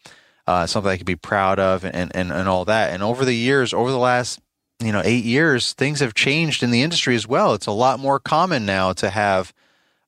Uh, 0.46 0.66
something 0.66 0.90
I 0.90 0.96
can 0.96 1.06
be 1.06 1.16
proud 1.16 1.58
of 1.58 1.84
and, 1.84 2.14
and, 2.14 2.32
and 2.32 2.48
all 2.48 2.64
that. 2.64 2.92
And 2.92 3.02
over 3.02 3.24
the 3.24 3.34
years, 3.34 3.72
over 3.72 3.90
the 3.90 3.98
last, 3.98 4.40
you 4.80 4.90
know, 4.90 5.00
eight 5.04 5.24
years, 5.24 5.72
things 5.72 6.00
have 6.00 6.14
changed 6.14 6.62
in 6.62 6.72
the 6.72 6.82
industry 6.82 7.14
as 7.14 7.26
well. 7.26 7.54
It's 7.54 7.66
a 7.66 7.72
lot 7.72 8.00
more 8.00 8.18
common 8.18 8.66
now 8.66 8.92
to 8.94 9.08
have, 9.08 9.54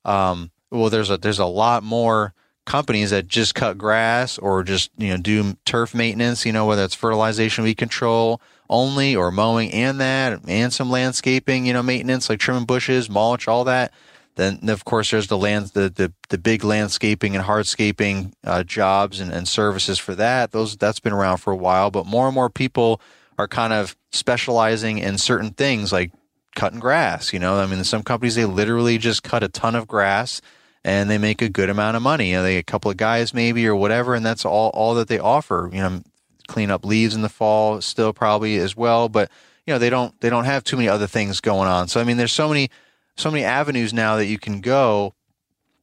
um, 0.04 0.50
well, 0.70 0.90
there's 0.90 1.08
a, 1.08 1.16
there's 1.16 1.38
a 1.38 1.46
lot 1.46 1.84
more 1.84 2.34
companies 2.66 3.10
that 3.10 3.28
just 3.28 3.54
cut 3.54 3.78
grass 3.78 4.36
or 4.38 4.64
just, 4.64 4.90
you 4.98 5.08
know, 5.08 5.18
do 5.18 5.56
turf 5.64 5.94
maintenance, 5.94 6.44
you 6.44 6.52
know, 6.52 6.66
whether 6.66 6.82
it's 6.82 6.94
fertilization, 6.94 7.62
weed 7.64 7.76
control, 7.76 8.40
only 8.68 9.14
or 9.14 9.30
mowing 9.30 9.70
and 9.72 10.00
that 10.00 10.40
and 10.48 10.72
some 10.72 10.90
landscaping, 10.90 11.66
you 11.66 11.72
know, 11.72 11.82
maintenance 11.82 12.28
like 12.28 12.38
trimming 12.38 12.64
bushes, 12.64 13.10
mulch, 13.10 13.46
all 13.48 13.64
that. 13.64 13.92
Then 14.36 14.68
of 14.68 14.84
course 14.84 15.10
there's 15.10 15.28
the 15.28 15.38
land, 15.38 15.66
the, 15.74 15.90
the, 15.90 16.12
the 16.28 16.38
big 16.38 16.64
landscaping 16.64 17.36
and 17.36 17.44
hardscaping 17.44 18.32
uh, 18.42 18.64
jobs 18.64 19.20
and, 19.20 19.32
and 19.32 19.46
services 19.46 19.98
for 19.98 20.14
that. 20.16 20.52
Those 20.52 20.76
that's 20.76 21.00
been 21.00 21.12
around 21.12 21.38
for 21.38 21.52
a 21.52 21.56
while, 21.56 21.90
but 21.90 22.06
more 22.06 22.26
and 22.26 22.34
more 22.34 22.50
people 22.50 23.00
are 23.38 23.48
kind 23.48 23.72
of 23.72 23.96
specializing 24.12 24.98
in 24.98 25.18
certain 25.18 25.50
things 25.50 25.92
like 25.92 26.12
cutting 26.54 26.80
grass. 26.80 27.32
You 27.32 27.38
know, 27.38 27.58
I 27.58 27.66
mean, 27.66 27.82
some 27.84 28.02
companies 28.02 28.34
they 28.34 28.44
literally 28.44 28.98
just 28.98 29.22
cut 29.22 29.42
a 29.42 29.48
ton 29.48 29.74
of 29.74 29.86
grass 29.86 30.40
and 30.84 31.08
they 31.08 31.18
make 31.18 31.42
a 31.42 31.48
good 31.48 31.70
amount 31.70 31.96
of 31.96 32.02
money. 32.02 32.30
You 32.30 32.36
know, 32.36 32.42
they 32.42 32.58
a 32.58 32.62
couple 32.62 32.90
of 32.90 32.96
guys 32.96 33.32
maybe 33.34 33.66
or 33.66 33.74
whatever, 33.74 34.14
and 34.14 34.24
that's 34.24 34.44
all 34.44 34.70
all 34.70 34.94
that 34.94 35.08
they 35.08 35.18
offer. 35.18 35.70
You 35.72 35.78
know, 35.80 36.02
clean 36.46 36.70
up 36.70 36.84
leaves 36.84 37.14
in 37.14 37.22
the 37.22 37.28
fall 37.28 37.80
still 37.80 38.12
probably 38.12 38.56
as 38.56 38.76
well, 38.76 39.08
but 39.08 39.30
you 39.66 39.72
know 39.72 39.78
they 39.78 39.90
don't 39.90 40.18
they 40.20 40.30
don't 40.30 40.44
have 40.44 40.64
too 40.64 40.76
many 40.76 40.88
other 40.88 41.06
things 41.06 41.40
going 41.40 41.68
on. 41.68 41.88
So 41.88 42.00
I 42.00 42.04
mean, 42.04 42.16
there's 42.16 42.32
so 42.32 42.48
many 42.48 42.70
so 43.16 43.30
many 43.30 43.44
avenues 43.44 43.92
now 43.92 44.16
that 44.16 44.26
you 44.26 44.38
can 44.38 44.60
go, 44.60 45.14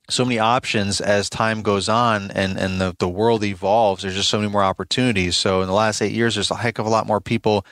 so 0.09 0.25
many 0.25 0.39
options 0.39 0.99
as 0.99 1.29
time 1.29 1.61
goes 1.61 1.89
on 1.89 2.31
and 2.31 2.57
and 2.57 2.79
the 2.79 2.95
the 2.99 3.09
world 3.09 3.43
evolves. 3.43 4.03
There's 4.03 4.15
just 4.15 4.29
so 4.29 4.39
many 4.39 4.51
more 4.51 4.63
opportunities. 4.63 5.35
So 5.35 5.61
in 5.61 5.67
the 5.67 5.73
last 5.73 6.01
eight 6.01 6.13
years, 6.13 6.35
there's 6.35 6.51
a 6.51 6.55
heck 6.55 6.79
of 6.79 6.85
a 6.85 6.89
lot 6.89 7.07
more 7.07 7.21
people, 7.21 7.65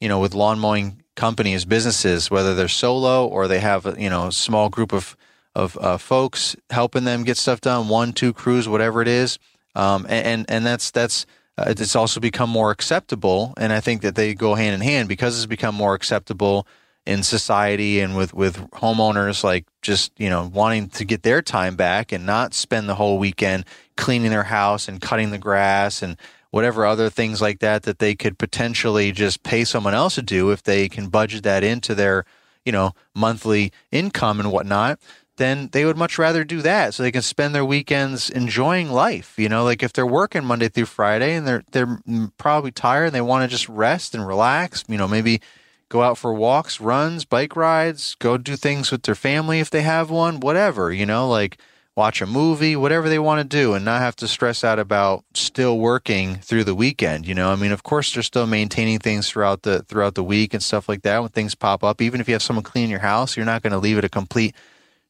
you 0.00 0.08
know, 0.08 0.18
with 0.18 0.34
lawn 0.34 0.58
mowing 0.58 1.02
companies, 1.14 1.64
businesses, 1.64 2.30
whether 2.30 2.54
they're 2.54 2.68
solo 2.68 3.26
or 3.26 3.48
they 3.48 3.60
have 3.60 3.96
you 3.98 4.10
know 4.10 4.28
a 4.28 4.32
small 4.32 4.68
group 4.68 4.92
of 4.92 5.16
of 5.54 5.76
uh, 5.78 5.98
folks 5.98 6.56
helping 6.70 7.04
them 7.04 7.24
get 7.24 7.36
stuff 7.36 7.60
done, 7.60 7.88
one, 7.88 8.12
two 8.12 8.32
crews, 8.32 8.68
whatever 8.68 9.02
it 9.02 9.08
is. 9.08 9.38
Um, 9.74 10.06
and, 10.08 10.26
and, 10.26 10.50
and 10.50 10.66
that's 10.66 10.90
that's 10.90 11.26
uh, 11.58 11.74
it's 11.76 11.96
also 11.96 12.20
become 12.20 12.48
more 12.48 12.70
acceptable, 12.70 13.52
and 13.56 13.72
I 13.72 13.80
think 13.80 14.02
that 14.02 14.14
they 14.14 14.32
go 14.34 14.54
hand 14.54 14.74
in 14.74 14.80
hand 14.80 15.08
because 15.08 15.36
it's 15.36 15.46
become 15.46 15.74
more 15.74 15.94
acceptable 15.94 16.66
in 17.04 17.22
society 17.22 18.00
and 18.00 18.14
with 18.16 18.34
with 18.34 18.58
homeowners 18.72 19.42
like 19.42 19.64
just 19.80 20.12
you 20.18 20.28
know 20.28 20.50
wanting 20.52 20.90
to 20.90 21.06
get 21.06 21.22
their 21.22 21.40
time 21.40 21.74
back 21.74 22.12
and 22.12 22.26
not 22.26 22.52
spend 22.52 22.86
the 22.86 22.94
whole 22.94 23.18
weekend 23.18 23.64
cleaning 23.96 24.30
their 24.30 24.42
house 24.42 24.88
and 24.88 25.00
cutting 25.00 25.30
the 25.30 25.38
grass 25.38 26.02
and 26.02 26.18
whatever 26.50 26.84
other 26.84 27.08
things 27.08 27.40
like 27.40 27.60
that 27.60 27.84
that 27.84 27.98
they 27.98 28.14
could 28.14 28.38
potentially 28.38 29.10
just 29.10 29.42
pay 29.42 29.64
someone 29.64 29.94
else 29.94 30.16
to 30.16 30.22
do 30.22 30.50
if 30.50 30.62
they 30.62 30.86
can 30.86 31.08
budget 31.08 31.42
that 31.44 31.64
into 31.64 31.94
their 31.94 32.26
you 32.66 32.72
know 32.72 32.92
monthly 33.14 33.72
income 33.90 34.38
and 34.38 34.52
whatnot 34.52 35.00
then 35.38 35.70
they 35.72 35.84
would 35.84 35.96
much 35.96 36.18
rather 36.18 36.44
do 36.44 36.60
that 36.62 36.92
so 36.92 37.02
they 37.02 37.10
can 37.10 37.22
spend 37.22 37.54
their 37.54 37.64
weekends 37.64 38.28
enjoying 38.28 38.90
life. 38.90 39.34
You 39.38 39.48
know, 39.48 39.64
like 39.64 39.82
if 39.82 39.92
they're 39.92 40.06
working 40.06 40.44
Monday 40.44 40.68
through 40.68 40.86
Friday 40.86 41.34
and 41.34 41.46
they're 41.46 41.64
they're 41.72 41.86
mm, 41.86 42.30
probably 42.36 42.70
tired 42.70 43.06
and 43.06 43.14
they 43.14 43.20
want 43.20 43.42
to 43.42 43.48
just 43.48 43.68
rest 43.68 44.14
and 44.14 44.26
relax, 44.26 44.84
you 44.88 44.98
know, 44.98 45.08
maybe 45.08 45.40
go 45.88 46.02
out 46.02 46.18
for 46.18 46.34
walks, 46.34 46.80
runs, 46.80 47.24
bike 47.24 47.56
rides, 47.56 48.14
go 48.18 48.36
do 48.36 48.56
things 48.56 48.90
with 48.90 49.04
their 49.04 49.14
family 49.14 49.60
if 49.60 49.70
they 49.70 49.82
have 49.82 50.10
one, 50.10 50.40
whatever, 50.40 50.92
you 50.92 51.06
know, 51.06 51.28
like 51.28 51.58
watch 51.96 52.22
a 52.22 52.26
movie, 52.26 52.76
whatever 52.76 53.08
they 53.08 53.18
want 53.18 53.40
to 53.40 53.56
do 53.56 53.74
and 53.74 53.84
not 53.84 54.00
have 54.00 54.14
to 54.14 54.28
stress 54.28 54.62
out 54.62 54.78
about 54.78 55.24
still 55.34 55.78
working 55.78 56.36
through 56.36 56.62
the 56.62 56.74
weekend, 56.74 57.26
you 57.26 57.34
know. 57.34 57.50
I 57.50 57.56
mean, 57.56 57.72
of 57.72 57.82
course 57.82 58.12
they're 58.12 58.22
still 58.22 58.46
maintaining 58.46 59.00
things 59.00 59.28
throughout 59.28 59.62
the 59.62 59.82
throughout 59.82 60.14
the 60.14 60.22
week 60.22 60.54
and 60.54 60.62
stuff 60.62 60.88
like 60.88 61.02
that 61.02 61.20
when 61.20 61.30
things 61.30 61.54
pop 61.54 61.82
up. 61.82 62.00
Even 62.00 62.20
if 62.20 62.28
you 62.28 62.34
have 62.34 62.42
someone 62.42 62.62
clean 62.62 62.90
your 62.90 63.00
house, 63.00 63.36
you're 63.36 63.46
not 63.46 63.62
going 63.62 63.72
to 63.72 63.78
leave 63.78 63.98
it 63.98 64.04
a 64.04 64.08
complete 64.08 64.54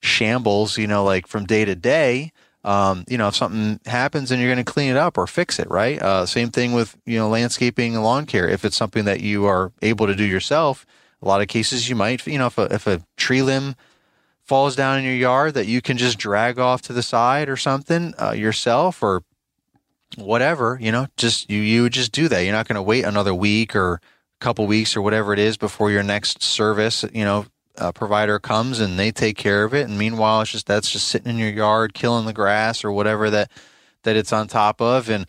shambles, 0.03 0.79
you 0.79 0.87
know, 0.87 1.05
like 1.05 1.27
from 1.27 1.45
day 1.45 1.65
to 1.65 1.75
day. 1.75 2.33
Um, 2.65 3.05
you 3.09 3.17
know, 3.17 3.29
if 3.29 3.37
something 3.37 3.81
happens 3.87 4.31
and 4.31 4.41
you're 4.41 4.53
going 4.53 4.65
to 4.65 4.71
clean 4.71 4.91
it 4.91 4.97
up 4.97 5.17
or 5.17 5.27
fix 5.27 5.59
it, 5.59 5.71
right? 5.71 6.01
Uh, 6.03 6.27
same 6.27 6.51
thing 6.51 6.73
with, 6.73 6.97
you 7.07 7.19
know, 7.19 7.29
landscaping 7.29 7.95
and 7.95 8.05
lawn 8.05 8.27
care. 8.27 8.49
If 8.49 8.65
it's 8.65 8.77
something 8.77 9.05
that 9.05 9.21
you 9.21 9.47
are 9.47 9.73
able 9.81 10.07
to 10.07 10.15
do 10.15 10.25
yourself, 10.25 10.85
a 11.23 11.29
lot 11.29 11.41
of 11.41 11.49
cases 11.49 11.89
you 11.89 11.97
might, 11.97 12.27
you 12.27 12.39
know, 12.39 12.47
if 12.47 12.59
a, 12.59 12.75
if 12.75 12.87
a 12.87 13.03
tree 13.17 13.43
limb 13.43 13.75
falls 14.45 14.75
down 14.77 14.99
in 14.99 15.05
your 15.05 15.15
yard 15.15 15.55
that 15.55 15.67
you 15.67 15.81
can 15.81 15.97
just 15.97 16.19
drag 16.19 16.59
off 16.59 16.83
to 16.83 16.93
the 16.93 17.03
side 17.03 17.49
or 17.49 17.57
something 17.57 18.15
uh, 18.21 18.33
yourself 18.33 19.03
or 19.03 19.23
whatever, 20.17 20.79
you 20.81 20.91
know, 20.91 21.07
just 21.17 21.51
you, 21.51 21.61
you 21.61 21.89
just 21.89 22.13
do 22.13 22.29
that. 22.29 22.43
You're 22.43 22.53
not 22.53 22.67
going 22.67 22.77
to 22.77 22.83
wait 22.83 23.05
another 23.05 23.35
week 23.35 23.77
or 23.77 23.95
a 23.95 24.01
couple 24.41 24.67
weeks 24.67 24.97
or 24.97 25.03
whatever 25.03 25.33
it 25.33 25.39
is 25.39 25.57
before 25.57 25.91
your 25.91 26.03
next 26.03 26.43
service, 26.43 27.05
you 27.13 27.25
know, 27.25 27.47
uh, 27.79 27.93
provider 27.93 28.39
comes 28.39 28.81
and 28.81 28.99
they 28.99 29.11
take 29.11 29.37
care 29.37 29.65
of 29.65 29.75
it. 29.75 29.89
And 29.89 29.99
meanwhile, 29.99 30.41
it's 30.43 30.51
just 30.51 30.67
that's 30.67 30.91
just 30.91 31.09
sitting 31.09 31.31
in 31.31 31.39
your 31.39 31.51
yard, 31.51 31.95
killing 31.95 32.27
the 32.27 32.33
grass 32.33 32.85
or 32.85 32.93
whatever 32.93 33.31
that 33.31 33.51
that 34.03 34.17
it's 34.17 34.33
on 34.33 34.49
top 34.49 34.81
of. 34.81 35.09
And 35.09 35.27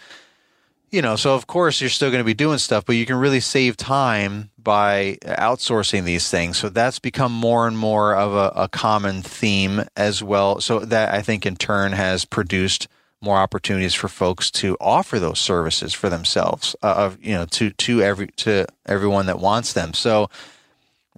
you 0.91 1.01
know, 1.01 1.15
so 1.15 1.35
of 1.35 1.47
course 1.47 1.81
you're 1.81 1.89
still 1.89 2.09
going 2.09 2.21
to 2.21 2.25
be 2.25 2.33
doing 2.33 2.57
stuff, 2.57 2.85
but 2.85 2.95
you 2.95 3.05
can 3.05 3.17
really 3.17 3.39
save 3.39 3.77
time 3.77 4.49
by 4.57 5.17
outsourcing 5.23 6.03
these 6.03 6.29
things. 6.29 6.57
So 6.57 6.69
that's 6.69 6.99
become 6.99 7.31
more 7.31 7.67
and 7.67 7.77
more 7.77 8.15
of 8.15 8.33
a, 8.33 8.63
a 8.63 8.67
common 8.67 9.21
theme 9.21 9.83
as 9.95 10.23
well. 10.23 10.61
So 10.61 10.79
that 10.79 11.13
I 11.13 11.21
think 11.21 11.45
in 11.45 11.55
turn 11.55 11.91
has 11.91 12.25
produced 12.25 12.87
more 13.21 13.37
opportunities 13.37 13.93
for 13.93 14.07
folks 14.07 14.49
to 14.49 14.77
offer 14.79 15.19
those 15.19 15.39
services 15.39 15.93
for 15.93 16.09
themselves, 16.09 16.75
uh, 16.81 16.93
of 16.97 17.23
you 17.23 17.33
know, 17.33 17.45
to 17.45 17.71
to 17.71 18.01
every 18.01 18.27
to 18.37 18.65
everyone 18.85 19.25
that 19.27 19.39
wants 19.39 19.73
them. 19.73 19.93
So 19.93 20.29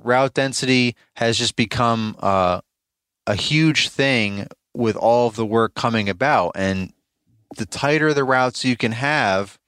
route 0.04 0.34
density 0.34 0.96
has 1.16 1.38
just 1.38 1.56
become 1.56 2.16
uh, 2.20 2.62
a 3.28 3.36
huge 3.36 3.90
thing 3.90 4.48
with 4.74 4.96
all 4.96 5.28
of 5.28 5.36
the 5.36 5.46
work 5.46 5.74
coming 5.76 6.10
about. 6.10 6.54
And 6.56 6.94
the 7.58 7.66
tighter 7.66 8.14
the 8.14 8.24
routes 8.24 8.64
you 8.64 8.78
can 8.78 8.94
have, 8.94 9.60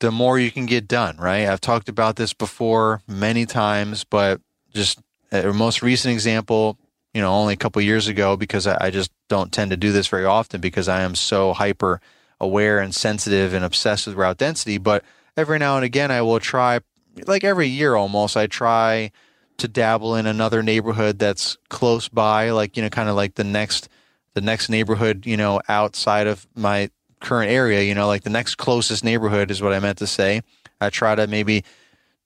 the 0.00 0.10
more 0.10 0.38
you 0.38 0.50
can 0.50 0.66
get 0.66 0.86
done, 0.86 1.16
right? 1.16 1.46
I've 1.48 1.60
talked 1.60 1.88
about 1.88 2.16
this 2.16 2.32
before 2.32 3.02
many 3.08 3.46
times, 3.46 4.04
but 4.04 4.40
just 4.72 5.00
a 5.32 5.52
most 5.52 5.82
recent 5.82 6.12
example, 6.12 6.78
you 7.12 7.20
know, 7.20 7.32
only 7.32 7.54
a 7.54 7.56
couple 7.58 7.80
years 7.82 8.06
ago, 8.06 8.36
because 8.36 8.66
I, 8.66 8.76
I 8.80 8.90
just 8.90 9.10
don't 9.28 9.52
tend 9.52 9.70
to 9.70 9.76
do 9.76 9.92
this 9.92 10.08
very 10.08 10.24
often 10.24 10.60
because 10.60 10.88
I 10.88 11.02
am 11.02 11.14
so 11.14 11.52
hyper 11.52 12.00
aware 12.40 12.80
and 12.80 12.94
sensitive 12.94 13.54
and 13.54 13.64
obsessed 13.64 14.06
with 14.06 14.16
route 14.16 14.38
density. 14.38 14.78
But 14.78 15.04
every 15.36 15.58
now 15.58 15.76
and 15.76 15.84
again, 15.84 16.10
I 16.10 16.22
will 16.22 16.40
try, 16.40 16.80
like 17.26 17.44
every 17.44 17.68
year 17.68 17.94
almost, 17.94 18.36
I 18.36 18.46
try 18.46 19.12
to 19.58 19.68
dabble 19.68 20.16
in 20.16 20.26
another 20.26 20.62
neighborhood 20.62 21.18
that's 21.18 21.56
close 21.68 22.08
by, 22.08 22.50
like, 22.50 22.76
you 22.76 22.82
know, 22.82 22.88
kind 22.88 23.08
of 23.08 23.16
like 23.16 23.34
the 23.34 23.44
next, 23.44 23.88
the 24.34 24.40
next 24.40 24.68
neighborhood, 24.68 25.26
you 25.26 25.36
know, 25.36 25.60
outside 25.68 26.26
of 26.26 26.46
my 26.54 26.90
current 27.20 27.50
area, 27.50 27.82
you 27.82 27.94
know, 27.94 28.06
like 28.06 28.22
the 28.22 28.30
next 28.30 28.56
closest 28.56 29.04
neighborhood 29.04 29.50
is 29.50 29.62
what 29.62 29.72
I 29.72 29.78
meant 29.78 29.98
to 29.98 30.06
say. 30.06 30.42
I 30.80 30.90
try 30.90 31.14
to 31.14 31.26
maybe 31.26 31.64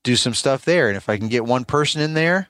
do 0.03 0.17
some 0.17 0.35
stuff 0.35 0.65
there. 0.65 0.89
And 0.89 0.97
if 0.97 1.09
I 1.09 1.19
can 1.19 1.29
get 1.29 1.45
one 1.45 1.65
person 1.65 2.01
in 2.01 2.15
there, 2.15 2.49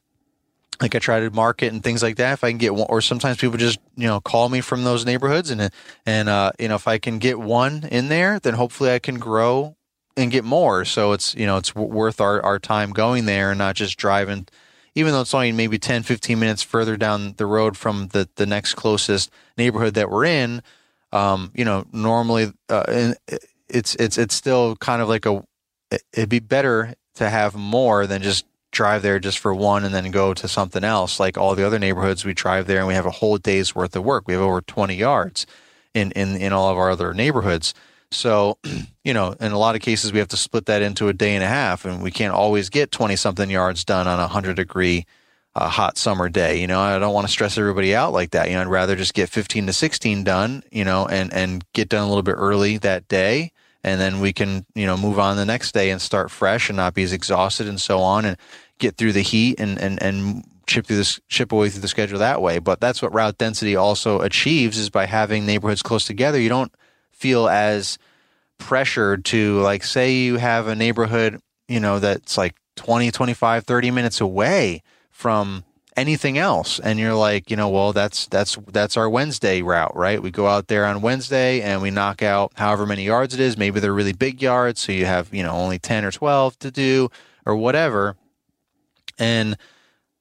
like 0.81 0.95
I 0.95 0.99
try 0.99 1.21
to 1.21 1.31
market 1.31 1.73
and 1.73 1.83
things 1.83 2.03
like 2.03 2.17
that. 2.17 2.35
If 2.35 2.45
I 2.45 2.51
can 2.51 2.59
get 2.59 2.75
one, 2.75 2.87
or 2.89 3.01
sometimes 3.01 3.39
people 3.39 3.59
just 3.59 3.81
you 3.97 4.07
know 4.07 4.21
call 4.21 4.49
me 4.49 4.61
from 4.61 4.85
those 4.85 5.05
neighborhoods, 5.05 5.51
and 5.51 5.71
and 6.07 6.29
uh, 6.29 6.53
you 6.59 6.69
know 6.69 6.77
if 6.77 6.87
I 6.87 6.99
can 6.99 7.19
get 7.19 7.39
one 7.39 7.85
in 7.91 8.09
there, 8.09 8.39
then 8.39 8.55
hopefully 8.55 8.93
I 8.93 8.99
can 8.99 9.19
grow 9.19 9.77
and 10.19 10.31
get 10.31 10.45
more. 10.45 10.85
So 10.85 11.13
it's 11.13 11.35
you 11.35 11.47
know 11.47 11.57
it's 11.57 11.75
worth 11.75 12.21
our 12.21 12.43
our 12.43 12.59
time 12.59 12.91
going 12.91 13.27
there 13.27 13.51
and 13.51 13.59
not 13.59 13.77
just 13.77 13.97
driving, 13.97 14.47
even 14.95 15.13
though 15.13 15.21
it's 15.21 15.35
only 15.35 15.53
maybe 15.53 15.79
10, 15.79 16.03
15 16.03 16.39
minutes 16.39 16.63
further 16.63 16.97
down 16.97 17.35
the 17.37 17.47
road 17.47 17.77
from 17.77 18.09
the 18.09 18.29
the 18.37 18.47
next 18.47 18.75
closest 18.75 19.31
neighborhood 19.57 19.95
that 19.95 20.11
we're 20.11 20.25
in. 20.25 20.63
Um, 21.13 21.53
you 21.55 21.65
know, 21.65 21.87
normally 21.93 22.53
uh, 22.69 23.15
it's 23.69 23.95
it's 23.97 24.19
it's 24.19 24.35
still 24.35 24.77
kind 24.77 25.01
of 25.01 25.09
like 25.09 25.25
a 25.25 25.43
it'd 26.13 26.29
be 26.29 26.41
better 26.41 26.95
to 27.15 27.31
have 27.31 27.55
more 27.55 28.07
than 28.07 28.23
just 28.23 28.45
drive 28.71 29.03
there 29.03 29.19
just 29.19 29.39
for 29.39 29.55
one 29.55 29.85
and 29.85 29.95
then 29.95 30.11
go 30.11 30.35
to 30.35 30.49
something 30.49 30.85
else. 30.85 31.19
Like 31.19 31.39
all 31.39 31.55
the 31.55 31.67
other 31.67 31.79
neighborhoods, 31.79 32.25
we 32.25 32.35
drive 32.35 32.67
there 32.67 32.79
and 32.79 32.87
we 32.87 32.95
have 32.95 33.07
a 33.07 33.11
whole 33.11 33.39
day's 33.39 33.75
worth 33.75 33.97
of 33.97 34.05
work. 34.05 34.25
We 34.27 34.35
have 34.35 34.43
over 34.43 34.61
20 34.61 34.95
yards 34.95 35.47
in, 35.95 36.13
in, 36.13 36.37
in 36.37 36.53
all 36.53 36.71
of 36.71 36.77
our 36.77 36.91
other 36.91 37.15
neighborhoods. 37.15 37.75
So, 38.11 38.59
you 39.05 39.15
know, 39.15 39.35
in 39.41 39.53
a 39.53 39.59
lot 39.59 39.75
of 39.75 39.83
cases, 39.83 40.13
we 40.13 40.19
have 40.19 40.29
to 40.29 40.37
split 40.37 40.67
that 40.67 40.83
into 40.83 41.09
a 41.09 41.13
day 41.13 41.35
and 41.35 41.45
a 41.45 41.49
half, 41.49 41.85
and 41.85 42.03
we 42.03 42.11
can't 42.11 42.35
always 42.35 42.69
get 42.69 42.93
20 42.93 43.17
something 43.17 43.51
yards 43.51 43.85
done 43.85 44.07
on 44.07 44.19
a 44.19 44.23
100 44.23 44.55
degree 44.55 45.07
uh, 45.55 45.69
hot 45.69 45.99
summer 45.99 46.29
day. 46.29 46.61
You 46.61 46.67
know, 46.67 46.81
I 46.81 46.99
don't 46.99 47.15
want 47.15 47.27
to 47.27 47.33
stress 47.33 47.59
everybody 47.59 47.95
out 47.95 48.13
like 48.13 48.31
that. 48.31 48.49
You 48.49 48.55
know, 48.55 48.63
I'd 48.63 48.69
rather 48.69 48.97
just 48.97 49.15
get 49.15 49.29
15 49.29 49.67
to 49.67 49.73
16 49.73 50.25
done, 50.25 50.63
you 50.71 50.85
know, 50.85 51.07
and, 51.07 51.33
and 51.33 51.65
get 51.73 51.89
done 51.89 52.05
a 52.05 52.09
little 52.09 52.23
bit 52.23 52.37
early 52.37 52.79
that 52.79 53.09
day 53.09 53.53
and 53.85 54.01
then 54.01 54.21
we 54.21 54.33
can 54.33 54.67
you 54.75 54.87
know 54.87 54.97
move 54.97 55.19
on 55.19 55.37
the 55.37 55.45
next 55.45 55.73
day 55.73 55.91
and 55.91 56.01
start 56.01 56.31
fresh 56.31 56.69
and 56.69 56.77
not 56.77 56.95
be 56.95 57.03
as 57.03 57.13
exhausted 57.13 57.67
and 57.67 57.81
so 57.81 58.01
on 58.01 58.25
and 58.25 58.37
get 58.79 58.97
through 58.97 59.13
the 59.13 59.23
heat 59.23 59.59
and 59.59 59.79
and 59.79 60.03
and 60.03 60.45
chip 60.67 60.87
through 60.87 60.97
this 60.97 61.21
chip 61.29 61.53
away 61.53 61.71
through 61.71 61.81
the 61.81 61.89
schedule 61.89 62.19
that 62.19 62.43
way 62.43 62.59
but 62.59 62.81
that's 62.81 63.01
what 63.01 63.13
route 63.15 63.39
density 63.39 63.75
also 63.75 64.21
achieves 64.21 64.77
is 64.77 64.91
by 64.91 65.07
having 65.07 65.47
neighborhoods 65.47 65.83
close 65.83 66.05
together 66.05 66.39
you 66.39 66.49
don't 66.49 66.73
feel 67.19 67.49
as 67.49 67.99
pressured 68.59 69.25
to 69.25 69.61
like 69.61 69.85
say 69.85 70.13
you 70.13 70.37
have 70.37 70.67
a 70.67 70.75
neighborhood 70.75 71.41
you 71.69 71.79
know 71.79 71.99
that's 71.99 72.37
like 72.37 72.55
20 72.77 73.11
25 73.11 73.65
30 73.65 73.91
minutes 73.91 74.21
away 74.21 74.83
from 75.11 75.65
anything 75.97 76.39
else 76.39 76.79
and 76.79 76.99
you're 77.01 77.15
like 77.15 77.51
you 77.51 77.57
know 77.57 77.69
well 77.69 77.93
that's 77.93 78.27
that's 78.29 78.57
that's 78.69 78.97
our 78.97 79.11
wednesday 79.11 79.63
route 79.63 79.95
right? 79.97 80.23
We 80.23 80.31
go 80.31 80.47
out 80.47 80.69
there 80.69 80.87
on 80.87 81.03
wednesday 81.03 81.61
and 81.61 81.83
we 81.83 81.91
knock 81.91 82.23
out 82.23 82.53
however 82.55 82.87
many 82.87 83.05
yards 83.05 83.35
it 83.35 83.41
is. 83.41 83.59
Maybe 83.59 83.81
they're 83.81 83.93
really 83.93 84.13
big 84.13 84.41
yards 84.41 84.81
so 84.81 84.93
you 84.93 85.07
have 85.07 85.35
you 85.35 85.43
know 85.43 85.51
only 85.51 85.79
10 85.81 86.05
or 86.05 86.13
12 86.13 86.59
to 86.61 86.71
do 86.71 87.11
or 87.45 87.57
whatever. 87.57 88.17
And 89.19 89.57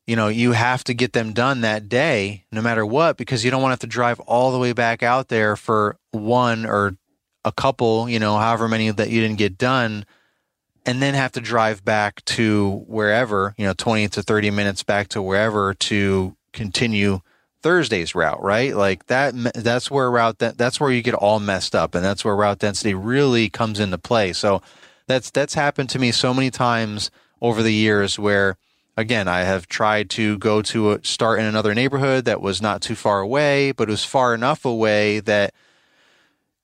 you 0.07 0.15
know 0.15 0.27
you 0.29 0.53
have 0.53 0.83
to 0.85 0.93
get 0.93 1.13
them 1.13 1.33
done 1.33 1.61
that 1.61 1.87
day 1.87 2.45
no 2.51 2.61
matter 2.61 2.85
what 2.85 3.17
because 3.17 3.45
you 3.45 3.51
don't 3.51 3.61
want 3.61 3.71
to 3.71 3.73
have 3.73 3.79
to 3.79 3.87
drive 3.87 4.19
all 4.21 4.51
the 4.51 4.59
way 4.59 4.73
back 4.73 5.03
out 5.03 5.27
there 5.27 5.55
for 5.55 5.97
one 6.11 6.65
or 6.65 6.95
a 7.45 7.51
couple 7.51 8.09
you 8.09 8.17
know 8.17 8.37
however 8.37 8.67
many 8.67 8.89
that 8.89 9.09
you 9.09 9.21
didn't 9.21 9.37
get 9.37 9.57
done 9.57 10.05
and 10.87 11.01
then 11.01 11.13
have 11.13 11.33
to 11.33 11.41
drive 11.41 11.83
back 11.83 12.23
to 12.23 12.85
wherever, 12.87 13.53
you 13.57 13.65
know, 13.65 13.73
20 13.73 14.07
to 14.07 14.23
30 14.23 14.51
minutes 14.51 14.83
back 14.83 15.09
to 15.09 15.21
wherever 15.21 15.73
to 15.73 16.35
continue 16.53 17.19
Thursday's 17.61 18.15
route, 18.15 18.41
right? 18.41 18.73
Like 18.73 19.07
that, 19.07 19.33
that's 19.53 19.91
where 19.91 20.09
route, 20.09 20.39
that, 20.39 20.57
that's 20.57 20.79
where 20.79 20.89
you 20.89 21.01
get 21.01 21.13
all 21.13 21.41
messed 21.41 21.75
up. 21.75 21.93
And 21.93 22.05
that's 22.05 22.23
where 22.23 22.37
route 22.37 22.59
density 22.59 22.93
really 22.93 23.49
comes 23.49 23.81
into 23.81 23.97
play. 23.97 24.31
So 24.31 24.61
that's, 25.07 25.29
that's 25.29 25.55
happened 25.55 25.89
to 25.89 25.99
me 25.99 26.13
so 26.13 26.33
many 26.33 26.49
times 26.49 27.11
over 27.41 27.61
the 27.61 27.73
years 27.73 28.17
where, 28.17 28.55
again, 28.97 29.27
I 29.27 29.41
have 29.41 29.67
tried 29.67 30.09
to 30.11 30.37
go 30.39 30.61
to 30.63 30.93
a, 30.93 31.03
start 31.05 31.39
in 31.39 31.45
another 31.45 31.73
neighborhood 31.73 32.25
that 32.25 32.41
was 32.41 32.61
not 32.61 32.81
too 32.81 32.95
far 32.95 33.21
away, 33.21 33.71
but 33.71 33.87
it 33.87 33.91
was 33.91 34.03
far 34.03 34.33
enough 34.33 34.65
away 34.65 35.19
that 35.21 35.53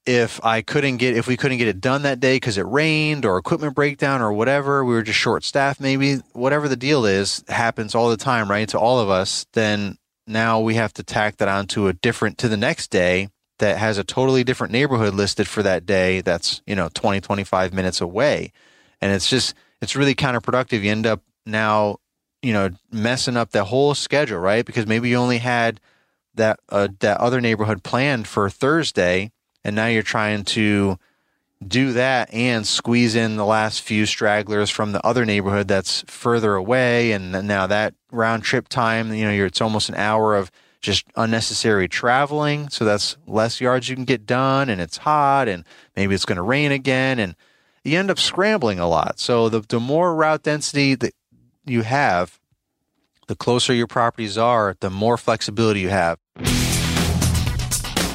if 0.05 0.43
I 0.43 0.61
couldn't 0.61 0.97
get 0.97 1.15
if 1.15 1.27
we 1.27 1.37
couldn't 1.37 1.59
get 1.59 1.69
it 1.69 1.79
done 1.79 2.01
that 2.01 2.19
day 2.19 2.35
because 2.35 2.57
it 2.57 2.65
rained 2.65 3.23
or 3.23 3.37
equipment 3.37 3.73
breakdown 3.75 4.21
or 4.21 4.33
whatever, 4.33 4.83
we 4.83 4.93
were 4.93 5.03
just 5.03 5.19
short 5.19 5.45
staffed. 5.45 5.79
Maybe 5.79 6.15
whatever 6.33 6.67
the 6.67 6.75
deal 6.75 7.05
is 7.05 7.43
happens 7.47 7.95
all 7.95 8.09
the 8.09 8.17
time, 8.17 8.49
right? 8.49 8.67
To 8.69 8.79
all 8.79 8.99
of 8.99 9.09
us. 9.09 9.45
Then 9.53 9.97
now 10.27 10.59
we 10.59 10.75
have 10.75 10.91
to 10.93 11.03
tack 11.03 11.37
that 11.37 11.47
onto 11.47 11.87
a 11.87 11.93
different 11.93 12.37
to 12.39 12.49
the 12.49 12.57
next 12.57 12.89
day 12.89 13.29
that 13.59 13.77
has 13.77 13.97
a 13.97 14.03
totally 14.03 14.43
different 14.43 14.73
neighborhood 14.73 15.13
listed 15.13 15.47
for 15.47 15.63
that 15.63 15.85
day. 15.85 16.19
That's 16.19 16.61
you 16.67 16.75
know 16.75 16.89
20 16.93 17.21
25 17.21 17.73
minutes 17.73 18.01
away, 18.01 18.51
and 18.99 19.13
it's 19.13 19.29
just 19.29 19.53
it's 19.81 19.95
really 19.95 20.15
counterproductive. 20.15 20.81
You 20.81 20.91
end 20.91 21.05
up 21.05 21.21
now 21.45 21.99
you 22.43 22.53
know 22.53 22.69
messing 22.91 23.37
up 23.37 23.51
the 23.51 23.63
whole 23.63 23.95
schedule, 23.95 24.39
right? 24.39 24.65
Because 24.65 24.85
maybe 24.85 25.09
you 25.09 25.15
only 25.15 25.39
had 25.39 25.79
that 26.35 26.59
uh, 26.69 26.89
that 26.99 27.19
other 27.19 27.41
neighborhood 27.41 27.83
planned 27.83 28.27
for 28.27 28.49
Thursday 28.49 29.31
and 29.63 29.75
now 29.75 29.87
you're 29.87 30.03
trying 30.03 30.43
to 30.43 30.97
do 31.65 31.93
that 31.93 32.33
and 32.33 32.67
squeeze 32.67 33.15
in 33.15 33.37
the 33.37 33.45
last 33.45 33.81
few 33.81 34.05
stragglers 34.05 34.69
from 34.69 34.91
the 34.91 35.05
other 35.05 35.25
neighborhood 35.25 35.67
that's 35.67 36.03
further 36.07 36.55
away 36.55 37.13
and 37.13 37.31
now 37.47 37.65
that 37.65 37.93
round 38.11 38.43
trip 38.43 38.67
time 38.67 39.13
you 39.13 39.23
know 39.23 39.45
it's 39.45 39.61
almost 39.61 39.87
an 39.87 39.95
hour 39.95 40.35
of 40.35 40.51
just 40.81 41.05
unnecessary 41.15 41.87
traveling 41.87 42.67
so 42.67 42.83
that's 42.83 43.15
less 43.25 43.61
yards 43.61 43.87
you 43.87 43.95
can 43.95 44.03
get 44.03 44.25
done 44.25 44.69
and 44.69 44.81
it's 44.81 44.97
hot 44.97 45.47
and 45.47 45.63
maybe 45.95 46.13
it's 46.13 46.25
going 46.25 46.35
to 46.35 46.41
rain 46.41 46.71
again 46.71 47.17
and 47.17 47.33
you 47.85 47.97
end 47.97 48.11
up 48.11 48.19
scrambling 48.19 48.79
a 48.79 48.87
lot 48.87 49.17
so 49.17 49.47
the, 49.47 49.61
the 49.61 49.79
more 49.79 50.13
route 50.13 50.43
density 50.43 50.95
that 50.95 51.13
you 51.65 51.81
have 51.81 52.39
the 53.27 53.35
closer 53.35 53.73
your 53.73 53.87
properties 53.87 54.37
are 54.37 54.75
the 54.79 54.89
more 54.89 55.17
flexibility 55.17 55.79
you 55.79 55.89
have 55.89 56.19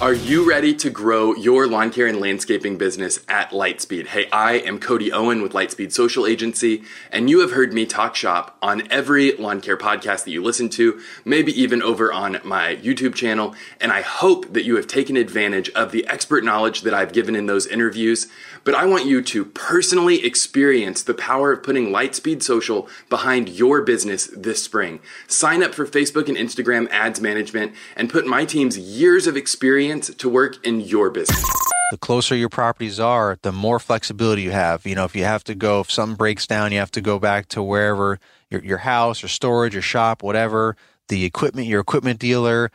Are 0.00 0.14
you 0.14 0.48
ready 0.48 0.74
to 0.76 0.90
grow 0.90 1.34
your 1.34 1.66
lawn 1.66 1.90
care 1.90 2.06
and 2.06 2.20
landscaping 2.20 2.78
business 2.78 3.18
at 3.26 3.50
Lightspeed? 3.50 4.06
Hey, 4.06 4.28
I 4.30 4.52
am 4.52 4.78
Cody 4.78 5.10
Owen 5.10 5.42
with 5.42 5.54
Lightspeed 5.54 5.90
Social 5.90 6.24
Agency, 6.24 6.84
and 7.10 7.28
you 7.28 7.40
have 7.40 7.50
heard 7.50 7.72
me 7.72 7.84
talk 7.84 8.14
shop 8.14 8.56
on 8.62 8.86
every 8.92 9.32
lawn 9.32 9.60
care 9.60 9.76
podcast 9.76 10.22
that 10.22 10.30
you 10.30 10.40
listen 10.40 10.68
to, 10.68 11.00
maybe 11.24 11.50
even 11.60 11.82
over 11.82 12.12
on 12.12 12.38
my 12.44 12.76
YouTube 12.76 13.16
channel. 13.16 13.56
And 13.80 13.90
I 13.90 14.02
hope 14.02 14.52
that 14.52 14.62
you 14.62 14.76
have 14.76 14.86
taken 14.86 15.16
advantage 15.16 15.68
of 15.70 15.90
the 15.90 16.06
expert 16.06 16.44
knowledge 16.44 16.82
that 16.82 16.94
I've 16.94 17.12
given 17.12 17.34
in 17.34 17.46
those 17.46 17.66
interviews. 17.66 18.28
But 18.62 18.76
I 18.76 18.84
want 18.84 19.06
you 19.06 19.20
to 19.20 19.44
personally 19.46 20.24
experience 20.24 21.02
the 21.02 21.14
power 21.14 21.50
of 21.50 21.64
putting 21.64 21.88
Lightspeed 21.88 22.44
Social 22.44 22.88
behind 23.08 23.48
your 23.48 23.82
business 23.82 24.28
this 24.28 24.62
spring. 24.62 25.00
Sign 25.26 25.60
up 25.60 25.74
for 25.74 25.86
Facebook 25.86 26.28
and 26.28 26.36
Instagram 26.36 26.88
ads 26.90 27.20
management 27.20 27.74
and 27.96 28.08
put 28.08 28.28
my 28.28 28.44
team's 28.44 28.78
years 28.78 29.26
of 29.26 29.36
experience 29.36 29.87
to 29.96 30.28
work 30.28 30.64
in 30.66 30.80
your 30.80 31.10
business. 31.10 31.42
The 31.90 31.96
closer 31.96 32.36
your 32.36 32.50
properties 32.50 33.00
are, 33.00 33.38
the 33.40 33.52
more 33.52 33.78
flexibility 33.78 34.42
you 34.42 34.50
have. 34.50 34.86
You 34.86 34.94
know, 34.94 35.04
if 35.04 35.16
you 35.16 35.24
have 35.24 35.42
to 35.44 35.54
go, 35.54 35.80
if 35.80 35.90
something 35.90 36.16
breaks 36.16 36.46
down, 36.46 36.72
you 36.72 36.78
have 36.78 36.90
to 36.92 37.00
go 37.00 37.18
back 37.18 37.48
to 37.48 37.62
wherever 37.62 38.20
your, 38.50 38.62
your 38.62 38.78
house 38.78 39.24
or 39.24 39.28
storage 39.28 39.74
or 39.74 39.80
shop, 39.80 40.22
whatever, 40.22 40.76
the 41.08 41.24
equipment, 41.24 41.66
your 41.66 41.80
equipment 41.80 42.20
dealer 42.20 42.70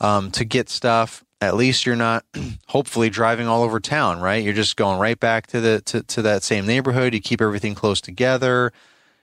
um, 0.00 0.30
to 0.32 0.44
get 0.44 0.68
stuff. 0.68 1.24
At 1.40 1.56
least 1.56 1.86
you're 1.86 1.96
not 1.96 2.26
hopefully 2.66 3.08
driving 3.08 3.48
all 3.48 3.62
over 3.62 3.80
town, 3.80 4.20
right? 4.20 4.44
You're 4.44 4.52
just 4.52 4.76
going 4.76 4.98
right 4.98 5.18
back 5.18 5.46
to 5.48 5.60
the 5.62 5.80
to, 5.82 6.02
to 6.02 6.22
that 6.22 6.42
same 6.42 6.66
neighborhood. 6.66 7.14
You 7.14 7.20
keep 7.20 7.40
everything 7.40 7.74
close 7.74 8.02
together 8.02 8.72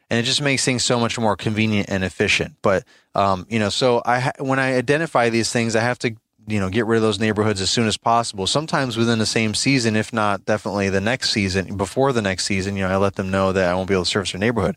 and 0.10 0.20
it 0.20 0.24
just 0.24 0.42
makes 0.42 0.64
things 0.64 0.84
so 0.84 1.00
much 1.00 1.18
more 1.18 1.36
convenient 1.36 1.90
and 1.90 2.04
efficient. 2.04 2.56
But 2.62 2.84
um, 3.14 3.46
you 3.50 3.60
know, 3.60 3.70
so 3.70 4.02
I 4.06 4.32
when 4.40 4.60
I 4.60 4.76
identify 4.76 5.30
these 5.30 5.52
things, 5.52 5.76
I 5.76 5.82
have 5.82 6.00
to 6.00 6.16
you 6.48 6.60
know 6.60 6.70
get 6.70 6.86
rid 6.86 6.98
of 6.98 7.04
those 7.04 7.20
neighborhoods 7.20 7.62
as 7.62 7.70
soon 7.70 7.88
as 7.88 7.98
possible. 7.98 8.48
Sometimes 8.48 8.98
within 8.98 9.20
the 9.20 9.26
same 9.26 9.54
season, 9.54 9.96
if 9.96 10.14
not 10.14 10.46
definitely 10.46 10.90
the 10.90 11.02
next 11.02 11.32
season, 11.32 11.78
before 11.78 12.14
the 12.14 12.22
next 12.22 12.46
season, 12.46 12.76
you 12.76 12.84
know, 12.84 12.94
I 12.94 12.98
let 12.98 13.16
them 13.16 13.32
know 13.32 13.52
that 13.52 13.70
I 13.70 13.74
won't 13.74 13.88
be 13.88 13.94
able 13.94 14.04
to 14.04 14.10
service 14.10 14.32
their 14.32 14.40
neighborhood. 14.40 14.76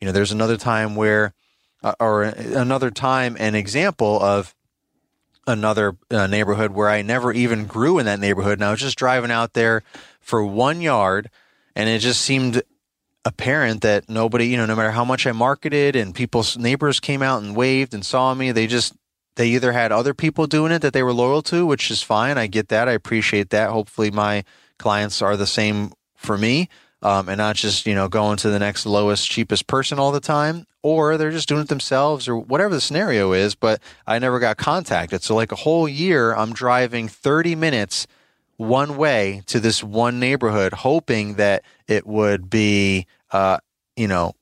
You 0.00 0.06
know, 0.06 0.12
there's 0.12 0.32
another 0.32 0.56
time 0.56 0.96
where, 0.96 1.34
uh, 1.82 1.94
or 2.00 2.22
another 2.22 2.90
time, 2.90 3.36
an 3.38 3.54
example 3.54 4.20
of 4.20 4.54
another 5.46 5.96
uh, 6.10 6.26
neighborhood 6.26 6.72
where 6.72 6.88
I 6.88 7.02
never 7.02 7.32
even 7.32 7.66
grew 7.66 7.98
in 7.98 8.06
that 8.06 8.20
neighborhood, 8.20 8.54
and 8.54 8.64
I 8.64 8.70
was 8.70 8.80
just 8.80 8.98
driving 8.98 9.30
out 9.30 9.52
there 9.52 9.82
for 10.20 10.44
one 10.44 10.80
yard, 10.80 11.30
and 11.74 11.88
it 11.88 11.98
just 11.98 12.22
seemed 12.22 12.62
apparent 13.24 13.82
that 13.82 14.08
nobody, 14.08 14.46
you 14.46 14.56
know, 14.56 14.66
no 14.66 14.76
matter 14.76 14.90
how 14.90 15.04
much 15.04 15.26
I 15.26 15.32
marketed 15.32 15.96
and 15.96 16.14
people's 16.14 16.56
neighbors 16.56 17.00
came 17.00 17.22
out 17.22 17.42
and 17.42 17.54
waved 17.54 17.92
and 17.92 18.04
saw 18.04 18.32
me, 18.34 18.52
they 18.52 18.66
just 18.66 18.94
they 19.40 19.48
either 19.48 19.72
had 19.72 19.90
other 19.90 20.12
people 20.12 20.46
doing 20.46 20.70
it 20.70 20.82
that 20.82 20.92
they 20.92 21.02
were 21.02 21.14
loyal 21.14 21.40
to, 21.40 21.64
which 21.64 21.90
is 21.90 22.02
fine. 22.02 22.36
I 22.36 22.46
get 22.46 22.68
that. 22.68 22.90
I 22.90 22.92
appreciate 22.92 23.48
that. 23.48 23.70
Hopefully 23.70 24.10
my 24.10 24.44
clients 24.78 25.22
are 25.22 25.34
the 25.34 25.46
same 25.46 25.94
for 26.14 26.36
me. 26.36 26.68
Um, 27.00 27.30
and 27.30 27.38
not 27.38 27.56
just, 27.56 27.86
you 27.86 27.94
know, 27.94 28.06
going 28.06 28.36
to 28.36 28.50
the 28.50 28.58
next 28.58 28.84
lowest, 28.84 29.30
cheapest 29.30 29.66
person 29.66 29.98
all 29.98 30.12
the 30.12 30.20
time, 30.20 30.66
or 30.82 31.16
they're 31.16 31.30
just 31.30 31.48
doing 31.48 31.62
it 31.62 31.68
themselves 31.68 32.28
or 32.28 32.36
whatever 32.36 32.74
the 32.74 32.82
scenario 32.82 33.32
is. 33.32 33.54
But 33.54 33.80
I 34.06 34.18
never 34.18 34.40
got 34.40 34.58
contacted. 34.58 35.22
So, 35.22 35.34
like 35.34 35.52
a 35.52 35.56
whole 35.56 35.88
year, 35.88 36.34
I'm 36.34 36.52
driving 36.52 37.08
30 37.08 37.54
minutes 37.54 38.06
one 38.58 38.98
way 38.98 39.40
to 39.46 39.58
this 39.58 39.82
one 39.82 40.20
neighborhood, 40.20 40.74
hoping 40.74 41.36
that 41.36 41.64
it 41.88 42.06
would 42.06 42.50
be, 42.50 43.06
uh, 43.30 43.56
you 43.96 44.06
know, 44.06 44.34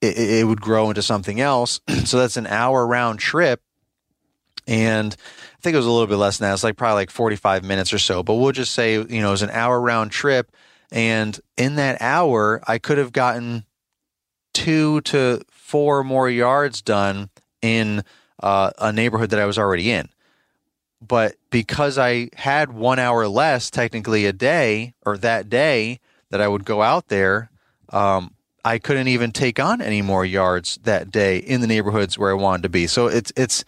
it, 0.00 0.16
it 0.16 0.46
would 0.46 0.62
grow 0.62 0.88
into 0.88 1.02
something 1.02 1.38
else. 1.38 1.82
so 2.06 2.18
that's 2.18 2.38
an 2.38 2.46
hour 2.46 2.86
round 2.86 3.18
trip. 3.18 3.60
And 4.66 5.14
I 5.14 5.60
think 5.60 5.74
it 5.74 5.78
was 5.78 5.86
a 5.86 5.90
little 5.90 6.06
bit 6.06 6.16
less 6.16 6.38
than 6.38 6.48
that. 6.48 6.54
It's 6.54 6.64
like 6.64 6.76
probably 6.76 7.02
like 7.02 7.10
45 7.10 7.64
minutes 7.64 7.92
or 7.92 7.98
so, 7.98 8.22
but 8.22 8.34
we'll 8.34 8.52
just 8.52 8.72
say, 8.72 8.94
you 8.94 9.20
know, 9.20 9.28
it 9.28 9.32
was 9.32 9.42
an 9.42 9.50
hour 9.50 9.80
round 9.80 10.10
trip. 10.10 10.50
And 10.90 11.38
in 11.56 11.76
that 11.76 12.00
hour, 12.00 12.62
I 12.66 12.78
could 12.78 12.98
have 12.98 13.12
gotten 13.12 13.64
two 14.52 15.00
to 15.02 15.42
four 15.50 16.02
more 16.04 16.28
yards 16.30 16.82
done 16.82 17.30
in 17.62 18.02
uh, 18.42 18.70
a 18.78 18.92
neighborhood 18.92 19.30
that 19.30 19.40
I 19.40 19.46
was 19.46 19.58
already 19.58 19.90
in 19.90 20.08
but 21.06 21.36
because 21.50 21.98
I 21.98 22.30
had 22.34 22.72
one 22.72 22.98
hour 22.98 23.28
less 23.28 23.70
technically 23.70 24.26
a 24.26 24.32
day 24.32 24.94
or 25.04 25.16
that 25.18 25.48
day 25.48 26.00
that 26.30 26.40
I 26.40 26.48
would 26.48 26.64
go 26.64 26.82
out 26.82 27.08
there, 27.08 27.50
um, 27.90 28.34
I 28.64 28.78
couldn't 28.78 29.08
even 29.08 29.30
take 29.30 29.60
on 29.60 29.80
any 29.80 30.02
more 30.02 30.24
yards 30.24 30.78
that 30.82 31.10
day 31.10 31.38
in 31.38 31.60
the 31.60 31.66
neighborhoods 31.66 32.18
where 32.18 32.30
I 32.30 32.34
wanted 32.34 32.64
to 32.64 32.68
be. 32.68 32.86
So 32.86 33.06
it's 33.06 33.32
it's 33.36 33.64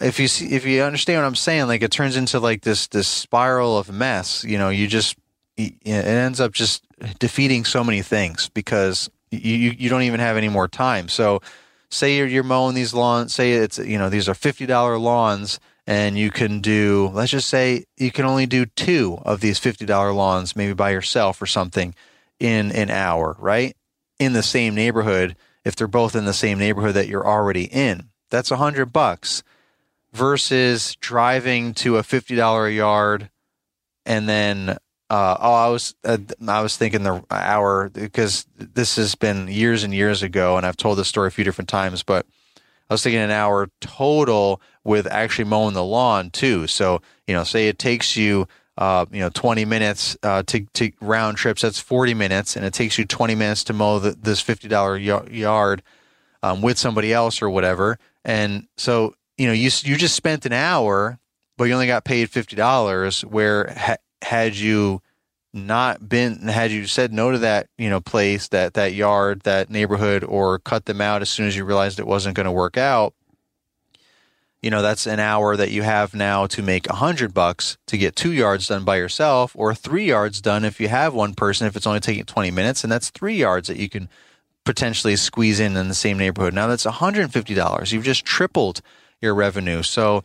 if 0.00 0.20
you 0.20 0.28
see 0.28 0.52
if 0.52 0.64
you 0.64 0.82
understand 0.82 1.20
what 1.20 1.26
I'm 1.26 1.34
saying, 1.34 1.66
like 1.66 1.82
it 1.82 1.90
turns 1.90 2.16
into 2.16 2.38
like 2.40 2.62
this 2.62 2.86
this 2.88 3.08
spiral 3.08 3.78
of 3.78 3.90
mess. 3.90 4.44
You 4.44 4.58
know, 4.58 4.68
you 4.68 4.86
just 4.86 5.16
it 5.56 5.76
ends 5.84 6.40
up 6.40 6.52
just 6.52 6.84
defeating 7.18 7.64
so 7.64 7.82
many 7.82 8.02
things 8.02 8.48
because 8.48 9.10
you 9.30 9.70
you 9.70 9.88
don't 9.88 10.02
even 10.02 10.20
have 10.20 10.36
any 10.36 10.48
more 10.48 10.68
time. 10.68 11.08
So 11.08 11.42
say 11.90 12.16
you're 12.16 12.26
you're 12.26 12.42
mowing 12.42 12.74
these 12.74 12.94
lawns. 12.94 13.34
Say 13.34 13.52
it's 13.52 13.78
you 13.78 13.98
know 13.98 14.08
these 14.08 14.28
are 14.28 14.34
fifty 14.34 14.66
dollar 14.66 14.98
lawns 14.98 15.58
and 15.90 16.16
you 16.16 16.30
can 16.30 16.60
do 16.60 17.10
let's 17.14 17.32
just 17.32 17.48
say 17.48 17.84
you 17.96 18.12
can 18.12 18.24
only 18.24 18.46
do 18.46 18.64
two 18.64 19.18
of 19.24 19.40
these 19.40 19.58
$50 19.58 20.14
lawns 20.14 20.54
maybe 20.54 20.72
by 20.72 20.90
yourself 20.90 21.42
or 21.42 21.46
something 21.46 21.94
in 22.38 22.70
an 22.72 22.90
hour 22.90 23.36
right 23.40 23.76
in 24.18 24.32
the 24.32 24.42
same 24.42 24.74
neighborhood 24.74 25.36
if 25.64 25.74
they're 25.74 25.88
both 25.88 26.14
in 26.14 26.26
the 26.26 26.32
same 26.32 26.58
neighborhood 26.58 26.94
that 26.94 27.08
you're 27.08 27.26
already 27.26 27.64
in 27.64 28.08
that's 28.30 28.52
a 28.52 28.56
hundred 28.56 28.92
bucks 28.92 29.42
versus 30.12 30.96
driving 31.00 31.74
to 31.74 31.96
a 31.96 32.02
$50 32.02 32.74
yard 32.74 33.30
and 34.06 34.28
then 34.28 34.76
uh, 35.10 35.36
oh, 35.40 35.52
I 35.52 35.68
was 35.68 35.94
uh, 36.04 36.18
I 36.46 36.62
was 36.62 36.76
thinking 36.76 37.02
the 37.02 37.24
hour 37.32 37.88
because 37.88 38.46
this 38.56 38.94
has 38.94 39.16
been 39.16 39.48
years 39.48 39.82
and 39.82 39.92
years 39.92 40.22
ago, 40.22 40.56
and 40.56 40.64
I've 40.64 40.76
told 40.76 40.98
this 40.98 41.08
story 41.08 41.26
a 41.26 41.32
few 41.32 41.42
different 41.42 41.68
times. 41.68 42.04
But 42.04 42.26
I 42.88 42.94
was 42.94 43.02
thinking 43.02 43.20
an 43.20 43.32
hour 43.32 43.70
total 43.80 44.60
with 44.84 45.08
actually 45.08 45.44
mowing 45.46 45.74
the 45.74 45.84
lawn 45.84 46.30
too. 46.30 46.68
So, 46.68 47.02
you 47.26 47.34
know, 47.34 47.42
say 47.42 47.68
it 47.68 47.78
takes 47.78 48.16
you, 48.16 48.46
uh, 48.78 49.06
you 49.10 49.20
know, 49.20 49.30
20 49.30 49.64
minutes 49.64 50.16
uh, 50.22 50.44
to, 50.44 50.66
to 50.74 50.92
round 51.00 51.36
trips, 51.36 51.62
that's 51.62 51.80
40 51.80 52.14
minutes, 52.14 52.56
and 52.56 52.64
it 52.64 52.72
takes 52.72 52.96
you 52.96 53.04
20 53.04 53.34
minutes 53.34 53.64
to 53.64 53.72
mow 53.72 53.98
the, 53.98 54.12
this 54.12 54.42
$50 54.42 55.32
yard 55.32 55.82
um, 56.42 56.62
with 56.62 56.78
somebody 56.78 57.12
else 57.12 57.42
or 57.42 57.50
whatever. 57.50 57.98
And 58.24 58.66
so, 58.76 59.14
you 59.40 59.46
know, 59.46 59.54
you, 59.54 59.70
you 59.84 59.96
just 59.96 60.14
spent 60.14 60.44
an 60.44 60.52
hour, 60.52 61.18
but 61.56 61.64
you 61.64 61.72
only 61.72 61.86
got 61.86 62.04
paid 62.04 62.28
$50 62.28 63.24
where 63.24 63.72
ha- 63.74 63.96
had 64.20 64.54
you 64.54 65.00
not 65.54 66.10
been 66.10 66.36
had 66.42 66.70
you 66.70 66.86
said 66.86 67.12
no 67.12 67.32
to 67.32 67.38
that 67.38 67.66
you 67.76 67.90
know 67.90 68.00
place 68.00 68.46
that 68.48 68.74
that 68.74 68.94
yard 68.94 69.40
that 69.40 69.68
neighborhood 69.68 70.22
or 70.22 70.60
cut 70.60 70.84
them 70.84 71.00
out 71.00 71.22
as 71.22 71.28
soon 71.28 71.48
as 71.48 71.56
you 71.56 71.64
realized 71.64 71.98
it 71.98 72.06
wasn't 72.06 72.36
going 72.36 72.44
to 72.44 72.52
work 72.52 72.76
out 72.76 73.14
you 74.62 74.70
know 74.70 74.80
that's 74.80 75.08
an 75.08 75.18
hour 75.18 75.56
that 75.56 75.72
you 75.72 75.82
have 75.82 76.14
now 76.14 76.46
to 76.46 76.62
make 76.62 76.88
a 76.88 76.94
hundred 76.94 77.34
bucks 77.34 77.78
to 77.88 77.98
get 77.98 78.14
two 78.14 78.32
yards 78.32 78.68
done 78.68 78.84
by 78.84 78.96
yourself 78.96 79.50
or 79.56 79.74
three 79.74 80.04
yards 80.04 80.40
done 80.40 80.64
if 80.64 80.80
you 80.80 80.86
have 80.86 81.14
one 81.14 81.34
person 81.34 81.66
if 81.66 81.74
it's 81.74 81.86
only 81.86 81.98
taking 81.98 82.24
20 82.24 82.52
minutes 82.52 82.84
and 82.84 82.92
that's 82.92 83.10
three 83.10 83.34
yards 83.34 83.66
that 83.66 83.76
you 83.76 83.88
can 83.88 84.08
potentially 84.64 85.16
squeeze 85.16 85.58
in 85.58 85.76
in 85.76 85.88
the 85.88 85.94
same 85.94 86.16
neighborhood. 86.16 86.54
Now 86.54 86.68
that's 86.68 86.86
$150 86.86 87.92
you've 87.92 88.04
just 88.04 88.24
tripled 88.24 88.82
your 89.20 89.34
revenue 89.34 89.82
so 89.82 90.24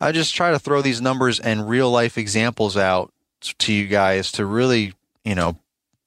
i 0.00 0.12
just 0.12 0.34
try 0.34 0.50
to 0.50 0.58
throw 0.58 0.82
these 0.82 1.00
numbers 1.00 1.40
and 1.40 1.68
real 1.68 1.90
life 1.90 2.16
examples 2.18 2.76
out 2.76 3.12
to 3.40 3.72
you 3.72 3.86
guys 3.86 4.32
to 4.32 4.46
really, 4.46 4.94
you 5.24 5.34
know, 5.34 5.58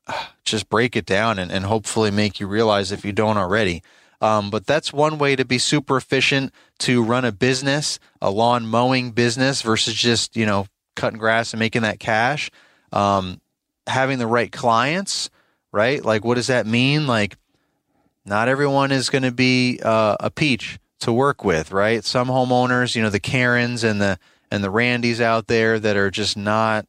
just 0.43 0.69
break 0.69 0.95
it 0.95 1.05
down 1.05 1.39
and, 1.39 1.51
and 1.51 1.65
hopefully 1.65 2.11
make 2.11 2.39
you 2.39 2.47
realize 2.47 2.91
if 2.91 3.05
you 3.05 3.11
don't 3.11 3.37
already. 3.37 3.83
Um, 4.21 4.49
but 4.49 4.65
that's 4.65 4.91
one 4.91 5.17
way 5.17 5.35
to 5.35 5.45
be 5.45 5.57
super 5.57 5.95
efficient 5.95 6.53
to 6.79 7.03
run 7.03 7.23
a 7.23 7.31
business, 7.31 7.99
a 8.21 8.29
lawn 8.29 8.65
mowing 8.65 9.11
business 9.11 9.61
versus 9.61 9.93
just, 9.93 10.35
you 10.35 10.45
know, 10.45 10.67
cutting 10.95 11.19
grass 11.19 11.53
and 11.53 11.59
making 11.59 11.83
that 11.83 11.99
cash. 11.99 12.51
Um, 12.91 13.39
having 13.87 14.19
the 14.19 14.27
right 14.27 14.51
clients, 14.51 15.29
right? 15.71 16.03
Like, 16.03 16.25
what 16.25 16.35
does 16.35 16.47
that 16.47 16.67
mean? 16.67 17.07
Like, 17.07 17.37
not 18.25 18.49
everyone 18.49 18.91
is 18.91 19.09
going 19.09 19.23
to 19.23 19.31
be 19.31 19.79
uh, 19.81 20.17
a 20.19 20.29
peach 20.29 20.79
to 20.99 21.13
work 21.13 21.43
with, 21.43 21.71
right? 21.71 22.03
Some 22.03 22.27
homeowners, 22.27 22.95
you 22.95 23.01
know, 23.01 23.09
the 23.09 23.19
Karens 23.19 23.83
and 23.83 24.01
the 24.01 24.19
and 24.51 24.63
the 24.63 24.71
Randys 24.71 25.21
out 25.21 25.47
there 25.47 25.79
that 25.79 25.95
are 25.95 26.11
just 26.11 26.37
not 26.37 26.85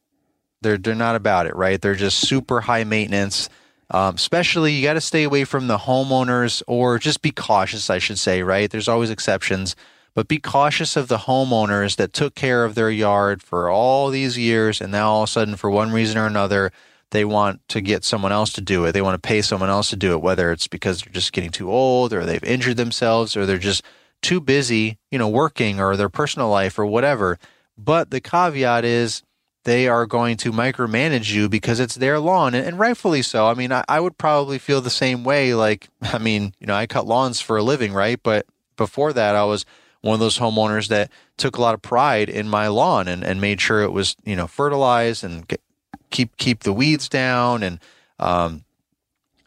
they're 0.61 0.77
they're 0.77 0.95
not 0.95 1.15
about 1.15 1.47
it, 1.47 1.55
right? 1.55 1.81
They're 1.81 1.95
just 1.95 2.27
super 2.27 2.61
high 2.61 2.83
maintenance. 2.83 3.49
Um, 3.89 4.15
especially, 4.15 4.71
you 4.71 4.83
got 4.83 4.93
to 4.93 5.01
stay 5.01 5.23
away 5.23 5.43
from 5.43 5.67
the 5.67 5.79
homeowners, 5.79 6.63
or 6.65 6.97
just 6.97 7.21
be 7.21 7.31
cautious, 7.31 7.89
I 7.89 7.97
should 7.97 8.19
say, 8.19 8.41
right? 8.41 8.71
There's 8.71 8.87
always 8.87 9.09
exceptions, 9.09 9.75
but 10.13 10.29
be 10.29 10.39
cautious 10.39 10.95
of 10.95 11.09
the 11.09 11.17
homeowners 11.17 11.97
that 11.97 12.13
took 12.13 12.33
care 12.33 12.63
of 12.63 12.73
their 12.75 12.89
yard 12.89 13.43
for 13.43 13.69
all 13.69 14.09
these 14.09 14.37
years, 14.37 14.79
and 14.79 14.93
now 14.93 15.11
all 15.11 15.23
of 15.23 15.29
a 15.29 15.31
sudden, 15.31 15.57
for 15.57 15.69
one 15.69 15.91
reason 15.91 16.17
or 16.17 16.25
another, 16.25 16.71
they 17.09 17.25
want 17.25 17.67
to 17.67 17.81
get 17.81 18.05
someone 18.05 18.31
else 18.31 18.53
to 18.53 18.61
do 18.61 18.85
it. 18.85 18.93
They 18.93 19.01
want 19.01 19.21
to 19.21 19.27
pay 19.27 19.41
someone 19.41 19.69
else 19.69 19.89
to 19.89 19.97
do 19.97 20.13
it, 20.13 20.21
whether 20.21 20.53
it's 20.53 20.67
because 20.67 21.01
they're 21.01 21.11
just 21.13 21.33
getting 21.33 21.51
too 21.51 21.69
old, 21.69 22.13
or 22.13 22.25
they've 22.25 22.43
injured 22.45 22.77
themselves, 22.77 23.35
or 23.35 23.45
they're 23.45 23.57
just 23.57 23.83
too 24.21 24.39
busy, 24.39 24.97
you 25.09 25.17
know, 25.17 25.27
working, 25.27 25.79
or 25.79 25.95
their 25.95 26.09
personal 26.09 26.49
life, 26.49 26.77
or 26.77 26.85
whatever. 26.85 27.39
But 27.77 28.11
the 28.11 28.21
caveat 28.21 28.85
is 28.85 29.23
they 29.63 29.87
are 29.87 30.05
going 30.05 30.37
to 30.37 30.51
micromanage 30.51 31.31
you 31.31 31.47
because 31.47 31.79
it's 31.79 31.95
their 31.95 32.19
lawn 32.19 32.55
and, 32.55 32.65
and 32.65 32.79
rightfully 32.79 33.21
so. 33.21 33.47
I 33.47 33.53
mean, 33.53 33.71
I, 33.71 33.83
I, 33.87 33.99
would 33.99 34.17
probably 34.17 34.57
feel 34.57 34.81
the 34.81 34.89
same 34.89 35.23
way. 35.23 35.53
Like, 35.53 35.87
I 36.01 36.17
mean, 36.17 36.53
you 36.59 36.67
know, 36.67 36.73
I 36.73 36.87
cut 36.87 37.05
lawns 37.05 37.41
for 37.41 37.57
a 37.57 37.63
living, 37.63 37.93
right? 37.93 38.19
But 38.21 38.45
before 38.75 39.13
that, 39.13 39.35
I 39.35 39.43
was 39.43 39.65
one 40.01 40.15
of 40.15 40.19
those 40.19 40.39
homeowners 40.39 40.87
that 40.87 41.11
took 41.37 41.57
a 41.57 41.61
lot 41.61 41.75
of 41.75 41.81
pride 41.81 42.29
in 42.29 42.49
my 42.49 42.67
lawn 42.67 43.07
and, 43.07 43.23
and 43.23 43.39
made 43.39 43.61
sure 43.61 43.81
it 43.81 43.91
was, 43.91 44.15
you 44.23 44.35
know, 44.35 44.47
fertilized 44.47 45.23
and 45.23 45.47
get, 45.47 45.61
keep, 46.09 46.37
keep 46.37 46.63
the 46.63 46.73
weeds 46.73 47.07
down 47.07 47.61
and, 47.61 47.79
um, 48.19 48.63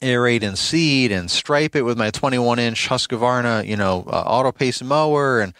aerate 0.04 0.42
and 0.42 0.58
seed 0.58 1.10
and 1.10 1.30
stripe 1.30 1.74
it 1.74 1.82
with 1.82 1.98
my 1.98 2.10
21 2.10 2.58
inch 2.58 2.88
Husqvarna, 2.88 3.66
you 3.66 3.76
know, 3.76 4.04
uh, 4.06 4.22
auto 4.26 4.52
pace 4.52 4.82
mower 4.82 5.40
and, 5.40 5.54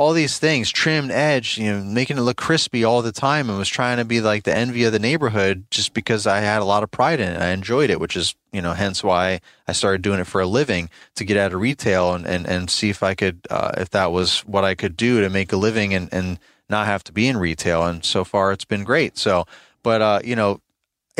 all 0.00 0.12
these 0.12 0.38
things, 0.38 0.70
trimmed 0.70 1.10
edge, 1.10 1.58
you 1.58 1.70
know, 1.70 1.82
making 1.82 2.16
it 2.16 2.22
look 2.22 2.36
crispy 2.36 2.84
all 2.84 3.02
the 3.02 3.12
time 3.12 3.50
and 3.50 3.58
was 3.58 3.68
trying 3.68 3.98
to 3.98 4.04
be 4.04 4.20
like 4.20 4.44
the 4.44 4.56
envy 4.56 4.84
of 4.84 4.92
the 4.92 4.98
neighborhood 4.98 5.64
just 5.70 5.92
because 5.94 6.26
I 6.26 6.40
had 6.40 6.62
a 6.62 6.64
lot 6.64 6.82
of 6.82 6.90
pride 6.90 7.20
in 7.20 7.32
it. 7.32 7.40
I 7.40 7.50
enjoyed 7.50 7.90
it, 7.90 8.00
which 8.00 8.16
is, 8.16 8.34
you 8.52 8.62
know, 8.62 8.72
hence 8.72 9.02
why 9.02 9.40
I 9.66 9.72
started 9.72 10.02
doing 10.02 10.20
it 10.20 10.26
for 10.26 10.40
a 10.40 10.46
living 10.46 10.90
to 11.16 11.24
get 11.24 11.36
out 11.36 11.52
of 11.52 11.60
retail 11.60 12.14
and, 12.14 12.24
and, 12.24 12.46
and 12.46 12.70
see 12.70 12.88
if 12.88 13.02
I 13.02 13.14
could, 13.14 13.40
uh, 13.50 13.72
if 13.78 13.90
that 13.90 14.12
was 14.12 14.40
what 14.40 14.64
I 14.64 14.74
could 14.74 14.96
do 14.96 15.20
to 15.20 15.28
make 15.28 15.52
a 15.52 15.56
living 15.56 15.92
and, 15.92 16.08
and 16.12 16.38
not 16.68 16.86
have 16.86 17.02
to 17.04 17.12
be 17.12 17.26
in 17.26 17.36
retail. 17.36 17.84
And 17.84 18.04
so 18.04 18.24
far 18.24 18.52
it's 18.52 18.64
been 18.64 18.84
great. 18.84 19.18
So, 19.18 19.44
but, 19.82 20.00
uh, 20.00 20.20
you 20.24 20.36
know, 20.36 20.60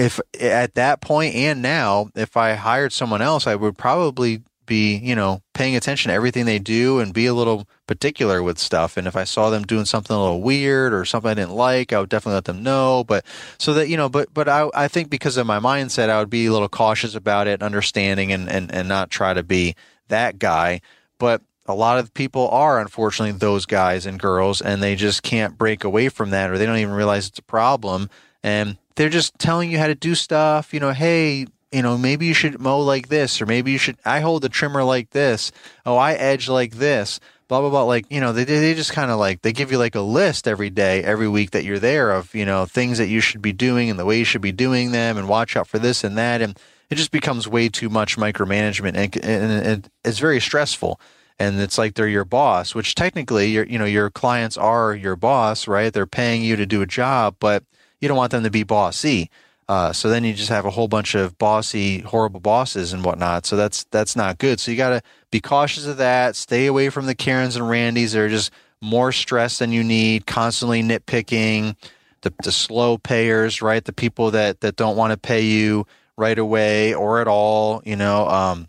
if 0.00 0.18
at 0.40 0.74
that 0.76 1.02
point 1.02 1.34
and 1.34 1.60
now, 1.60 2.08
if 2.14 2.34
I 2.34 2.54
hired 2.54 2.90
someone 2.90 3.20
else, 3.20 3.46
I 3.46 3.54
would 3.54 3.76
probably 3.76 4.42
be, 4.64 4.96
you 4.96 5.14
know, 5.14 5.42
paying 5.52 5.76
attention 5.76 6.08
to 6.08 6.14
everything 6.14 6.46
they 6.46 6.58
do 6.58 7.00
and 7.00 7.12
be 7.12 7.26
a 7.26 7.34
little 7.34 7.68
particular 7.86 8.42
with 8.42 8.58
stuff. 8.58 8.96
And 8.96 9.06
if 9.06 9.14
I 9.14 9.24
saw 9.24 9.50
them 9.50 9.64
doing 9.64 9.84
something 9.84 10.16
a 10.16 10.18
little 10.18 10.40
weird 10.40 10.94
or 10.94 11.04
something 11.04 11.30
I 11.30 11.34
didn't 11.34 11.52
like, 11.52 11.92
I 11.92 12.00
would 12.00 12.08
definitely 12.08 12.36
let 12.36 12.46
them 12.46 12.62
know. 12.62 13.04
But 13.04 13.26
so 13.58 13.74
that, 13.74 13.88
you 13.88 13.98
know, 13.98 14.08
but, 14.08 14.32
but 14.32 14.48
I, 14.48 14.70
I 14.74 14.88
think 14.88 15.10
because 15.10 15.36
of 15.36 15.46
my 15.46 15.58
mindset, 15.58 16.08
I 16.08 16.18
would 16.18 16.30
be 16.30 16.46
a 16.46 16.52
little 16.52 16.68
cautious 16.70 17.14
about 17.14 17.46
it, 17.46 17.62
understanding 17.62 18.32
and, 18.32 18.48
and, 18.48 18.72
and 18.72 18.88
not 18.88 19.10
try 19.10 19.34
to 19.34 19.42
be 19.42 19.74
that 20.08 20.38
guy. 20.38 20.80
But 21.18 21.42
a 21.66 21.74
lot 21.74 21.98
of 21.98 22.14
people 22.14 22.48
are 22.48 22.80
unfortunately 22.80 23.36
those 23.38 23.66
guys 23.66 24.06
and 24.06 24.18
girls 24.18 24.62
and 24.62 24.82
they 24.82 24.96
just 24.96 25.22
can't 25.22 25.58
break 25.58 25.84
away 25.84 26.08
from 26.08 26.30
that 26.30 26.50
or 26.50 26.56
they 26.56 26.64
don't 26.64 26.78
even 26.78 26.94
realize 26.94 27.28
it's 27.28 27.38
a 27.38 27.42
problem 27.42 28.08
and 28.42 28.78
they're 28.96 29.09
just 29.09 29.38
telling 29.38 29.70
you 29.70 29.79
how 29.79 29.87
to 29.87 29.94
do 29.94 30.14
stuff 30.14 30.72
you 30.74 30.81
know 30.81 30.92
hey 30.92 31.46
you 31.72 31.83
know 31.83 31.96
maybe 31.96 32.26
you 32.26 32.35
should 32.35 32.61
mow 32.61 32.81
like 32.81 33.09
this 33.09 33.40
or 33.40 33.46
maybe 33.46 33.70
you 33.70 33.79
should 33.79 33.96
i 34.05 34.20
hold 34.20 34.42
the 34.42 34.48
trimmer 34.48 34.85
like 34.85 35.11
this. 35.11 35.53
Oh 35.87 35.96
i 35.96 36.14
edge 36.14 36.48
like 36.48 36.72
this 36.72 37.20
blah 37.50 37.61
blah 37.61 37.68
blah. 37.68 37.83
Like 37.83 38.07
you 38.09 38.20
know 38.20 38.33
they, 38.33 38.44
they 38.44 38.74
just 38.74 38.92
kind 38.92 39.11
of 39.11 39.18
like 39.18 39.42
they 39.42 39.53
give 39.53 39.72
you 39.72 39.79
like 39.79 39.96
a 39.96 40.00
list 40.00 40.46
every 40.46 40.70
day 40.70 41.03
every 41.03 41.29
week 41.29 41.50
that 41.50 41.64
you're 41.64 41.81
there 41.81 42.12
of 42.12 42.33
you 42.35 42.46
know 42.46 42.64
things 42.64 42.96
that 42.98 43.09
you 43.09 43.20
should 43.20 43.42
be 43.42 43.53
doing 43.53 43.90
and 43.90 43.98
the 43.98 44.05
way 44.07 44.18
you 44.18 44.24
should 44.24 44.40
be 44.40 44.53
doing 44.53 44.92
them 44.92 45.18
and 45.18 45.29
watch 45.29 45.57
out 45.57 45.66
for 45.66 45.79
this 45.79 46.05
and 46.05 46.16
that. 46.16 46.40
And 46.40 46.59
it 46.88 46.94
just 46.94 47.11
becomes 47.11 47.48
way 47.48 47.68
too 47.68 47.88
much 47.88 48.16
micromanagement 48.16 48.94
and, 48.96 49.16
and, 49.24 49.66
and 49.66 49.90
it's 50.05 50.20
very 50.20 50.40
stressful. 50.40 51.00
And 51.40 51.61
it's 51.61 51.79
like 51.79 51.94
they're 51.94 52.07
your 52.07 52.24
boss, 52.24 52.74
which 52.74 52.94
technically 52.94 53.48
your 53.50 53.66
you 53.66 53.79
know 53.79 53.85
your 53.85 54.11
clients 54.11 54.57
are 54.57 54.94
your 54.94 55.16
boss, 55.16 55.66
right? 55.66 55.92
They're 55.92 56.07
paying 56.07 56.42
you 56.42 56.55
to 56.55 56.66
do 56.66 56.83
a 56.83 56.87
job, 56.87 57.37
but 57.40 57.64
you 58.00 58.08
don't 58.08 58.16
want 58.16 58.32
them 58.32 58.44
to 58.44 58.50
be 58.50 58.62
bossy. 58.62 59.30
Uh, 59.68 59.92
so 59.92 60.08
then 60.08 60.24
you 60.24 60.34
just 60.34 60.48
have 60.48 60.64
a 60.66 60.70
whole 60.70 60.88
bunch 60.88 61.14
of 61.14 61.38
bossy, 61.38 62.00
horrible 62.00 62.40
bosses 62.40 62.92
and 62.92 63.04
whatnot. 63.04 63.46
So 63.46 63.56
that's 63.56 63.84
that's 63.92 64.16
not 64.16 64.38
good. 64.38 64.58
So 64.58 64.72
you 64.72 64.76
got 64.76 64.90
to 64.90 65.02
be 65.30 65.40
cautious 65.40 65.86
of 65.86 65.98
that. 65.98 66.34
Stay 66.34 66.66
away 66.66 66.88
from 66.90 67.06
the 67.06 67.14
Karens 67.14 67.54
and 67.54 67.68
Randys. 67.68 68.12
They're 68.12 68.28
just 68.28 68.50
more 68.80 69.12
stress 69.12 69.58
than 69.58 69.70
you 69.70 69.84
need, 69.84 70.26
constantly 70.26 70.82
nitpicking. 70.82 71.76
The, 72.22 72.34
the 72.42 72.52
slow 72.52 72.98
payers, 72.98 73.62
right? 73.62 73.84
The 73.84 73.92
people 73.92 74.32
that 74.32 74.60
that 74.60 74.74
don't 74.74 74.96
want 74.96 75.12
to 75.12 75.16
pay 75.16 75.42
you 75.42 75.86
right 76.16 76.38
away 76.38 76.92
or 76.92 77.20
at 77.20 77.28
all. 77.28 77.80
You 77.84 77.96
know, 77.96 78.26
um, 78.26 78.68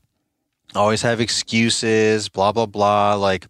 always 0.76 1.02
have 1.02 1.20
excuses, 1.20 2.30
blah, 2.30 2.52
blah, 2.52 2.68
blah. 2.68 3.16
Like 3.16 3.48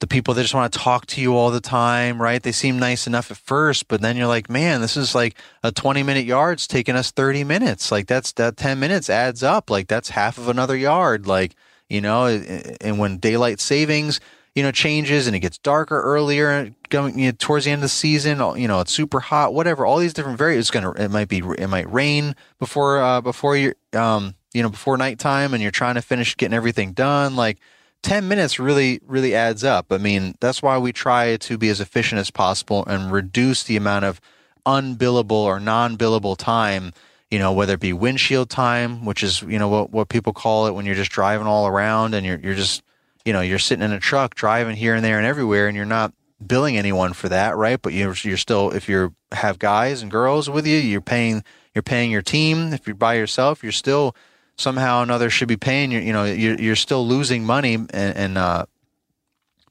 the 0.00 0.06
people 0.06 0.32
that 0.34 0.42
just 0.42 0.54
want 0.54 0.72
to 0.72 0.78
talk 0.78 1.06
to 1.06 1.20
you 1.20 1.36
all 1.36 1.50
the 1.50 1.60
time, 1.60 2.20
right? 2.20 2.42
They 2.42 2.52
seem 2.52 2.78
nice 2.78 3.06
enough 3.06 3.30
at 3.30 3.36
first, 3.36 3.86
but 3.86 4.00
then 4.00 4.16
you're 4.16 4.26
like, 4.26 4.48
man, 4.48 4.80
this 4.80 4.96
is 4.96 5.14
like 5.14 5.36
a 5.62 5.70
20 5.70 6.02
minute 6.02 6.24
yard's 6.24 6.66
taking 6.66 6.96
us 6.96 7.10
30 7.10 7.44
minutes. 7.44 7.92
Like 7.92 8.06
that's 8.06 8.32
that 8.32 8.56
10 8.56 8.80
minutes 8.80 9.10
adds 9.10 9.42
up. 9.42 9.68
Like 9.68 9.88
that's 9.88 10.08
half 10.10 10.38
of 10.38 10.48
another 10.48 10.76
yard. 10.76 11.26
Like, 11.26 11.54
you 11.90 12.00
know, 12.00 12.26
and 12.26 12.98
when 12.98 13.18
daylight 13.18 13.60
savings, 13.60 14.20
you 14.54 14.62
know, 14.62 14.72
changes 14.72 15.26
and 15.26 15.36
it 15.36 15.40
gets 15.40 15.58
darker 15.58 16.00
earlier 16.00 16.74
going 16.88 17.18
you 17.18 17.26
know, 17.26 17.36
towards 17.38 17.66
the 17.66 17.70
end 17.70 17.80
of 17.80 17.82
the 17.82 17.88
season, 17.88 18.38
you 18.58 18.66
know, 18.66 18.80
it's 18.80 18.92
super 18.92 19.20
hot, 19.20 19.52
whatever, 19.52 19.84
all 19.84 19.98
these 19.98 20.14
different 20.14 20.38
variables. 20.38 20.62
It's 20.62 20.70
going 20.70 20.94
to, 20.94 21.02
it 21.02 21.10
might 21.10 21.28
be, 21.28 21.42
it 21.58 21.68
might 21.68 21.92
rain 21.92 22.34
before, 22.58 23.02
uh, 23.02 23.20
before 23.20 23.54
you, 23.54 23.74
um, 23.92 24.34
you 24.54 24.62
know, 24.62 24.70
before 24.70 24.96
nighttime 24.96 25.52
and 25.52 25.62
you're 25.62 25.70
trying 25.70 25.96
to 25.96 26.02
finish 26.02 26.36
getting 26.38 26.54
everything 26.54 26.92
done, 26.92 27.36
like 27.36 27.58
10 28.02 28.28
minutes 28.28 28.58
really, 28.58 29.00
really 29.06 29.34
adds 29.34 29.62
up. 29.62 29.86
I 29.90 29.98
mean, 29.98 30.34
that's 30.40 30.62
why 30.62 30.78
we 30.78 30.92
try 30.92 31.36
to 31.36 31.58
be 31.58 31.68
as 31.68 31.80
efficient 31.80 32.18
as 32.18 32.30
possible 32.30 32.84
and 32.86 33.12
reduce 33.12 33.62
the 33.62 33.76
amount 33.76 34.04
of 34.04 34.20
unbillable 34.66 35.32
or 35.32 35.60
non 35.60 35.96
billable 35.96 36.36
time, 36.36 36.92
you 37.30 37.38
know, 37.38 37.52
whether 37.52 37.74
it 37.74 37.80
be 37.80 37.92
windshield 37.92 38.48
time, 38.48 39.04
which 39.04 39.22
is, 39.22 39.42
you 39.42 39.58
know, 39.58 39.68
what, 39.68 39.90
what 39.90 40.08
people 40.08 40.32
call 40.32 40.66
it 40.66 40.72
when 40.72 40.86
you're 40.86 40.94
just 40.94 41.10
driving 41.10 41.46
all 41.46 41.66
around 41.66 42.14
and 42.14 42.24
you're, 42.24 42.38
you're 42.38 42.54
just, 42.54 42.82
you 43.24 43.32
know, 43.32 43.42
you're 43.42 43.58
sitting 43.58 43.84
in 43.84 43.92
a 43.92 44.00
truck 44.00 44.34
driving 44.34 44.76
here 44.76 44.94
and 44.94 45.04
there 45.04 45.18
and 45.18 45.26
everywhere 45.26 45.68
and 45.68 45.76
you're 45.76 45.84
not 45.84 46.14
billing 46.44 46.78
anyone 46.78 47.12
for 47.12 47.28
that, 47.28 47.56
right? 47.56 47.80
But 47.80 47.92
you're, 47.92 48.14
you're 48.22 48.38
still, 48.38 48.70
if 48.70 48.88
you 48.88 49.14
have 49.32 49.58
guys 49.58 50.00
and 50.00 50.10
girls 50.10 50.48
with 50.48 50.66
you, 50.66 50.78
you're 50.78 51.02
paying, 51.02 51.44
you're 51.74 51.82
paying 51.82 52.10
your 52.10 52.22
team. 52.22 52.72
If 52.72 52.86
you're 52.86 52.96
by 52.96 53.14
yourself, 53.14 53.62
you're 53.62 53.72
still, 53.72 54.16
somehow 54.60 55.00
or 55.00 55.02
another 55.02 55.30
should 55.30 55.48
be 55.48 55.56
paying 55.56 55.90
you. 55.90 56.00
You 56.00 56.12
know, 56.12 56.24
you're, 56.24 56.60
you're 56.60 56.76
still 56.76 57.06
losing 57.06 57.44
money 57.44 57.74
and, 57.74 57.90
and 57.92 58.38
uh, 58.38 58.66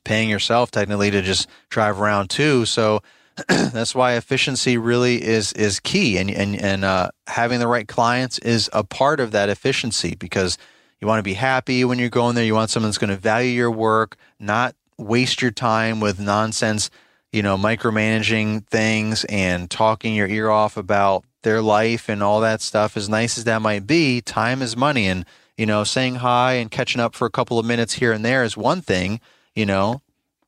paying 0.04 0.30
yourself 0.30 0.71
technically 0.71 1.12
to 1.12 1.21
just 1.21 1.47
drive 1.69 2.02
around 2.02 2.30
too. 2.30 2.65
So 2.65 3.02
that's 3.47 3.95
why 3.95 4.13
efficiency 4.13 4.78
really 4.78 5.23
is 5.23 5.54
is 5.54 5.80
key, 5.80 6.17
and 6.17 6.30
and 6.30 6.60
and 6.60 6.84
uh, 6.84 7.12
having 7.28 7.60
the 7.60 7.67
right 7.67 7.88
clients 7.88 8.38
is 8.39 8.69
a 8.73 8.84
part 8.84 9.19
of 9.19 9.32
that 9.32 9.49
efficiency 9.49 10.15
because 10.15 10.58
you 10.99 11.08
want 11.08 11.19
to 11.19 11.23
be 11.23 11.36
happy 11.36 11.86
when 11.86 11.99
you're 11.99 12.10
going 12.10 12.36
there. 12.36 12.43
You 12.43 12.56
want 12.56 12.69
someone 12.69 12.89
that's 12.89 12.97
going 12.97 13.12
to 13.12 13.15
value 13.15 13.52
your 13.52 13.71
work, 13.71 14.17
not 14.39 14.75
waste 14.97 15.41
your 15.41 15.52
time 15.52 15.99
with 15.99 16.19
nonsense. 16.19 16.89
You 17.32 17.43
know, 17.43 17.58
micromanaging 17.58 18.65
things 18.67 19.23
and 19.25 19.69
talking 19.69 20.15
your 20.15 20.28
ear 20.28 20.49
off 20.49 20.78
about 20.78 21.23
their 21.43 21.62
life 21.62 22.10
and 22.10 22.21
all 22.21 22.41
that 22.41 22.62
stuff, 22.62 22.97
as 22.97 23.10
nice 23.10 23.38
as 23.38 23.43
that 23.45 23.62
might 23.62 23.88
be, 23.88 24.21
time 24.21 24.62
is 24.62 24.75
money. 24.75 25.08
And, 25.08 25.25
you 25.58 25.65
know, 25.65 25.84
saying 25.84 26.15
hi 26.15 26.54
and 26.54 26.71
catching 26.71 27.02
up 27.02 27.15
for 27.15 27.25
a 27.25 27.32
couple 27.32 27.60
of 27.60 27.65
minutes 27.65 27.93
here 27.93 28.12
and 28.12 28.23
there 28.23 28.43
is 28.43 28.56
one 28.56 28.82
thing, 28.82 29.19
you 29.56 29.65
know, 29.65 30.02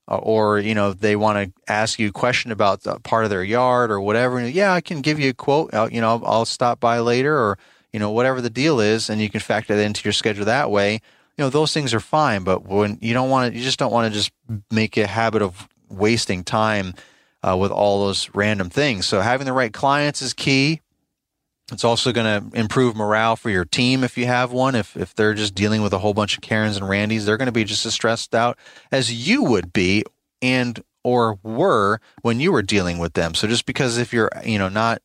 uh, 0.08 0.18
or, 0.18 0.60
you 0.60 0.74
know, 0.74 0.94
they 0.94 1.16
want 1.16 1.38
to 1.38 1.72
ask 1.72 2.00
you 2.00 2.10
a 2.10 2.14
question 2.14 2.52
about 2.52 2.84
part 3.04 3.24
of 3.24 3.30
their 3.30 3.44
yard 3.44 3.92
or 3.92 4.02
whatever. 4.02 4.46
Yeah, 4.48 4.74
I 4.74 4.82
can 4.82 5.02
give 5.02 5.20
you 5.20 5.30
a 5.30 5.34
quote. 5.34 5.74
I'll, 5.74 5.92
you 5.92 6.02
know, 6.02 6.22
I'll 6.26 6.46
stop 6.46 6.80
by 6.80 7.00
later 7.00 7.38
or, 7.38 7.58
you 7.94 8.00
know, 8.00 8.12
whatever 8.12 8.42
the 8.42 8.50
deal 8.50 8.80
is. 8.80 9.10
And 9.10 9.22
you 9.22 9.30
can 9.30 9.40
factor 9.40 9.76
that 9.76 9.84
into 9.84 10.04
your 10.04 10.14
schedule 10.14 10.46
that 10.46 10.72
way. 10.72 10.94
You 11.38 11.46
know, 11.46 11.50
those 11.50 11.74
things 11.74 11.94
are 11.94 12.00
fine. 12.00 12.44
But 12.44 12.66
when 12.66 12.98
you 13.02 13.14
don't 13.14 13.30
want 13.30 13.52
to, 13.52 13.58
you 13.58 13.64
just 13.64 13.80
don't 13.80 13.92
want 13.92 14.12
to 14.12 14.18
just 14.18 14.32
make 14.70 14.98
a 14.98 15.08
habit 15.08 15.42
of 15.42 15.68
wasting 15.90 16.44
time 16.44 16.94
uh, 17.48 17.58
with 17.58 17.72
all 17.72 18.06
those 18.06 18.30
random 18.34 18.70
things. 18.70 19.06
So 19.06 19.22
having 19.22 19.46
the 19.46 19.54
right 19.54 19.74
clients 19.74 20.22
is 20.22 20.34
key. 20.34 20.82
It's 21.72 21.84
also 21.84 22.12
going 22.12 22.52
to 22.52 22.60
improve 22.60 22.96
morale 22.96 23.36
for 23.36 23.50
your 23.50 23.64
team 23.64 24.04
if 24.04 24.18
you 24.18 24.26
have 24.26 24.52
one. 24.52 24.76
If 24.76 24.98
if 24.98 25.16
they're 25.16 25.34
just 25.34 25.56
dealing 25.56 25.82
with 25.82 25.94
a 25.94 26.00
whole 26.00 26.14
bunch 26.14 26.36
of 26.36 26.42
Karens 26.42 26.76
and 26.76 26.88
Randys, 26.88 27.26
they're 27.26 27.38
going 27.38 27.46
to 27.46 27.54
be 27.54 27.64
just 27.64 27.86
as 27.86 27.94
stressed 27.94 28.36
out 28.36 28.58
as 28.92 29.28
you 29.28 29.44
would 29.44 29.72
be 29.72 30.04
and 30.42 30.84
or 31.04 31.40
were 31.44 32.00
when 32.22 32.40
you 32.40 32.52
were 32.52 32.62
dealing 32.62 32.98
with 32.98 33.14
them. 33.14 33.34
So 33.34 33.48
just 33.48 33.66
because 33.66 33.98
if 33.98 34.12
you're 34.12 34.30
you 34.44 34.60
know 34.60 34.68
not 34.68 35.02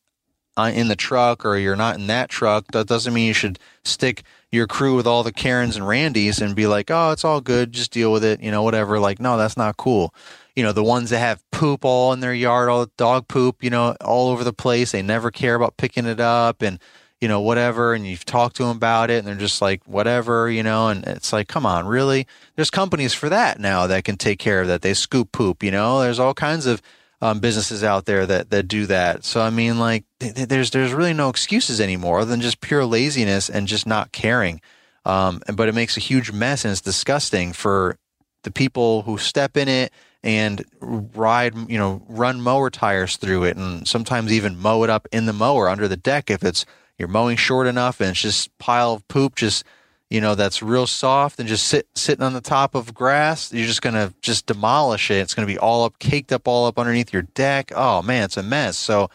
uh, 0.57 0.71
in 0.73 0.89
the 0.89 0.95
truck 0.97 1.45
or 1.45 1.55
you're 1.55 1.77
not 1.77 1.95
in 1.95 2.07
that 2.07 2.29
truck, 2.29 2.65
that 2.73 2.87
doesn't 2.87 3.13
mean 3.13 3.27
you 3.27 3.33
should 3.33 3.59
stick 3.85 4.23
your 4.51 4.67
crew 4.67 4.95
with 4.95 5.07
all 5.07 5.23
the 5.23 5.31
Karens 5.31 5.77
and 5.77 5.87
Randys 5.87 6.41
and 6.41 6.55
be 6.55 6.67
like, 6.67 6.91
oh, 6.91 7.11
it's 7.11 7.23
all 7.23 7.39
good, 7.39 7.71
just 7.71 7.91
deal 7.91 8.11
with 8.11 8.23
it, 8.25 8.41
you 8.41 8.49
know, 8.51 8.63
whatever. 8.63 8.99
Like, 8.99 9.19
no, 9.19 9.37
that's 9.37 9.57
not 9.57 9.77
cool 9.77 10.13
you 10.57 10.63
know, 10.63 10.71
the 10.71 10.83
ones 10.83 11.11
that 11.11 11.19
have 11.19 11.43
poop 11.51 11.85
all 11.85 12.13
in 12.13 12.19
their 12.19 12.33
yard, 12.33 12.67
all 12.67 12.87
dog 12.97 13.27
poop, 13.27 13.63
you 13.63 13.69
know, 13.69 13.95
all 14.01 14.29
over 14.29 14.43
the 14.43 14.51
place. 14.51 14.91
They 14.91 15.03
never 15.03 15.29
care 15.29 15.53
about 15.53 15.77
picking 15.77 16.07
it 16.07 16.19
up 16.19 16.63
and, 16.63 16.79
you 17.21 17.27
know, 17.27 17.41
whatever. 17.41 17.93
And 17.93 18.07
you've 18.07 18.25
talked 18.25 18.55
to 18.55 18.63
them 18.63 18.75
about 18.75 19.11
it 19.11 19.19
and 19.19 19.27
they're 19.27 19.35
just 19.35 19.61
like, 19.61 19.83
whatever, 19.85 20.49
you 20.49 20.63
know, 20.63 20.87
and 20.87 21.05
it's 21.05 21.31
like, 21.31 21.47
come 21.47 21.67
on, 21.67 21.85
really? 21.85 22.25
There's 22.55 22.71
companies 22.71 23.13
for 23.13 23.29
that 23.29 23.59
now 23.59 23.85
that 23.85 24.03
can 24.03 24.17
take 24.17 24.39
care 24.39 24.59
of 24.59 24.67
that. 24.67 24.81
They 24.81 24.95
scoop 24.95 25.31
poop, 25.31 25.61
you 25.61 25.69
know, 25.69 25.99
there's 25.99 26.17
all 26.17 26.33
kinds 26.33 26.65
of 26.65 26.81
um, 27.21 27.39
businesses 27.39 27.83
out 27.83 28.05
there 28.05 28.25
that, 28.25 28.49
that 28.49 28.67
do 28.67 28.87
that. 28.87 29.25
So, 29.25 29.41
I 29.41 29.51
mean, 29.51 29.77
like, 29.77 30.05
there's, 30.19 30.71
there's 30.71 30.91
really 30.91 31.13
no 31.13 31.29
excuses 31.29 31.79
anymore 31.79 32.25
than 32.25 32.41
just 32.41 32.61
pure 32.61 32.83
laziness 32.83 33.47
and 33.47 33.67
just 33.67 33.85
not 33.85 34.11
caring. 34.11 34.59
Um, 35.05 35.39
but 35.53 35.69
it 35.69 35.75
makes 35.75 35.97
a 35.97 35.99
huge 35.99 36.31
mess 36.31 36.65
and 36.65 36.71
it's 36.71 36.81
disgusting 36.81 37.53
for 37.53 37.99
the 38.41 38.49
people 38.49 39.03
who 39.03 39.19
step 39.19 39.55
in 39.55 39.67
it 39.67 39.93
and 40.27 40.65
ride, 40.81 41.55
you 41.71 41.77
know, 41.77 42.03
run 42.09 42.41
mower 42.41 42.69
tires 42.69 43.15
through 43.15 43.45
it 43.45 43.55
and 43.55 43.87
sometimes 43.87 44.33
even 44.33 44.59
mow 44.59 44.83
it 44.83 44.89
up 44.89 45.07
in 45.13 45.25
the 45.25 45.31
mower 45.31 45.69
under 45.69 45.87
the 45.87 45.95
deck 45.95 46.29
if 46.29 46.43
it's 46.43 46.65
you're 46.97 47.07
mowing 47.07 47.37
short 47.37 47.65
enough 47.65 48.01
and 48.01 48.09
it's 48.09 48.21
just 48.21 48.55
pile 48.57 48.91
of 48.91 49.07
poop 49.07 49.35
just 49.35 49.63
you 50.09 50.19
know 50.19 50.35
that's 50.35 50.61
real 50.61 50.85
soft 50.85 51.39
and 51.39 51.47
just 51.47 51.65
sit 51.65 51.87
sitting 51.95 52.25
on 52.25 52.33
the 52.33 52.41
top 52.41 52.75
of 52.75 52.93
grass 52.93 53.53
you're 53.53 53.65
just 53.65 53.81
to 53.81 54.13
just 54.21 54.45
demolish 54.47 55.09
it. 55.09 55.15
It's 55.15 55.33
to 55.33 55.45
be 55.45 55.57
all 55.57 55.85
up 55.85 55.97
caked 55.97 56.33
up 56.33 56.45
all 56.45 56.65
up 56.65 56.77
underneath 56.77 57.13
your 57.13 57.21
deck. 57.21 57.71
Oh 57.73 58.01
man 58.01 58.25
it's 58.25 58.35
a 58.35 58.43
mess. 58.43 58.75
So 58.75 59.09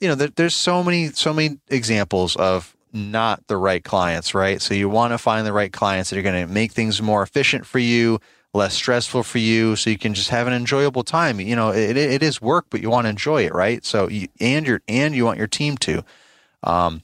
you 0.00 0.08
know 0.08 0.16
there, 0.16 0.28
there's 0.34 0.56
so 0.56 0.82
many 0.82 1.10
so 1.10 1.32
many 1.32 1.58
examples 1.68 2.34
of 2.34 2.74
not 2.92 3.46
the 3.46 3.56
right 3.56 3.84
clients 3.84 4.34
right? 4.34 4.60
So 4.60 4.74
you 4.74 4.88
want 4.88 5.12
to 5.12 5.18
find 5.18 5.46
the 5.46 5.52
right 5.52 5.72
clients 5.72 6.10
that 6.10 6.18
are 6.18 6.22
going 6.22 6.44
to 6.44 6.52
make 6.52 6.72
things 6.72 7.00
more 7.00 7.22
efficient 7.22 7.66
for 7.66 7.78
you 7.78 8.18
less 8.52 8.74
stressful 8.74 9.22
for 9.22 9.38
you 9.38 9.76
so 9.76 9.90
you 9.90 9.98
can 9.98 10.12
just 10.12 10.30
have 10.30 10.46
an 10.46 10.52
enjoyable 10.52 11.04
time. 11.04 11.40
You 11.40 11.56
know 11.56 11.70
it, 11.70 11.96
it 11.96 12.22
is 12.22 12.40
work 12.40 12.66
but 12.70 12.80
you 12.80 12.90
want 12.90 13.04
to 13.06 13.10
enjoy 13.10 13.44
it 13.44 13.54
right? 13.54 13.84
So 13.84 14.08
you, 14.08 14.28
and 14.40 14.66
your 14.66 14.82
and 14.88 15.14
you 15.14 15.24
want 15.24 15.38
your 15.38 15.46
team 15.46 15.76
to. 15.78 16.04
Um, 16.62 17.02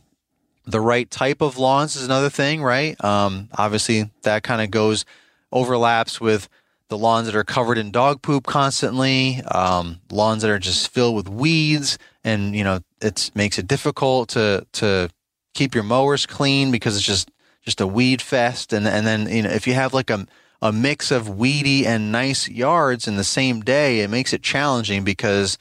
the 0.65 0.81
right 0.81 1.09
type 1.09 1.41
of 1.41 1.59
lawns 1.59 1.97
is 1.97 2.05
another 2.05 2.31
thing 2.31 2.63
right? 2.63 3.03
Um, 3.05 3.49
obviously 3.57 4.11
that 4.23 4.43
kind 4.43 4.61
of 4.61 4.71
goes 4.71 5.05
overlaps 5.53 6.21
with 6.21 6.49
the 6.89 6.99
lawns 6.99 7.27
that 7.27 7.35
are 7.37 7.45
covered 7.45 7.79
in 7.79 7.91
dog 7.91 8.23
poop 8.23 8.47
constantly 8.47 9.43
um, 9.53 10.01
lawns 10.11 10.43
that 10.43 10.51
are 10.51 10.59
just 10.59 10.93
filled 10.93 11.17
with 11.17 11.29
weeds 11.29 11.99
and 12.25 12.55
you 12.57 12.65
know 12.65 12.81
it 13.01 13.31
makes 13.35 13.59
it 13.59 13.67
difficult 13.67 14.29
to 14.31 14.67
to 14.73 15.09
keep 15.55 15.75
your 15.75 15.85
mowers 15.85 16.27
clean 16.27 16.71
because 16.71 16.97
it's 16.97 17.05
just 17.05 17.31
just 17.63 17.81
a 17.81 17.87
weed 17.87 18.23
fest. 18.23 18.73
And 18.73 18.87
and 18.87 19.07
then 19.07 19.29
you 19.29 19.43
know 19.43 19.51
if 19.51 19.67
you 19.67 19.75
have 19.75 19.93
like 19.93 20.11
a 20.11 20.27
a 20.63 20.73
mix 20.73 21.11
of 21.11 21.29
weedy 21.29 21.87
and 21.87 22.11
nice 22.11 22.49
yards 22.49 23.07
in 23.07 23.17
the 23.17 23.25
same 23.25 23.61
day, 23.61 24.01
it 24.01 24.09
makes 24.09 24.33
it 24.33 24.43
challenging 24.43 25.05
because 25.05 25.59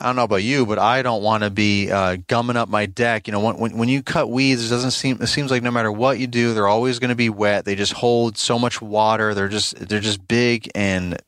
I 0.00 0.06
don't 0.06 0.16
know 0.16 0.24
about 0.24 0.42
you, 0.42 0.64
but 0.64 0.78
I 0.78 1.02
don't 1.02 1.22
want 1.22 1.42
to 1.44 1.50
be 1.50 1.90
uh, 1.90 2.16
gumming 2.26 2.56
up 2.56 2.70
my 2.70 2.86
deck. 2.86 3.26
You 3.28 3.32
know, 3.32 3.40
when, 3.40 3.58
when, 3.58 3.76
when 3.76 3.88
you 3.90 4.02
cut 4.02 4.30
weeds, 4.30 4.64
it 4.64 4.70
doesn't 4.70 4.92
seem 4.92 5.20
it 5.20 5.26
seems 5.26 5.50
like 5.50 5.62
no 5.62 5.70
matter 5.70 5.92
what 5.92 6.18
you 6.18 6.26
do, 6.26 6.54
they're 6.54 6.66
always 6.66 6.98
going 6.98 7.10
to 7.10 7.14
be 7.14 7.28
wet. 7.28 7.66
They 7.66 7.74
just 7.74 7.92
hold 7.92 8.38
so 8.38 8.58
much 8.58 8.80
water. 8.80 9.34
They're 9.34 9.48
just 9.48 9.76
they're 9.76 10.00
just 10.00 10.26
big 10.26 10.70
and 10.74 11.20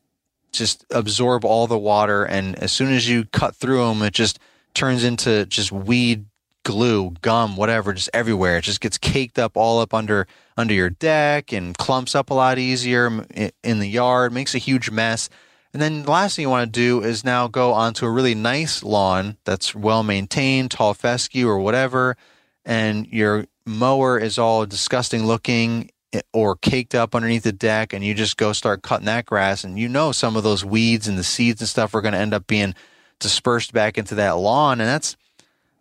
just 0.53 0.87
absorb 0.91 1.45
all 1.45 1.66
the 1.66 1.78
water. 1.78 2.24
And 2.24 2.57
as 2.57 2.72
soon 2.72 2.93
as 2.93 3.09
you 3.09 3.26
cut 3.26 3.55
through 3.55 3.87
them, 3.87 4.03
it 4.03 4.14
just 4.14 4.39
turns 4.72 5.05
into 5.05 5.45
just 5.47 5.70
weed 5.70 6.24
glue, 6.65 7.11
gum, 7.23 7.57
whatever, 7.57 7.93
just 7.93 8.11
everywhere. 8.13 8.59
It 8.59 8.63
just 8.65 8.81
gets 8.81 8.99
caked 8.99 9.39
up 9.39 9.57
all 9.57 9.81
up 9.81 9.93
under 9.95 10.27
under 10.57 10.75
your 10.75 10.91
deck 10.91 11.53
and 11.53 11.77
clumps 11.77 12.15
up 12.15 12.31
a 12.31 12.35
lot 12.35 12.59
easier 12.59 13.27
in 13.65 13.79
the 13.79 13.89
yard. 13.89 14.33
Makes 14.33 14.55
a 14.55 14.59
huge 14.59 14.91
mess. 14.91 15.29
And 15.73 15.81
then 15.81 16.03
the 16.03 16.11
last 16.11 16.37
thing 16.37 16.43
you 16.43 16.51
want 16.51 16.73
to 16.73 16.81
do 16.81 17.03
is 17.03 17.25
now 17.25 17.49
go 17.49 17.73
onto 17.73 18.05
a 18.05 18.11
really 18.11 18.35
nice 18.35 18.83
lawn 18.83 19.39
that's 19.45 19.75
well 19.75 20.03
maintained, 20.03 20.71
tall 20.71 20.93
fescue 20.93 21.49
or 21.49 21.59
whatever, 21.59 22.17
and 22.65 23.07
your 23.07 23.47
mower 23.65 24.19
is 24.19 24.39
all 24.39 24.67
disgusting 24.67 25.25
looking 25.25 25.91
or 26.35 26.57
caked 26.57 26.95
up 26.95 27.15
underneath 27.15 27.45
the 27.45 27.53
deck, 27.53 27.95
and 27.95 28.05
you 28.05 28.13
just 28.13 28.37
go 28.37 28.53
start 28.53 28.83
cutting 28.83 29.07
that 29.07 29.25
grass, 29.25 29.65
and 29.65 29.79
you 29.79 29.89
know 29.89 30.13
some 30.13 30.37
of 30.37 30.43
those 30.43 30.63
weeds 30.63 31.09
and 31.09 31.17
the 31.17 31.25
seeds 31.25 31.63
and 31.63 31.69
stuff 31.69 31.95
are 31.95 32.03
going 32.03 32.13
to 32.13 32.21
end 32.21 32.35
up 32.35 32.47
being 32.47 32.75
dispersed 33.19 33.73
back 33.73 33.97
into 33.97 34.15
that 34.17 34.33
lawn, 34.33 34.79
and 34.79 34.89
that's 34.89 35.17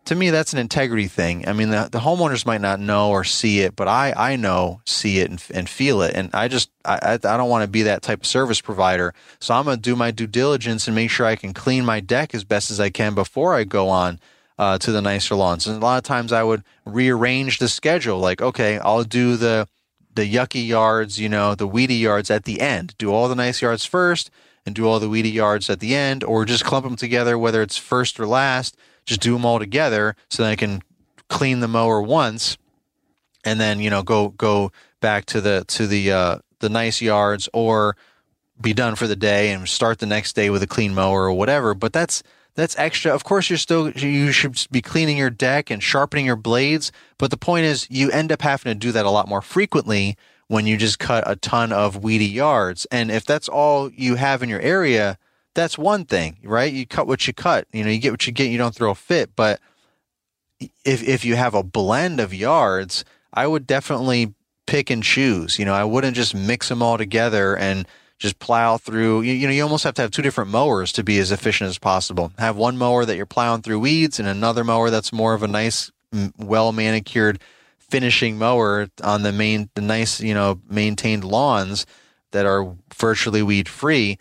to 0.04 0.16
me, 0.16 0.30
that's 0.30 0.52
an 0.52 0.58
integrity 0.58 1.06
thing. 1.06 1.46
I 1.46 1.52
mean, 1.52 1.70
the, 1.70 1.88
the 1.90 2.00
homeowners 2.00 2.44
might 2.44 2.60
not 2.60 2.80
know 2.80 3.10
or 3.10 3.22
see 3.22 3.60
it, 3.60 3.76
but 3.76 3.86
I, 3.86 4.12
I 4.16 4.36
know, 4.36 4.80
see 4.84 5.20
it 5.20 5.30
and, 5.30 5.44
and 5.54 5.68
feel 5.68 6.02
it. 6.02 6.14
And 6.16 6.30
I 6.34 6.48
just, 6.48 6.70
I, 6.84 7.12
I 7.12 7.16
don't 7.18 7.48
want 7.48 7.62
to 7.62 7.70
be 7.70 7.82
that 7.82 8.02
type 8.02 8.20
of 8.20 8.26
service 8.26 8.60
provider. 8.60 9.14
So 9.38 9.54
I'm 9.54 9.64
going 9.64 9.76
to 9.76 9.80
do 9.80 9.94
my 9.94 10.10
due 10.10 10.26
diligence 10.26 10.88
and 10.88 10.96
make 10.96 11.10
sure 11.10 11.26
I 11.26 11.36
can 11.36 11.54
clean 11.54 11.84
my 11.84 12.00
deck 12.00 12.34
as 12.34 12.42
best 12.42 12.70
as 12.70 12.80
I 12.80 12.90
can 12.90 13.14
before 13.14 13.54
I 13.54 13.62
go 13.62 13.88
on 13.88 14.18
uh, 14.58 14.78
to 14.78 14.90
the 14.90 15.00
nicer 15.00 15.36
lawns. 15.36 15.68
And 15.68 15.80
a 15.80 15.84
lot 15.84 15.98
of 15.98 16.04
times 16.04 16.32
I 16.32 16.42
would 16.42 16.64
rearrange 16.84 17.58
the 17.58 17.68
schedule. 17.68 18.18
Like, 18.18 18.42
okay, 18.42 18.80
I'll 18.80 19.04
do 19.04 19.36
the, 19.36 19.68
the 20.12 20.30
yucky 20.30 20.66
yards, 20.66 21.20
you 21.20 21.28
know, 21.28 21.54
the 21.54 21.68
weedy 21.68 21.94
yards 21.94 22.28
at 22.28 22.44
the 22.44 22.60
end. 22.60 22.96
Do 22.98 23.12
all 23.12 23.28
the 23.28 23.36
nice 23.36 23.62
yards 23.62 23.84
first 23.84 24.30
and 24.66 24.74
do 24.74 24.86
all 24.86 24.98
the 24.98 25.08
weedy 25.08 25.30
yards 25.30 25.70
at 25.70 25.80
the 25.80 25.94
end, 25.94 26.22
or 26.22 26.44
just 26.44 26.64
clump 26.64 26.84
them 26.84 26.94
together, 26.94 27.36
whether 27.36 27.62
it's 27.62 27.76
first 27.76 28.20
or 28.20 28.26
last 28.26 28.76
just 29.04 29.20
do 29.20 29.32
them 29.32 29.44
all 29.44 29.58
together 29.58 30.16
so 30.30 30.42
that 30.42 30.50
I 30.50 30.56
can 30.56 30.82
clean 31.28 31.60
the 31.60 31.68
mower 31.68 32.02
once 32.02 32.58
and 33.44 33.58
then 33.58 33.80
you 33.80 33.90
know 33.90 34.02
go 34.02 34.28
go 34.30 34.72
back 35.00 35.24
to 35.26 35.40
the 35.40 35.64
to 35.68 35.86
the 35.86 36.12
uh, 36.12 36.38
the 36.60 36.68
nice 36.68 37.00
yards 37.00 37.48
or 37.52 37.96
be 38.60 38.72
done 38.72 38.94
for 38.94 39.06
the 39.06 39.16
day 39.16 39.50
and 39.50 39.68
start 39.68 39.98
the 39.98 40.06
next 40.06 40.34
day 40.34 40.48
with 40.48 40.62
a 40.62 40.66
clean 40.66 40.94
mower 40.94 41.24
or 41.24 41.32
whatever. 41.32 41.74
But 41.74 41.92
that's 41.92 42.22
that's 42.54 42.78
extra. 42.78 43.12
Of 43.12 43.24
course 43.24 43.50
you're 43.50 43.56
still 43.56 43.90
you 43.90 44.30
should 44.30 44.66
be 44.70 44.82
cleaning 44.82 45.16
your 45.16 45.30
deck 45.30 45.70
and 45.70 45.82
sharpening 45.82 46.26
your 46.26 46.36
blades 46.36 46.92
but 47.22 47.30
the 47.30 47.36
point 47.36 47.64
is 47.64 47.86
you 47.88 48.10
end 48.10 48.32
up 48.32 48.42
having 48.42 48.72
to 48.72 48.74
do 48.74 48.90
that 48.90 49.06
a 49.06 49.10
lot 49.10 49.28
more 49.28 49.42
frequently 49.42 50.16
when 50.48 50.66
you 50.66 50.76
just 50.76 50.98
cut 50.98 51.22
a 51.24 51.36
ton 51.36 51.72
of 51.72 52.02
weedy 52.02 52.26
yards. 52.26 52.84
And 52.90 53.12
if 53.12 53.24
that's 53.24 53.48
all 53.48 53.90
you 53.92 54.16
have 54.16 54.42
in 54.42 54.48
your 54.48 54.60
area 54.60 55.18
that's 55.54 55.76
one 55.76 56.04
thing, 56.04 56.38
right? 56.42 56.72
You 56.72 56.86
cut 56.86 57.06
what 57.06 57.26
you 57.26 57.32
cut. 57.32 57.66
You 57.72 57.84
know, 57.84 57.90
you 57.90 57.98
get 57.98 58.12
what 58.12 58.26
you 58.26 58.32
get. 58.32 58.50
You 58.50 58.58
don't 58.58 58.74
throw 58.74 58.90
a 58.90 58.94
fit. 58.94 59.34
But 59.36 59.60
if 60.84 61.02
if 61.02 61.24
you 61.24 61.36
have 61.36 61.54
a 61.54 61.62
blend 61.62 62.20
of 62.20 62.34
yards, 62.34 63.04
I 63.32 63.46
would 63.46 63.66
definitely 63.66 64.34
pick 64.66 64.90
and 64.90 65.02
choose. 65.02 65.58
You 65.58 65.64
know, 65.64 65.74
I 65.74 65.84
wouldn't 65.84 66.16
just 66.16 66.34
mix 66.34 66.68
them 66.68 66.82
all 66.82 66.98
together 66.98 67.56
and 67.56 67.86
just 68.18 68.38
plow 68.38 68.76
through. 68.78 69.22
You, 69.22 69.32
you 69.34 69.46
know, 69.46 69.52
you 69.52 69.62
almost 69.62 69.84
have 69.84 69.94
to 69.94 70.02
have 70.02 70.10
two 70.10 70.22
different 70.22 70.50
mowers 70.50 70.92
to 70.92 71.04
be 71.04 71.18
as 71.18 71.32
efficient 71.32 71.68
as 71.68 71.78
possible. 71.78 72.32
Have 72.38 72.56
one 72.56 72.78
mower 72.78 73.04
that 73.04 73.16
you're 73.16 73.26
plowing 73.26 73.62
through 73.62 73.80
weeds, 73.80 74.18
and 74.18 74.28
another 74.28 74.64
mower 74.64 74.90
that's 74.90 75.12
more 75.12 75.34
of 75.34 75.42
a 75.42 75.48
nice, 75.48 75.90
well 76.38 76.72
manicured 76.72 77.40
finishing 77.78 78.38
mower 78.38 78.88
on 79.02 79.22
the 79.22 79.32
main, 79.32 79.68
the 79.74 79.82
nice, 79.82 80.18
you 80.18 80.32
know, 80.32 80.58
maintained 80.66 81.24
lawns 81.24 81.84
that 82.30 82.46
are 82.46 82.74
virtually 82.94 83.42
weed 83.42 83.68
free. 83.68 84.18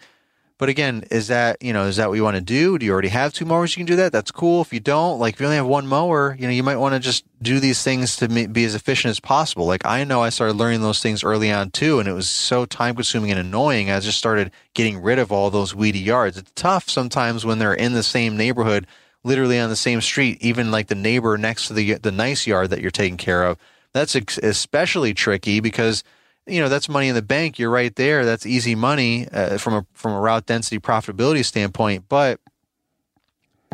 But 0.61 0.69
again, 0.69 1.05
is 1.09 1.27
that 1.29 1.57
you 1.59 1.73
know 1.73 1.87
is 1.87 1.95
that 1.95 2.07
what 2.07 2.17
you 2.17 2.23
want 2.23 2.35
to 2.35 2.41
do? 2.41 2.77
Do 2.77 2.85
you 2.85 2.91
already 2.91 3.07
have 3.07 3.33
two 3.33 3.45
mowers? 3.45 3.75
You 3.75 3.79
can 3.79 3.87
do 3.87 3.95
that. 3.95 4.11
That's 4.11 4.29
cool. 4.29 4.61
If 4.61 4.71
you 4.71 4.79
don't, 4.79 5.17
like 5.17 5.33
if 5.33 5.39
you 5.39 5.47
only 5.47 5.55
have 5.55 5.65
one 5.65 5.87
mower, 5.87 6.35
you 6.37 6.45
know 6.45 6.53
you 6.53 6.61
might 6.61 6.75
want 6.75 6.93
to 6.93 6.99
just 6.99 7.25
do 7.41 7.59
these 7.59 7.81
things 7.81 8.15
to 8.17 8.27
be 8.27 8.63
as 8.63 8.75
efficient 8.75 9.09
as 9.09 9.19
possible. 9.19 9.65
Like 9.65 9.87
I 9.87 10.03
know 10.03 10.21
I 10.21 10.29
started 10.29 10.57
learning 10.57 10.81
those 10.81 11.01
things 11.01 11.23
early 11.23 11.51
on 11.51 11.71
too, 11.71 11.97
and 11.99 12.07
it 12.07 12.13
was 12.13 12.29
so 12.29 12.65
time 12.65 12.93
consuming 12.93 13.31
and 13.31 13.39
annoying. 13.39 13.89
I 13.89 13.99
just 14.01 14.19
started 14.19 14.51
getting 14.75 15.01
rid 15.01 15.17
of 15.17 15.31
all 15.31 15.49
those 15.49 15.73
weedy 15.73 15.97
yards. 15.97 16.37
It's 16.37 16.51
tough 16.53 16.91
sometimes 16.91 17.43
when 17.43 17.57
they're 17.57 17.73
in 17.73 17.93
the 17.93 18.03
same 18.03 18.37
neighborhood, 18.37 18.85
literally 19.23 19.57
on 19.57 19.71
the 19.71 19.75
same 19.75 19.99
street, 19.99 20.37
even 20.41 20.69
like 20.69 20.89
the 20.89 20.93
neighbor 20.93 21.39
next 21.39 21.69
to 21.69 21.73
the 21.73 21.95
the 21.95 22.11
nice 22.11 22.45
yard 22.45 22.69
that 22.69 22.81
you're 22.81 22.91
taking 22.91 23.17
care 23.17 23.45
of. 23.45 23.57
That's 23.93 24.13
especially 24.13 25.15
tricky 25.15 25.59
because 25.59 26.03
you 26.47 26.59
know 26.59 26.69
that's 26.69 26.89
money 26.89 27.07
in 27.07 27.15
the 27.15 27.21
bank. 27.21 27.59
You're 27.59 27.69
right 27.69 27.95
there. 27.95 28.25
That's 28.25 28.45
easy 28.45 28.75
money 28.75 29.27
uh, 29.29 29.57
from 29.57 29.73
a 29.73 29.85
from 29.93 30.13
a 30.13 30.19
route 30.19 30.45
density 30.45 30.79
profitability 30.79 31.45
standpoint. 31.45 32.05
But 32.09 32.39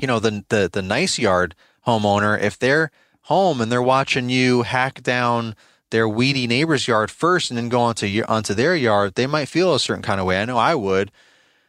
you 0.01 0.07
know 0.07 0.19
the 0.19 0.43
the 0.49 0.69
the 0.71 0.81
nice 0.81 1.17
yard 1.17 1.55
homeowner, 1.85 2.39
if 2.39 2.59
they're 2.59 2.91
home 3.23 3.61
and 3.61 3.71
they're 3.71 3.81
watching 3.81 4.29
you 4.29 4.63
hack 4.63 5.01
down 5.03 5.55
their 5.89 6.07
weedy 6.07 6.47
neighbor's 6.47 6.87
yard 6.87 7.09
first 7.09 7.49
and 7.49 7.57
then 7.57 7.69
go 7.69 7.81
onto 7.81 8.23
onto 8.27 8.53
their 8.53 8.75
yard, 8.75 9.15
they 9.15 9.27
might 9.27 9.47
feel 9.47 9.73
a 9.73 9.79
certain 9.79 10.03
kind 10.03 10.19
of 10.19 10.25
way. 10.25 10.41
I 10.41 10.45
know 10.45 10.57
I 10.57 10.75
would 10.75 11.11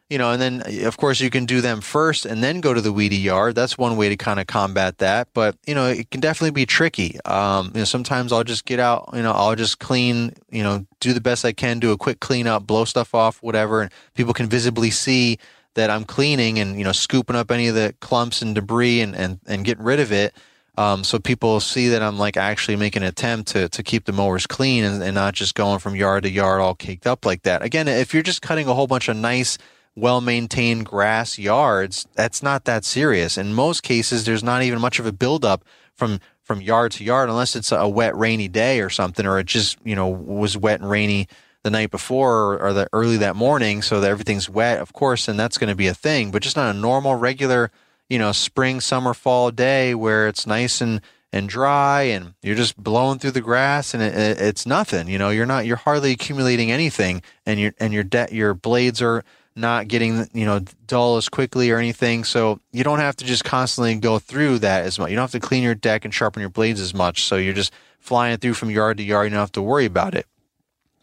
you 0.08 0.16
know, 0.16 0.30
and 0.30 0.40
then 0.40 0.62
of 0.86 0.96
course 0.96 1.20
you 1.20 1.28
can 1.28 1.44
do 1.44 1.60
them 1.60 1.80
first 1.80 2.24
and 2.24 2.42
then 2.42 2.60
go 2.60 2.72
to 2.72 2.80
the 2.80 2.92
weedy 2.92 3.16
yard. 3.16 3.54
That's 3.54 3.76
one 3.76 3.96
way 3.96 4.08
to 4.08 4.16
kind 4.16 4.40
of 4.40 4.46
combat 4.46 4.98
that. 4.98 5.28
But 5.34 5.56
you 5.66 5.74
know, 5.74 5.86
it 5.86 6.10
can 6.10 6.20
definitely 6.20 6.52
be 6.52 6.64
tricky. 6.64 7.18
Um, 7.24 7.72
you 7.74 7.80
know, 7.80 7.84
sometimes 7.84 8.32
I'll 8.32 8.44
just 8.44 8.64
get 8.64 8.80
out. 8.80 9.10
You 9.12 9.22
know, 9.22 9.32
I'll 9.32 9.54
just 9.54 9.78
clean. 9.78 10.32
You 10.50 10.62
know, 10.62 10.86
do 11.00 11.12
the 11.12 11.20
best 11.20 11.44
I 11.44 11.52
can, 11.52 11.78
do 11.78 11.92
a 11.92 11.98
quick 11.98 12.20
cleanup, 12.20 12.66
blow 12.66 12.86
stuff 12.86 13.14
off, 13.14 13.42
whatever, 13.42 13.82
and 13.82 13.92
people 14.14 14.32
can 14.32 14.46
visibly 14.46 14.90
see 14.90 15.38
that 15.74 15.90
I'm 15.90 16.04
cleaning 16.04 16.58
and 16.58 16.76
you 16.78 16.84
know 16.84 16.92
scooping 16.92 17.36
up 17.36 17.50
any 17.50 17.68
of 17.68 17.74
the 17.74 17.94
clumps 18.00 18.40
and 18.40 18.54
debris 18.54 19.00
and 19.00 19.14
and 19.14 19.40
and 19.46 19.64
getting 19.64 19.84
rid 19.84 20.00
of 20.00 20.10
it. 20.10 20.34
Um, 20.78 21.02
so 21.02 21.18
people 21.18 21.58
see 21.58 21.88
that 21.88 22.02
I'm 22.02 22.18
like 22.18 22.36
actually 22.36 22.76
making 22.76 23.02
an 23.02 23.08
attempt 23.08 23.50
to 23.50 23.68
to 23.68 23.82
keep 23.82 24.06
the 24.06 24.12
mowers 24.12 24.46
clean 24.46 24.84
and, 24.84 25.02
and 25.02 25.14
not 25.14 25.34
just 25.34 25.54
going 25.54 25.80
from 25.80 25.94
yard 25.94 26.22
to 26.22 26.30
yard 26.30 26.62
all 26.62 26.74
caked 26.74 27.06
up 27.06 27.26
like 27.26 27.42
that. 27.42 27.62
Again, 27.62 27.88
if 27.88 28.14
you're 28.14 28.22
just 28.22 28.40
cutting 28.40 28.68
a 28.68 28.74
whole 28.74 28.86
bunch 28.86 29.08
of 29.08 29.16
nice 29.16 29.58
well 29.98 30.20
maintained 30.20 30.86
grass 30.86 31.38
yards, 31.38 32.06
that's 32.14 32.42
not 32.42 32.64
that 32.64 32.84
serious. 32.84 33.36
In 33.36 33.54
most 33.54 33.82
cases, 33.82 34.24
there's 34.24 34.44
not 34.44 34.62
even 34.62 34.80
much 34.80 34.98
of 34.98 35.06
a 35.06 35.12
buildup 35.12 35.64
from 35.94 36.20
from 36.42 36.62
yard 36.62 36.92
to 36.92 37.04
yard 37.04 37.28
unless 37.28 37.54
it's 37.54 37.72
a 37.72 37.86
wet, 37.86 38.16
rainy 38.16 38.48
day 38.48 38.80
or 38.80 38.88
something, 38.88 39.26
or 39.26 39.38
it 39.38 39.46
just 39.46 39.78
you 39.84 39.94
know 39.94 40.08
was 40.08 40.56
wet 40.56 40.80
and 40.80 40.90
rainy 40.90 41.28
the 41.64 41.70
night 41.70 41.90
before 41.90 42.58
or, 42.58 42.72
the 42.72 42.88
early 42.92 43.16
that 43.18 43.36
morning, 43.36 43.82
so 43.82 44.00
that 44.00 44.10
everything's 44.10 44.48
wet, 44.48 44.78
of 44.80 44.92
course, 44.92 45.28
and 45.28 45.38
that's 45.38 45.58
going 45.58 45.68
to 45.68 45.76
be 45.76 45.88
a 45.88 45.94
thing. 45.94 46.30
But 46.30 46.42
just 46.42 46.56
on 46.56 46.74
a 46.74 46.78
normal, 46.78 47.16
regular, 47.16 47.70
you 48.08 48.18
know, 48.18 48.32
spring, 48.32 48.80
summer, 48.80 49.12
fall 49.12 49.50
day 49.50 49.94
where 49.94 50.28
it's 50.28 50.46
nice 50.46 50.80
and 50.80 51.00
and 51.30 51.48
dry 51.48 52.02
and 52.02 52.34
you're 52.42 52.56
just 52.56 52.76
blowing 52.82 53.18
through 53.18 53.32
the 53.32 53.40
grass 53.40 53.92
and 53.92 54.02
it, 54.02 54.14
it, 54.14 54.40
it's 54.40 54.64
nothing 54.64 55.08
you 55.08 55.18
know 55.18 55.28
you're 55.28 55.44
not 55.44 55.66
you're 55.66 55.76
hardly 55.76 56.12
accumulating 56.12 56.72
anything 56.72 57.20
and 57.44 57.60
your 57.60 57.74
and 57.78 57.92
your 57.92 58.02
de- 58.02 58.28
your 58.32 58.54
blades 58.54 59.02
are 59.02 59.22
not 59.58 59.88
getting 59.88 60.28
you 60.32 60.44
know 60.44 60.60
dull 60.86 61.16
as 61.16 61.28
quickly 61.28 61.70
or 61.70 61.78
anything. 61.78 62.24
So 62.24 62.60
you 62.72 62.84
don't 62.84 63.00
have 63.00 63.16
to 63.16 63.24
just 63.24 63.44
constantly 63.44 63.94
go 63.96 64.18
through 64.18 64.60
that 64.60 64.84
as 64.84 64.98
much. 64.98 65.10
You 65.10 65.16
don't 65.16 65.24
have 65.24 65.32
to 65.32 65.40
clean 65.40 65.62
your 65.62 65.74
deck 65.74 66.04
and 66.04 66.14
sharpen 66.14 66.40
your 66.40 66.50
blades 66.50 66.80
as 66.80 66.94
much. 66.94 67.24
So 67.24 67.36
you're 67.36 67.54
just 67.54 67.72
flying 67.98 68.38
through 68.38 68.54
from 68.54 68.70
yard 68.70 68.96
to 68.98 69.02
yard. 69.02 69.26
You 69.26 69.30
don't 69.30 69.40
have 69.40 69.52
to 69.52 69.62
worry 69.62 69.84
about 69.84 70.14
it. 70.14 70.26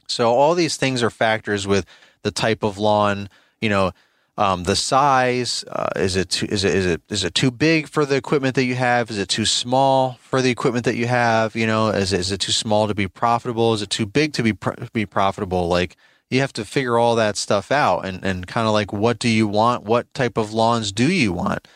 So 0.07 0.31
all 0.31 0.55
these 0.55 0.77
things 0.77 1.03
are 1.03 1.09
factors 1.09 1.67
with 1.67 1.85
the 2.21 2.31
type 2.31 2.63
of 2.63 2.77
lawn. 2.77 3.29
You 3.61 3.69
know, 3.69 3.91
um, 4.37 4.63
the 4.63 4.75
size 4.75 5.63
uh, 5.67 5.89
is 5.95 6.15
it 6.15 6.29
too, 6.29 6.45
is 6.47 6.63
it 6.63 6.75
is 6.75 6.85
it 6.85 7.01
is 7.09 7.23
it 7.23 7.33
too 7.33 7.51
big 7.51 7.87
for 7.87 8.05
the 8.05 8.15
equipment 8.15 8.55
that 8.55 8.65
you 8.65 8.75
have? 8.75 9.09
Is 9.09 9.17
it 9.17 9.29
too 9.29 9.45
small 9.45 10.17
for 10.21 10.41
the 10.41 10.49
equipment 10.49 10.85
that 10.85 10.95
you 10.95 11.07
have? 11.07 11.55
You 11.55 11.67
know, 11.67 11.89
is 11.89 12.11
it, 12.11 12.19
is 12.19 12.31
it 12.31 12.39
too 12.39 12.51
small 12.51 12.87
to 12.87 12.93
be 12.93 13.07
profitable? 13.07 13.73
Is 13.73 13.81
it 13.81 13.89
too 13.89 14.05
big 14.05 14.33
to 14.33 14.43
be 14.43 14.53
pr- 14.53 14.85
be 14.91 15.05
profitable? 15.05 15.67
Like 15.67 15.95
you 16.35 16.41
have 16.41 16.53
to 16.53 16.65
figure 16.65 16.97
all 16.97 17.15
that 17.15 17.37
stuff 17.37 17.71
out 17.71 18.05
and, 18.05 18.23
and 18.23 18.47
kind 18.47 18.67
of 18.67 18.73
like 18.73 18.93
what 18.93 19.19
do 19.19 19.29
you 19.29 19.47
want? 19.47 19.83
What 19.83 20.13
type 20.13 20.37
of 20.37 20.53
lawns 20.53 20.91
do 20.91 21.11
you 21.11 21.33
want? 21.33 21.67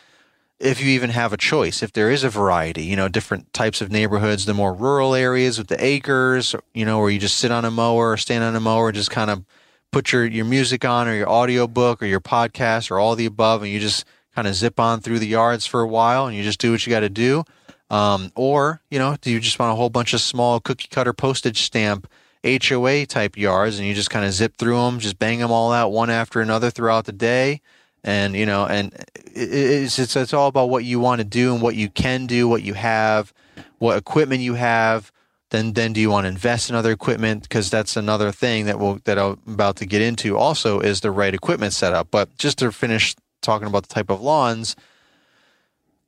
If 0.58 0.80
you 0.80 0.88
even 0.90 1.10
have 1.10 1.32
a 1.32 1.38
choice, 1.38 1.82
if 1.82 1.92
there 1.92 2.10
is 2.10 2.22
a 2.22 2.28
variety, 2.28 2.84
you 2.84 2.94
know, 2.94 3.08
different 3.08 3.52
types 3.54 3.80
of 3.80 3.90
neighborhoods, 3.90 4.44
the 4.44 4.52
more 4.52 4.74
rural 4.74 5.14
areas 5.14 5.56
with 5.56 5.68
the 5.68 5.82
acres, 5.82 6.54
you 6.74 6.84
know, 6.84 7.00
where 7.00 7.10
you 7.10 7.18
just 7.18 7.38
sit 7.38 7.50
on 7.50 7.64
a 7.64 7.70
mower 7.70 8.12
or 8.12 8.16
stand 8.18 8.44
on 8.44 8.54
a 8.54 8.60
mower 8.60 8.92
just 8.92 9.10
kind 9.10 9.30
of 9.30 9.42
put 9.90 10.12
your, 10.12 10.26
your 10.26 10.44
music 10.44 10.84
on 10.84 11.08
or 11.08 11.14
your 11.14 11.28
audio 11.28 11.66
book 11.66 12.02
or 12.02 12.06
your 12.06 12.20
podcast 12.20 12.90
or 12.90 12.98
all 12.98 13.16
the 13.16 13.26
above 13.26 13.62
and 13.62 13.72
you 13.72 13.80
just 13.80 14.04
kind 14.34 14.46
of 14.46 14.54
zip 14.54 14.78
on 14.78 15.00
through 15.00 15.18
the 15.18 15.26
yards 15.26 15.66
for 15.66 15.80
a 15.80 15.88
while 15.88 16.26
and 16.26 16.36
you 16.36 16.42
just 16.42 16.60
do 16.60 16.70
what 16.70 16.86
you 16.86 16.90
got 16.90 17.00
to 17.00 17.08
do. 17.08 17.42
Um, 17.88 18.30
or, 18.36 18.80
you 18.90 18.98
know, 18.98 19.16
do 19.20 19.30
you 19.30 19.40
just 19.40 19.58
want 19.58 19.72
a 19.72 19.74
whole 19.74 19.90
bunch 19.90 20.12
of 20.14 20.20
small 20.20 20.60
cookie 20.60 20.88
cutter 20.90 21.12
postage 21.12 21.62
stamp 21.62 22.06
HOA 22.44 23.06
type 23.06 23.36
yards 23.36 23.78
and 23.78 23.86
you 23.86 23.94
just 23.94 24.10
kind 24.10 24.24
of 24.24 24.32
zip 24.32 24.56
through 24.56 24.76
them, 24.76 24.98
just 24.98 25.18
bang 25.18 25.38
them 25.38 25.50
all 25.50 25.72
out 25.72 25.92
one 25.92 26.10
after 26.10 26.40
another 26.40 26.70
throughout 26.70 27.04
the 27.04 27.12
day? 27.12 27.60
And, 28.02 28.34
you 28.34 28.46
know, 28.46 28.66
and 28.66 28.94
it's, 29.14 29.98
it's, 29.98 30.16
it's 30.16 30.32
all 30.32 30.48
about 30.48 30.70
what 30.70 30.84
you 30.84 31.00
want 31.00 31.20
to 31.20 31.24
do 31.24 31.52
and 31.52 31.62
what 31.62 31.74
you 31.74 31.90
can 31.90 32.26
do, 32.26 32.48
what 32.48 32.62
you 32.62 32.74
have, 32.74 33.32
what 33.78 33.98
equipment 33.98 34.40
you 34.40 34.54
have. 34.54 35.12
Then, 35.50 35.72
then 35.72 35.92
do 35.92 36.00
you 36.00 36.10
want 36.10 36.24
to 36.24 36.28
invest 36.28 36.70
in 36.70 36.76
other 36.76 36.92
equipment? 36.92 37.42
Because 37.42 37.70
that's 37.70 37.96
another 37.96 38.30
thing 38.32 38.66
that 38.66 38.78
we'll, 38.78 39.00
that 39.04 39.18
I'm 39.18 39.38
about 39.46 39.76
to 39.76 39.86
get 39.86 40.00
into. 40.00 40.38
Also, 40.38 40.80
is 40.80 41.00
the 41.00 41.10
right 41.10 41.34
equipment 41.34 41.72
setup. 41.72 42.10
But 42.10 42.36
just 42.38 42.58
to 42.58 42.70
finish 42.70 43.16
talking 43.42 43.66
about 43.66 43.88
the 43.88 43.94
type 43.94 44.10
of 44.10 44.22
lawns, 44.22 44.76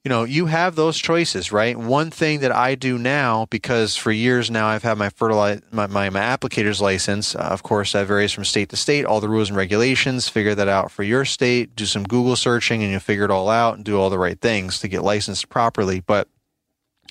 you 0.04 0.08
know, 0.08 0.24
you 0.24 0.46
have 0.46 0.74
those 0.74 0.98
choices, 0.98 1.52
right? 1.52 1.76
One 1.76 2.10
thing 2.10 2.40
that 2.40 2.50
I 2.50 2.74
do 2.74 2.98
now, 2.98 3.46
because 3.50 3.96
for 3.96 4.10
years 4.10 4.50
now 4.50 4.66
I've 4.66 4.82
had 4.82 4.98
my 4.98 5.10
fertilizer, 5.10 5.62
my, 5.70 5.86
my, 5.86 6.10
my 6.10 6.20
applicator's 6.20 6.80
license. 6.80 7.36
Uh, 7.36 7.38
of 7.38 7.62
course, 7.62 7.92
that 7.92 8.08
varies 8.08 8.32
from 8.32 8.44
state 8.44 8.68
to 8.70 8.76
state. 8.76 9.04
All 9.04 9.20
the 9.20 9.28
rules 9.28 9.48
and 9.48 9.56
regulations. 9.56 10.28
Figure 10.28 10.56
that 10.56 10.66
out 10.66 10.90
for 10.90 11.04
your 11.04 11.24
state. 11.24 11.76
Do 11.76 11.86
some 11.86 12.02
Google 12.02 12.34
searching, 12.34 12.82
and 12.82 12.90
you'll 12.90 13.00
figure 13.00 13.24
it 13.24 13.30
all 13.30 13.48
out 13.48 13.76
and 13.76 13.84
do 13.84 13.96
all 13.96 14.10
the 14.10 14.18
right 14.18 14.40
things 14.40 14.80
to 14.80 14.88
get 14.88 15.04
licensed 15.04 15.48
properly. 15.48 16.00
But 16.00 16.26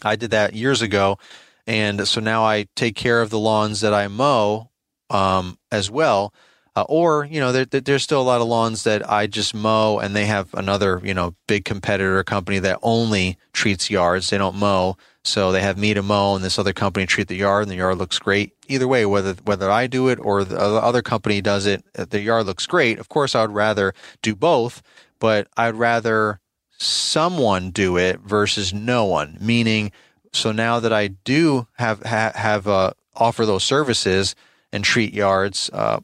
I 0.04 0.18
did 0.18 0.32
that 0.32 0.54
years 0.54 0.82
ago, 0.82 1.18
and 1.66 2.06
so 2.06 2.20
now 2.20 2.44
I 2.44 2.68
take 2.76 2.96
care 2.96 3.22
of 3.22 3.30
the 3.30 3.40
lawns 3.40 3.80
that 3.82 3.94
I 3.94 4.10
mow 4.10 4.70
um, 5.10 5.58
as 5.72 5.90
well. 5.90 6.34
Uh, 6.74 6.86
or, 6.88 7.26
you 7.26 7.40
know, 7.40 7.52
there, 7.52 7.66
there's 7.66 8.04
still 8.04 8.22
a 8.22 8.24
lot 8.24 8.40
of 8.40 8.48
lawns 8.48 8.84
that 8.84 9.10
I 9.10 9.28
just 9.28 9.54
mow 9.54 10.00
and 10.00 10.16
they 10.16 10.26
have 10.26 10.54
another, 10.54 11.02
you 11.04 11.14
know, 11.14 11.36
big 11.46 11.66
competitor 11.66 12.24
company 12.24 12.60
that 12.60 12.80
only 12.82 13.38
treats 13.52 13.90
yards. 13.90 14.30
They 14.30 14.38
don't 14.38 14.56
mow. 14.56 14.96
So 15.24 15.52
they 15.52 15.62
have 15.62 15.78
me 15.78 15.94
to 15.94 16.02
mow 16.02 16.36
and 16.36 16.44
this 16.44 16.58
other 16.58 16.72
company 16.72 17.06
treat 17.06 17.28
the 17.28 17.36
yard 17.36 17.64
and 17.64 17.72
the 17.72 17.76
yard 17.76 17.98
looks 17.98 18.20
great. 18.20 18.54
Either 18.70 18.88
way, 18.88 19.06
whether, 19.06 19.34
whether 19.44 19.70
I 19.70 19.88
do 19.88 20.08
it 20.08 20.18
or 20.22 20.46
the 20.46 20.58
other 20.58 21.02
company 21.02 21.42
does 21.42 21.66
it, 21.66 21.84
uh, 21.98 22.06
the 22.10 22.22
yard 22.22 22.46
looks 22.46 22.66
great. 22.66 23.00
Of 23.00 23.10
course, 23.10 23.36
I 23.36 23.42
would 23.42 23.54
rather 23.54 23.94
do 24.22 24.34
both, 24.34 24.82
but 25.20 25.50
I'd 25.58 25.76
rather 25.76 26.40
someone 26.78 27.72
do 27.72 27.98
it 27.98 28.22
versus 28.22 28.74
no 28.74 29.04
one. 29.06 29.38
Meaning, 29.42 29.92
so 30.32 30.54
now 30.54 30.80
that 30.80 30.94
I 30.94 31.08
do 31.08 31.68
have, 31.74 32.02
ha, 32.04 32.32
have, 32.34 32.66
uh, 32.68 32.94
offer 33.14 33.46
those 33.46 33.66
services 33.66 34.36
and 34.72 34.86
treat 34.86 35.14
yards, 35.14 35.70
uh, 35.74 36.00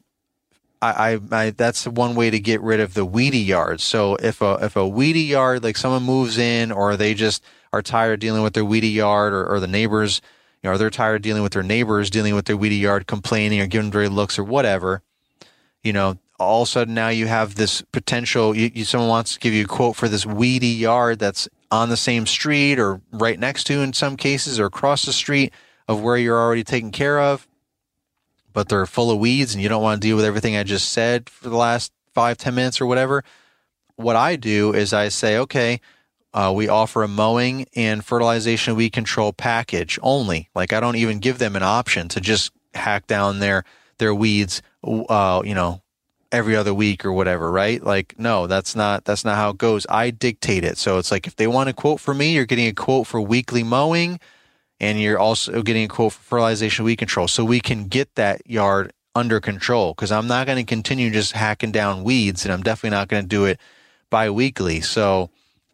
I, 0.82 1.14
I, 1.14 1.20
I, 1.32 1.50
that's 1.52 1.88
one 1.88 2.16
way 2.16 2.30
to 2.30 2.40
get 2.40 2.62
rid 2.62 2.80
of 2.80 2.94
the 2.94 3.06
weedy 3.06 3.40
yard. 3.40 3.82
So 3.82 4.16
if 4.16 4.42
a 4.42 4.60
if 4.62 4.76
a 4.76 4.88
weedy 4.88 5.22
yard 5.22 5.64
like 5.64 5.78
someone 5.78 6.04
moves 6.04 6.38
in 6.38 6.72
or 6.72 6.96
they 6.96 7.14
just 7.14 7.44
are 7.74 7.82
tired 7.82 8.14
of 8.14 8.20
dealing 8.20 8.44
with 8.44 8.54
their 8.54 8.66
weedy 8.66 8.90
yard 8.90 9.34
or, 9.34 9.46
or 9.46 9.60
the 9.60 9.68
neighbors, 9.68 10.22
you 10.62 10.70
know, 10.70 10.76
or 10.76 10.78
they're 10.78 10.90
tired 10.90 11.18
of 11.18 11.22
dealing 11.24 11.44
with 11.44 11.54
their 11.54 11.64
neighbors 11.64 12.10
dealing 12.10 12.36
with 12.36 12.46
their 12.46 12.58
weedy 12.58 12.76
yard, 12.76 13.08
complaining 13.08 13.60
or 13.60 13.68
giving 13.68 13.90
dirty 13.90 14.10
looks 14.10 14.38
or 14.38 14.44
whatever, 14.44 15.02
you 15.84 15.94
know, 15.94 16.18
all 16.40 16.62
of 16.62 16.68
a 16.68 16.72
sudden 16.72 16.94
now 16.94 17.10
you 17.10 17.26
have 17.26 17.56
this 17.56 17.82
potential. 17.82 18.56
You, 18.56 18.72
you, 18.74 18.86
someone 18.86 19.10
wants 19.10 19.34
to 19.34 19.40
give 19.40 19.54
you 19.54 19.66
a 19.66 19.68
quote 19.68 19.96
for 19.96 20.08
this 20.08 20.26
weedy 20.26 20.68
yard 20.68 21.20
that's 21.20 21.50
on 21.72 21.90
the 21.90 21.98
same 21.98 22.26
street 22.26 22.78
or 22.78 23.02
right 23.12 23.40
next 23.40 23.66
to 23.66 23.82
in 23.82 23.94
some 23.94 24.16
cases 24.16 24.60
or 24.60 24.66
across 24.66 25.06
the 25.06 25.14
street 25.14 25.52
of 25.88 26.02
where 26.02 26.18
you're 26.18 26.40
already 26.40 26.64
taken 26.64 26.92
care 26.92 27.20
of 27.20 27.48
but 28.58 28.70
they're 28.70 28.88
full 28.88 29.12
of 29.12 29.20
weeds 29.20 29.54
and 29.54 29.62
you 29.62 29.70
don't 29.70 29.84
want 29.84 30.02
to 30.02 30.08
deal 30.08 30.16
with 30.16 30.26
everything 30.26 30.56
I 30.56 30.64
just 30.64 30.92
said 30.92 31.30
for 31.30 31.48
the 31.48 31.56
last 31.56 31.92
five, 32.16 32.40
ten 32.40 32.56
minutes 32.56 32.82
or 32.82 32.88
whatever, 32.88 33.24
what 33.98 34.16
I 34.16 34.36
do 34.36 34.74
is 34.74 34.94
I 34.94 35.10
say, 35.10 35.38
okay, 35.38 35.80
uh, 36.34 36.52
we 36.56 36.68
offer 36.68 37.04
a 37.04 37.08
mowing 37.08 37.68
and 37.76 38.04
fertilization 38.04 38.76
weed 38.76 38.94
control 38.94 39.32
package 39.32 40.00
only. 40.02 40.50
Like 40.56 40.74
I 40.74 40.80
don't 40.80 40.96
even 40.96 41.20
give 41.20 41.38
them 41.38 41.56
an 41.56 41.62
option 41.62 42.08
to 42.08 42.20
just 42.20 42.52
hack 42.74 43.06
down 43.06 43.38
their 43.38 43.64
their 44.00 44.16
weeds, 44.16 44.64
uh, 44.84 45.44
you 45.46 45.54
know, 45.54 45.84
every 46.32 46.56
other 46.56 46.74
week 46.74 47.06
or 47.06 47.14
whatever, 47.14 47.52
right? 47.52 47.84
Like, 47.84 48.16
no, 48.18 48.48
that's 48.48 48.76
not 48.76 49.06
that's 49.06 49.24
not 49.24 49.36
how 49.36 49.52
it 49.52 49.60
goes. 49.60 49.86
I 49.88 50.10
dictate 50.10 50.64
it. 50.64 50.80
So 50.80 50.98
it's 50.98 51.12
like 51.12 51.28
if 51.28 51.36
they 51.36 51.46
want 51.46 51.70
a 51.70 51.74
quote 51.74 52.00
for 52.00 52.16
me, 52.16 52.34
you're 52.34 52.48
getting 52.48 52.66
a 52.66 52.74
quote 52.74 53.06
for 53.06 53.22
weekly 53.22 53.62
mowing 53.62 54.20
and 54.80 55.00
you're 55.00 55.20
also 55.20 55.62
getting 55.62 55.86
a 55.86 55.88
quote 55.88 56.14
for 56.14 56.22
fertilization 56.22 56.86
weed 56.86 56.98
control 56.98 57.28
so 57.28 57.44
we 57.44 57.60
can 57.60 57.88
get 57.88 58.14
that 58.16 58.42
yard 58.50 58.94
under 59.16 59.40
control 59.40 59.94
because 59.94 60.12
I'm 60.12 60.28
not 60.28 60.46
going 60.46 60.58
to 60.58 60.64
continue 60.64 61.10
just 61.10 61.32
hacking 61.32 61.72
down 61.72 62.04
weeds 62.04 62.46
and 62.46 62.54
I'm 62.54 62.62
definitely 62.62 62.96
not 62.96 63.08
going 63.08 63.24
to 63.24 63.28
do 63.28 63.46
it 63.46 63.60
bi-weekly. 64.10 64.82
So 64.82 65.32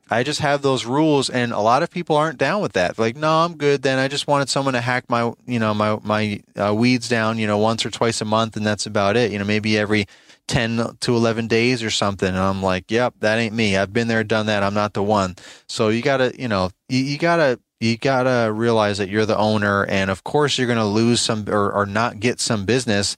I 0.10 0.24
just 0.24 0.40
have 0.40 0.62
those 0.62 0.86
rules 0.86 1.30
and 1.30 1.52
a 1.52 1.60
lot 1.60 1.84
of 1.84 1.90
people 1.90 2.16
aren't 2.16 2.38
down 2.38 2.62
with 2.62 2.74
that. 2.74 2.98
Like, 2.98 3.18
no, 3.18 3.30
I'm 3.30 3.58
good. 3.58 3.82
Then 3.82 4.00
I 4.00 4.08
just 4.08 4.28
wanted 4.28 4.48
someone 4.48 4.76
to 4.76 4.82
hack 4.82 5.10
my, 5.10 5.34
you 5.46 5.60
know, 5.60 5.74
my, 5.74 6.00
my 6.04 6.42
uh, 6.56 6.74
weeds 6.74 7.10
down, 7.10 7.38
you 7.38 7.48
know, 7.48 7.58
once 7.58 7.86
or 7.86 7.90
twice 7.90 8.22
a 8.22 8.26
month 8.26 8.56
and 8.56 8.66
that's 8.66 8.86
about 8.86 9.18
it. 9.18 9.32
You 9.32 9.40
know, 9.40 9.46
maybe 9.46 9.78
every 9.78 10.06
10 10.48 10.98
to 11.02 11.16
11 11.16 11.48
days 11.48 11.84
or 11.84 11.90
something. 11.90 12.28
And 12.28 12.38
I'm 12.38 12.62
like, 12.62 12.92
yep, 12.92 13.16
that 13.20 13.40
ain't 13.40 13.56
me. 13.56 13.76
I've 13.76 13.94
been 13.94 14.08
there, 14.08 14.24
done 14.24 14.46
that. 14.46 14.64
I'm 14.64 14.74
not 14.74 14.94
the 14.94 15.04
one. 15.04 15.36
So 15.68 15.90
you 15.90 16.02
gotta, 16.02 16.34
you 16.38 16.48
know, 16.48 16.70
you, 16.88 17.00
you 17.00 17.18
gotta 17.18 17.60
you 17.84 17.98
gotta 17.98 18.52
realize 18.52 18.98
that 18.98 19.10
you're 19.10 19.26
the 19.26 19.38
owner, 19.38 19.86
and 19.86 20.10
of 20.10 20.24
course 20.24 20.58
you're 20.58 20.68
gonna 20.68 20.88
lose 20.88 21.20
some 21.22 21.46
or, 21.50 21.72
or 21.72 21.86
not 21.86 22.20
get 22.20 22.40
some 22.40 22.66
business 22.66 23.18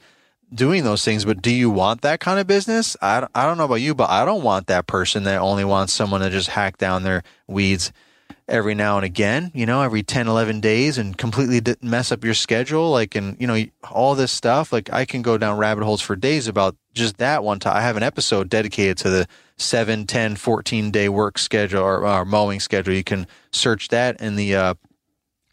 doing 0.53 0.83
those 0.83 1.05
things. 1.05 1.25
But 1.25 1.41
do 1.41 1.51
you 1.51 1.69
want 1.69 2.01
that 2.01 2.19
kind 2.19 2.39
of 2.39 2.47
business? 2.47 2.97
I 3.01 3.27
I 3.35 3.45
don't 3.45 3.57
know 3.57 3.65
about 3.65 3.75
you, 3.75 3.93
but 3.93 4.09
I 4.09 4.25
don't 4.25 4.43
want 4.43 4.67
that 4.67 4.87
person 4.87 5.23
that 5.23 5.39
only 5.39 5.65
wants 5.65 5.93
someone 5.93 6.21
to 6.21 6.29
just 6.29 6.49
hack 6.49 6.77
down 6.77 7.03
their 7.03 7.23
weeds 7.47 7.91
every 8.47 8.75
now 8.75 8.97
and 8.97 9.05
again, 9.05 9.51
you 9.55 9.65
know, 9.65 9.81
every 9.81 10.03
10, 10.03 10.27
11 10.27 10.59
days 10.59 10.97
and 10.97 11.17
completely 11.17 11.75
mess 11.81 12.11
up 12.11 12.23
your 12.23 12.33
schedule. 12.33 12.91
Like, 12.91 13.15
and, 13.15 13.35
you 13.39 13.47
know, 13.47 13.63
all 13.91 14.15
this 14.15 14.31
stuff. 14.31 14.71
Like, 14.71 14.91
I 14.93 15.05
can 15.05 15.21
go 15.21 15.37
down 15.37 15.57
rabbit 15.57 15.83
holes 15.83 16.01
for 16.01 16.15
days 16.15 16.47
about 16.47 16.75
just 16.93 17.17
that 17.17 17.43
one 17.43 17.59
time. 17.59 17.75
I 17.75 17.81
have 17.81 17.97
an 17.97 18.03
episode 18.03 18.49
dedicated 18.49 18.97
to 18.99 19.09
the 19.09 19.27
7, 19.57 20.05
10, 20.05 20.35
14 20.35 20.91
day 20.91 21.09
work 21.09 21.37
schedule 21.37 21.81
or, 21.81 22.05
or 22.05 22.25
mowing 22.25 22.59
schedule. 22.59 22.93
You 22.93 23.03
can 23.03 23.25
search 23.51 23.87
that 23.87 24.21
in 24.21 24.35
the 24.35 24.55
uh, 24.55 24.73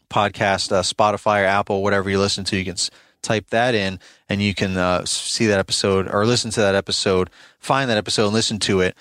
podcast, 0.09 0.71
uh, 0.71 0.83
Spotify 0.83 1.43
or 1.43 1.45
Apple, 1.45 1.81
whatever 1.81 2.09
you 2.09 2.19
listen 2.19 2.43
to. 2.45 2.57
You 2.57 2.65
can 2.65 2.77
type 3.23 3.49
that 3.49 3.73
in 3.73 3.99
and 4.29 4.41
you 4.41 4.53
can 4.53 4.77
uh, 4.77 5.05
see 5.05 5.47
that 5.47 5.57
episode 5.57 6.07
or 6.13 6.25
listen 6.25 6.51
to 6.51 6.59
that 6.59 6.75
episode, 6.75 7.29
find 7.57 7.89
that 7.89 7.97
episode 7.97 8.25
and 8.25 8.33
listen 8.33 8.59
to 8.59 8.81
it. 8.81 8.95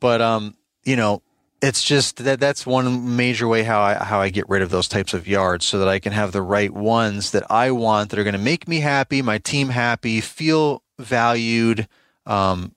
But, 0.00 0.20
um, 0.20 0.56
you 0.84 0.96
know, 0.96 1.22
it's 1.62 1.82
just 1.82 2.24
that 2.24 2.40
that's 2.40 2.66
one 2.66 3.16
major 3.16 3.46
way 3.46 3.62
how 3.62 3.80
I 3.80 3.94
how 3.94 4.20
I 4.20 4.30
get 4.30 4.48
rid 4.48 4.62
of 4.62 4.70
those 4.70 4.88
types 4.88 5.12
of 5.12 5.28
yards 5.28 5.66
so 5.66 5.78
that 5.78 5.88
I 5.88 5.98
can 5.98 6.12
have 6.12 6.32
the 6.32 6.42
right 6.42 6.72
ones 6.72 7.32
that 7.32 7.50
I 7.50 7.70
want 7.70 8.10
that 8.10 8.18
are 8.18 8.24
going 8.24 8.32
to 8.32 8.38
make 8.38 8.66
me 8.66 8.80
happy, 8.80 9.20
my 9.20 9.38
team 9.38 9.68
happy, 9.68 10.20
feel 10.20 10.82
valued, 10.98 11.86
um, 12.24 12.74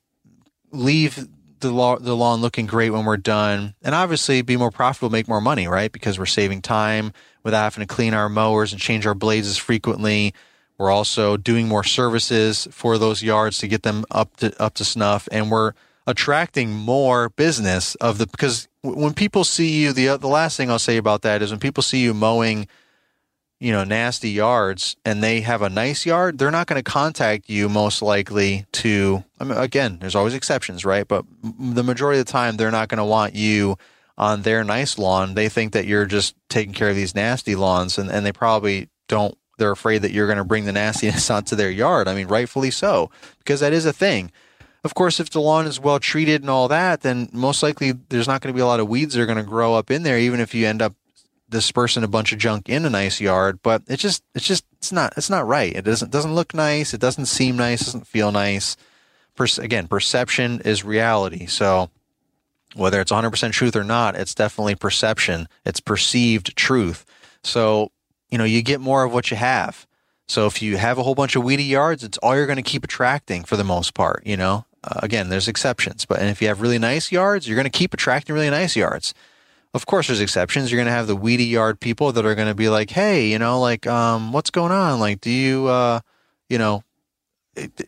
leave 0.71 1.27
the, 1.59 1.69
the 2.01 2.15
lawn 2.15 2.41
looking 2.41 2.65
great 2.65 2.89
when 2.89 3.05
we're 3.05 3.17
done, 3.17 3.73
and 3.81 3.95
obviously 3.95 4.41
be 4.41 4.57
more 4.57 4.71
profitable, 4.71 5.09
make 5.09 5.29
more 5.29 5.41
money, 5.41 5.67
right? 5.67 5.91
Because 5.91 6.19
we're 6.19 6.25
saving 6.25 6.61
time 6.61 7.13
without 7.43 7.63
having 7.63 7.87
to 7.87 7.93
clean 7.93 8.13
our 8.13 8.27
mowers 8.27 8.73
and 8.73 8.81
change 8.81 9.07
our 9.07 9.15
blades 9.15 9.47
as 9.47 9.57
frequently. 9.57 10.33
We're 10.77 10.91
also 10.91 11.37
doing 11.37 11.69
more 11.69 11.83
services 11.85 12.67
for 12.71 12.97
those 12.97 13.23
yards 13.23 13.59
to 13.59 13.67
get 13.67 13.83
them 13.83 14.03
up 14.11 14.35
to 14.37 14.61
up 14.61 14.73
to 14.75 14.83
snuff, 14.83 15.29
and 15.31 15.49
we're 15.49 15.71
attracting 16.05 16.73
more 16.73 17.29
business 17.29 17.95
of 17.95 18.17
the 18.17 18.27
because 18.27 18.67
when 18.83 19.13
people 19.13 19.43
see 19.43 19.81
you, 19.81 19.93
the 19.93 20.17
the 20.17 20.27
last 20.27 20.57
thing 20.57 20.69
I'll 20.69 20.79
say 20.79 20.97
about 20.97 21.23
that 21.23 21.41
is 21.41 21.51
when 21.51 21.59
people 21.59 21.83
see 21.83 22.01
you 22.03 22.13
mowing 22.13 22.67
you 23.63 23.71
know, 23.71 23.85
nasty 23.85 24.29
yards 24.29 24.97
and 25.05 25.23
they 25.23 25.39
have 25.39 25.61
a 25.61 25.69
nice 25.69 26.05
yard, 26.05 26.37
they're 26.37 26.51
not 26.51 26.67
going 26.67 26.83
to 26.83 26.91
contact 26.91 27.49
you 27.49 27.69
most 27.69 28.01
likely 28.01 28.65
to, 28.73 29.23
I 29.39 29.45
mean, 29.45 29.57
again, 29.57 29.99
there's 30.01 30.15
always 30.15 30.33
exceptions, 30.33 30.83
right? 30.83 31.07
But 31.07 31.23
the 31.41 31.81
majority 31.81 32.19
of 32.19 32.25
the 32.25 32.31
time, 32.31 32.57
they're 32.57 32.71
not 32.71 32.89
going 32.89 32.97
to 32.97 33.05
want 33.05 33.35
you 33.35 33.77
on 34.17 34.41
their 34.41 34.65
nice 34.65 34.97
lawn. 34.97 35.35
They 35.35 35.47
think 35.47 35.71
that 35.71 35.87
you're 35.87 36.05
just 36.05 36.35
taking 36.49 36.73
care 36.73 36.89
of 36.89 36.97
these 36.97 37.15
nasty 37.15 37.55
lawns 37.55 37.97
and, 37.97 38.11
and 38.11 38.25
they 38.25 38.33
probably 38.33 38.89
don't, 39.07 39.37
they're 39.57 39.71
afraid 39.71 40.01
that 40.01 40.11
you're 40.11 40.27
going 40.27 40.37
to 40.39 40.43
bring 40.43 40.65
the 40.65 40.73
nastiness 40.73 41.29
onto 41.29 41.55
their 41.55 41.71
yard. 41.71 42.09
I 42.09 42.15
mean, 42.15 42.27
rightfully 42.27 42.69
so, 42.69 43.11
because 43.37 43.61
that 43.61 43.71
is 43.71 43.85
a 43.85 43.93
thing. 43.93 44.29
Of 44.83 44.95
course, 44.95 45.19
if 45.19 45.29
the 45.29 45.39
lawn 45.39 45.65
is 45.65 45.79
well 45.79 45.99
treated 45.99 46.41
and 46.41 46.49
all 46.49 46.67
that, 46.67 47.01
then 47.01 47.29
most 47.31 47.63
likely 47.63 47.93
there's 48.09 48.27
not 48.27 48.41
going 48.41 48.53
to 48.53 48.57
be 48.57 48.61
a 48.61 48.65
lot 48.65 48.81
of 48.81 48.89
weeds 48.89 49.13
that 49.13 49.21
are 49.21 49.25
going 49.25 49.37
to 49.37 49.43
grow 49.43 49.75
up 49.75 49.89
in 49.89 50.03
there, 50.03 50.19
even 50.19 50.41
if 50.41 50.53
you 50.53 50.67
end 50.67 50.81
up 50.81 50.93
dispersing 51.53 52.03
a 52.03 52.07
bunch 52.07 52.33
of 52.33 52.39
junk 52.39 52.67
in 52.67 52.83
a 52.83 52.89
nice 52.89 53.21
yard, 53.21 53.59
but 53.63 53.83
it 53.87 53.97
just 53.97 54.23
it's 54.35 54.45
just 54.45 54.65
it's 54.79 54.91
not 54.91 55.13
it's 55.15 55.29
not 55.29 55.47
right. 55.47 55.73
It 55.73 55.85
doesn't 55.85 56.11
doesn't 56.11 56.35
look 56.35 56.53
nice. 56.53 56.93
It 56.93 56.99
doesn't 56.99 57.27
seem 57.27 57.55
nice. 57.55 57.81
It 57.81 57.85
doesn't 57.85 58.07
feel 58.07 58.31
nice. 58.31 58.75
Again, 59.59 59.87
perception 59.87 60.61
is 60.65 60.83
reality. 60.83 61.45
So 61.45 61.89
whether 62.75 62.99
it's 62.99 63.11
100% 63.11 63.51
truth 63.51 63.75
or 63.75 63.83
not, 63.83 64.15
it's 64.15 64.35
definitely 64.35 64.75
perception. 64.75 65.47
It's 65.65 65.79
perceived 65.79 66.55
truth. 66.55 67.05
So 67.43 67.91
you 68.29 68.37
know 68.37 68.43
you 68.43 68.61
get 68.61 68.81
more 68.81 69.03
of 69.03 69.13
what 69.13 69.31
you 69.31 69.37
have. 69.37 69.87
So 70.27 70.47
if 70.47 70.61
you 70.61 70.77
have 70.77 70.97
a 70.97 71.03
whole 71.03 71.15
bunch 71.15 71.35
of 71.35 71.43
weedy 71.43 71.63
yards, 71.63 72.03
it's 72.03 72.17
all 72.19 72.35
you're 72.35 72.47
going 72.47 72.57
to 72.57 72.63
keep 72.63 72.83
attracting 72.83 73.43
for 73.43 73.55
the 73.55 73.63
most 73.63 73.93
part. 73.93 74.25
You 74.25 74.37
know, 74.37 74.65
uh, 74.83 74.99
again, 75.01 75.29
there's 75.29 75.47
exceptions, 75.47 76.05
but 76.05 76.19
and 76.19 76.29
if 76.29 76.41
you 76.41 76.47
have 76.47 76.61
really 76.61 76.79
nice 76.79 77.11
yards, 77.11 77.47
you're 77.47 77.55
going 77.55 77.63
to 77.65 77.69
keep 77.69 77.93
attracting 77.93 78.33
really 78.33 78.49
nice 78.49 78.75
yards. 78.75 79.13
of 79.73 79.85
course, 79.85 80.07
there's 80.07 80.21
exceptions. 80.21 80.71
You're 80.71 80.77
going 80.77 80.87
to 80.87 80.91
have 80.91 81.07
the 81.07 81.15
weedy 81.15 81.45
yard 81.45 81.79
people 81.79 82.11
that 82.11 82.25
are 82.25 82.35
going 82.35 82.47
to 82.47 82.55
be 82.55 82.69
like, 82.69 82.91
"Hey, 82.91 83.31
you 83.31 83.39
know, 83.39 83.59
like, 83.59 83.87
um, 83.87 84.31
what's 84.33 84.49
going 84.51 84.71
on? 84.71 84.99
Like, 84.99 85.21
do 85.21 85.31
you, 85.31 85.67
uh, 85.67 86.01
you 86.49 86.57
know, 86.57 86.83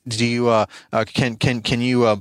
do 0.07 0.25
you, 0.25 0.49
uh, 0.49 0.65
uh 0.93 1.05
can 1.05 1.35
can 1.35 1.61
can 1.61 1.81
you 1.81 2.05
uh, 2.05 2.17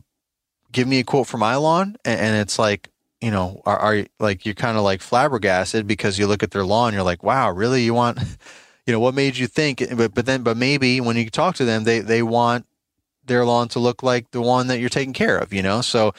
give 0.73 0.89
me 0.89 0.99
a 1.01 1.05
quote 1.05 1.27
for 1.27 1.39
my 1.39 1.57
lawn?" 1.57 1.97
And, 2.05 2.21
and 2.21 2.37
it's 2.37 2.59
like, 2.59 2.91
you 3.21 3.31
know, 3.31 3.63
are, 3.65 3.79
are 3.79 4.07
like 4.19 4.45
you're 4.45 4.55
kind 4.55 4.77
of 4.77 4.85
like 4.85 5.01
flabbergasted 5.01 5.87
because 5.87 6.19
you 6.19 6.27
look 6.27 6.43
at 6.43 6.51
their 6.51 6.65
lawn, 6.65 6.93
you're 6.95 7.03
like, 7.03 7.23
"Wow, 7.23 7.51
really? 7.53 7.83
You 7.83 7.95
want?" 7.95 8.19
You 8.87 8.93
know 8.93 9.01
what 9.01 9.15
made 9.15 9.39
you 9.39 9.47
think? 9.47 9.83
But 9.97 10.13
but 10.13 10.27
then 10.27 10.43
but 10.43 10.59
maybe 10.59 11.01
when 11.01 11.17
you 11.17 11.31
talk 11.31 11.55
to 11.55 11.65
them, 11.65 11.85
they 11.85 12.01
they 12.01 12.23
want 12.23 12.67
their 13.27 13.45
lawn 13.45 13.69
to 13.69 13.79
look 13.79 14.03
like 14.03 14.31
the 14.31 14.41
one 14.41 14.67
that 14.69 14.79
you're 14.79 14.89
taking 14.89 15.13
care 15.13 15.39
of, 15.39 15.53
you 15.53 15.63
know? 15.63 15.81
So 15.81 16.15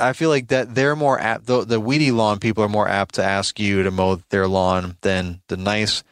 I 0.00 0.12
feel 0.12 0.30
like 0.30 0.48
that 0.48 0.74
they're 0.74 0.96
more 0.96 1.18
apt, 1.18 1.46
the, 1.46 1.64
the 1.64 1.80
weedy 1.80 2.10
lawn 2.10 2.38
people 2.38 2.64
are 2.64 2.68
more 2.68 2.88
apt 2.88 3.16
to 3.16 3.24
ask 3.24 3.58
you 3.58 3.82
to 3.82 3.90
mow 3.90 4.20
their 4.30 4.46
lawn 4.48 4.96
than 5.02 5.40
the 5.48 5.56
nice 5.56 6.02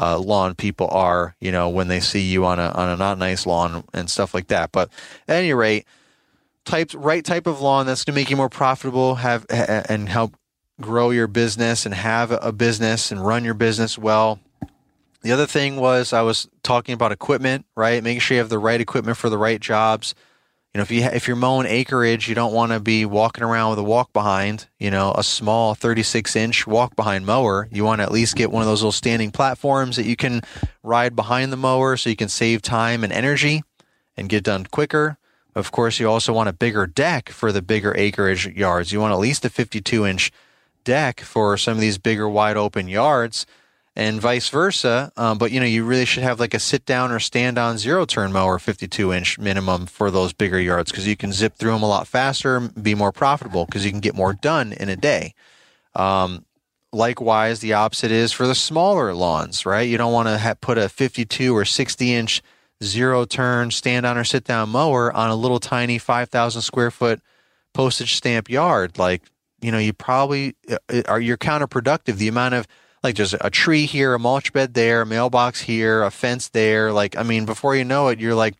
uh, 0.00 0.18
lawn 0.18 0.54
people 0.54 0.88
are, 0.90 1.36
you 1.40 1.52
know, 1.52 1.68
when 1.68 1.88
they 1.88 2.00
see 2.00 2.22
you 2.22 2.44
on 2.44 2.58
a, 2.58 2.68
on 2.70 2.88
a 2.88 2.96
not 2.96 3.18
nice 3.18 3.46
lawn 3.46 3.84
and 3.92 4.10
stuff 4.10 4.34
like 4.34 4.48
that. 4.48 4.72
But 4.72 4.90
at 5.28 5.36
any 5.36 5.54
rate, 5.54 5.86
type, 6.64 6.90
right 6.94 7.24
type 7.24 7.46
of 7.46 7.60
lawn 7.60 7.86
that's 7.86 8.04
going 8.04 8.14
to 8.14 8.20
make 8.20 8.30
you 8.30 8.36
more 8.36 8.48
profitable, 8.48 9.16
have, 9.16 9.46
and 9.48 10.08
help 10.08 10.34
grow 10.80 11.10
your 11.10 11.28
business 11.28 11.86
and 11.86 11.94
have 11.94 12.32
a 12.32 12.52
business 12.52 13.12
and 13.12 13.24
run 13.24 13.44
your 13.44 13.54
business 13.54 13.96
well 13.96 14.40
the 15.24 15.32
other 15.32 15.46
thing 15.46 15.76
was 15.76 16.12
I 16.12 16.20
was 16.20 16.46
talking 16.62 16.92
about 16.92 17.10
equipment, 17.10 17.64
right? 17.74 18.02
Making 18.04 18.20
sure 18.20 18.34
you 18.34 18.40
have 18.40 18.50
the 18.50 18.58
right 18.58 18.78
equipment 18.78 19.16
for 19.16 19.30
the 19.30 19.38
right 19.38 19.58
jobs. 19.58 20.14
You 20.74 20.78
know, 20.78 20.82
if 20.82 20.90
you 20.90 21.02
if 21.02 21.26
you're 21.26 21.34
mowing 21.34 21.66
acreage, 21.66 22.28
you 22.28 22.34
don't 22.34 22.52
want 22.52 22.72
to 22.72 22.80
be 22.80 23.06
walking 23.06 23.42
around 23.42 23.70
with 23.70 23.78
a 23.78 23.84
walk 23.84 24.12
behind. 24.12 24.68
You 24.78 24.90
know, 24.90 25.14
a 25.16 25.24
small 25.24 25.74
36 25.74 26.36
inch 26.36 26.66
walk 26.66 26.94
behind 26.94 27.24
mower. 27.24 27.68
You 27.72 27.84
want 27.84 28.00
to 28.00 28.02
at 28.02 28.12
least 28.12 28.36
get 28.36 28.52
one 28.52 28.60
of 28.60 28.68
those 28.68 28.82
little 28.82 28.92
standing 28.92 29.30
platforms 29.30 29.96
that 29.96 30.04
you 30.04 30.14
can 30.14 30.42
ride 30.82 31.16
behind 31.16 31.50
the 31.52 31.56
mower, 31.56 31.96
so 31.96 32.10
you 32.10 32.16
can 32.16 32.28
save 32.28 32.60
time 32.60 33.02
and 33.02 33.12
energy 33.12 33.62
and 34.18 34.28
get 34.28 34.44
done 34.44 34.66
quicker. 34.66 35.16
Of 35.54 35.72
course, 35.72 35.98
you 35.98 36.06
also 36.06 36.34
want 36.34 36.50
a 36.50 36.52
bigger 36.52 36.86
deck 36.86 37.30
for 37.30 37.50
the 37.50 37.62
bigger 37.62 37.94
acreage 37.96 38.46
yards. 38.48 38.92
You 38.92 39.00
want 39.00 39.14
at 39.14 39.20
least 39.20 39.46
a 39.46 39.48
52 39.48 40.04
inch 40.04 40.32
deck 40.84 41.20
for 41.22 41.56
some 41.56 41.74
of 41.74 41.80
these 41.80 41.96
bigger 41.96 42.28
wide 42.28 42.58
open 42.58 42.88
yards 42.88 43.46
and 43.96 44.20
vice 44.20 44.48
versa. 44.48 45.12
Um, 45.16 45.38
but 45.38 45.52
you 45.52 45.60
know, 45.60 45.66
you 45.66 45.84
really 45.84 46.04
should 46.04 46.22
have 46.22 46.40
like 46.40 46.54
a 46.54 46.58
sit 46.58 46.84
down 46.84 47.12
or 47.12 47.20
stand 47.20 47.58
on 47.58 47.78
zero 47.78 48.04
turn 48.04 48.32
mower, 48.32 48.58
52 48.58 49.12
inch 49.12 49.38
minimum 49.38 49.86
for 49.86 50.10
those 50.10 50.32
bigger 50.32 50.60
yards 50.60 50.90
because 50.90 51.06
you 51.06 51.16
can 51.16 51.32
zip 51.32 51.56
through 51.56 51.72
them 51.72 51.82
a 51.82 51.88
lot 51.88 52.06
faster, 52.06 52.60
be 52.60 52.94
more 52.94 53.12
profitable 53.12 53.66
because 53.66 53.84
you 53.84 53.90
can 53.90 54.00
get 54.00 54.14
more 54.14 54.32
done 54.32 54.72
in 54.72 54.88
a 54.88 54.96
day. 54.96 55.34
Um, 55.94 56.44
likewise, 56.92 57.60
the 57.60 57.74
opposite 57.74 58.10
is 58.10 58.32
for 58.32 58.46
the 58.46 58.54
smaller 58.54 59.14
lawns, 59.14 59.64
right? 59.64 59.88
You 59.88 59.98
don't 59.98 60.12
want 60.12 60.28
to 60.28 60.38
ha- 60.38 60.54
put 60.60 60.78
a 60.78 60.88
52 60.88 61.56
or 61.56 61.64
60 61.64 62.14
inch 62.14 62.42
zero 62.82 63.24
turn 63.24 63.70
stand 63.70 64.04
on 64.04 64.18
or 64.18 64.24
sit 64.24 64.44
down 64.44 64.68
mower 64.68 65.12
on 65.12 65.30
a 65.30 65.36
little 65.36 65.60
tiny 65.60 65.98
5,000 65.98 66.60
square 66.62 66.90
foot 66.90 67.20
postage 67.72 68.14
stamp 68.14 68.50
yard. 68.50 68.98
Like, 68.98 69.22
you 69.60 69.70
know, 69.70 69.78
you 69.78 69.92
probably 69.92 70.56
uh, 70.68 71.02
are, 71.06 71.20
you're 71.20 71.36
counterproductive. 71.36 72.16
The 72.16 72.28
amount 72.28 72.54
of 72.54 72.66
like 73.04 73.16
there's 73.16 73.34
a 73.34 73.50
tree 73.50 73.84
here, 73.84 74.14
a 74.14 74.18
mulch 74.18 74.52
bed 74.52 74.72
there, 74.72 75.02
a 75.02 75.06
mailbox 75.06 75.60
here, 75.60 76.02
a 76.02 76.10
fence 76.10 76.48
there. 76.48 76.90
Like, 76.90 77.16
I 77.16 77.22
mean, 77.22 77.44
before 77.44 77.76
you 77.76 77.84
know 77.84 78.08
it, 78.08 78.18
you're 78.18 78.34
like, 78.34 78.54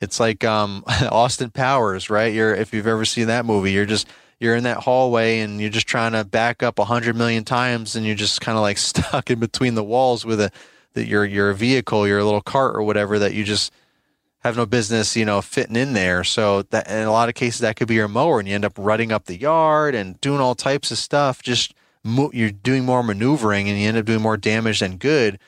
it's 0.00 0.18
like 0.18 0.44
um, 0.44 0.82
Austin 0.88 1.50
Powers, 1.50 2.08
right? 2.08 2.32
You're 2.32 2.54
if 2.54 2.72
you've 2.72 2.86
ever 2.86 3.04
seen 3.04 3.26
that 3.26 3.44
movie, 3.44 3.72
you're 3.72 3.86
just 3.86 4.08
you're 4.40 4.56
in 4.56 4.64
that 4.64 4.78
hallway 4.78 5.40
and 5.40 5.60
you're 5.60 5.70
just 5.70 5.86
trying 5.86 6.12
to 6.12 6.24
back 6.24 6.62
up 6.62 6.78
a 6.78 6.86
hundred 6.86 7.16
million 7.16 7.44
times, 7.44 7.94
and 7.94 8.06
you're 8.06 8.16
just 8.16 8.40
kind 8.40 8.56
of 8.56 8.62
like 8.62 8.78
stuck 8.78 9.30
in 9.30 9.38
between 9.38 9.74
the 9.74 9.84
walls 9.84 10.24
with 10.24 10.40
a 10.40 10.50
that 10.94 11.06
your 11.06 11.26
your 11.26 11.52
vehicle, 11.52 12.08
your 12.08 12.24
little 12.24 12.40
cart 12.40 12.74
or 12.74 12.82
whatever 12.82 13.18
that 13.18 13.34
you 13.34 13.44
just 13.44 13.70
have 14.38 14.56
no 14.56 14.64
business, 14.64 15.16
you 15.16 15.24
know, 15.26 15.42
fitting 15.42 15.76
in 15.76 15.92
there. 15.92 16.24
So 16.24 16.62
that 16.62 16.88
in 16.88 17.02
a 17.02 17.12
lot 17.12 17.28
of 17.28 17.34
cases 17.34 17.60
that 17.60 17.76
could 17.76 17.88
be 17.88 17.94
your 17.94 18.08
mower, 18.08 18.38
and 18.38 18.48
you 18.48 18.54
end 18.54 18.64
up 18.64 18.78
rutting 18.78 19.12
up 19.12 19.26
the 19.26 19.36
yard 19.36 19.94
and 19.94 20.18
doing 20.22 20.40
all 20.40 20.54
types 20.54 20.90
of 20.90 20.96
stuff 20.96 21.42
just 21.42 21.74
you're 22.32 22.50
doing 22.50 22.84
more 22.84 23.02
maneuvering 23.02 23.68
and 23.68 23.78
you 23.78 23.88
end 23.88 23.96
up 23.96 24.04
doing 24.04 24.22
more 24.22 24.36
damage 24.36 24.80
than 24.80 24.96
good. 24.96 25.38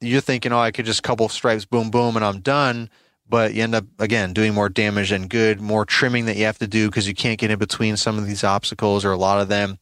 You're 0.00 0.20
thinking, 0.20 0.52
oh, 0.52 0.58
I 0.58 0.70
could 0.70 0.86
just 0.86 1.02
couple 1.02 1.28
stripes, 1.28 1.64
boom, 1.64 1.90
boom, 1.90 2.16
and 2.16 2.24
I'm 2.24 2.40
done. 2.40 2.90
But 3.28 3.54
you 3.54 3.62
end 3.62 3.74
up 3.74 3.84
again 3.98 4.32
doing 4.32 4.54
more 4.54 4.68
damage 4.68 5.10
than 5.10 5.28
good, 5.28 5.60
more 5.60 5.84
trimming 5.84 6.24
that 6.26 6.36
you 6.36 6.46
have 6.46 6.58
to 6.58 6.66
do 6.66 6.88
because 6.88 7.06
you 7.06 7.14
can't 7.14 7.38
get 7.38 7.50
in 7.50 7.58
between 7.58 7.96
some 7.96 8.16
of 8.16 8.26
these 8.26 8.42
obstacles 8.42 9.04
or 9.04 9.12
a 9.12 9.18
lot 9.18 9.40
of 9.40 9.48
them. 9.48 9.78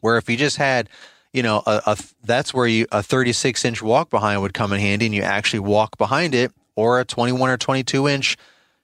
Where 0.00 0.16
if 0.16 0.28
you 0.28 0.36
just 0.36 0.56
had, 0.56 0.88
you 1.32 1.42
know, 1.42 1.62
a, 1.64 1.82
a 1.86 1.96
that's 2.24 2.52
where 2.52 2.66
you 2.66 2.86
a 2.90 3.04
36 3.04 3.64
inch 3.64 3.82
walk 3.82 4.10
behind 4.10 4.42
would 4.42 4.52
come 4.52 4.72
in 4.72 4.80
handy, 4.80 5.06
and 5.06 5.14
you 5.14 5.22
actually 5.22 5.60
walk 5.60 5.96
behind 5.96 6.34
it, 6.34 6.50
or 6.74 6.98
a 6.98 7.04
21 7.04 7.50
or 7.50 7.56
22 7.56 8.08
inch, 8.08 8.36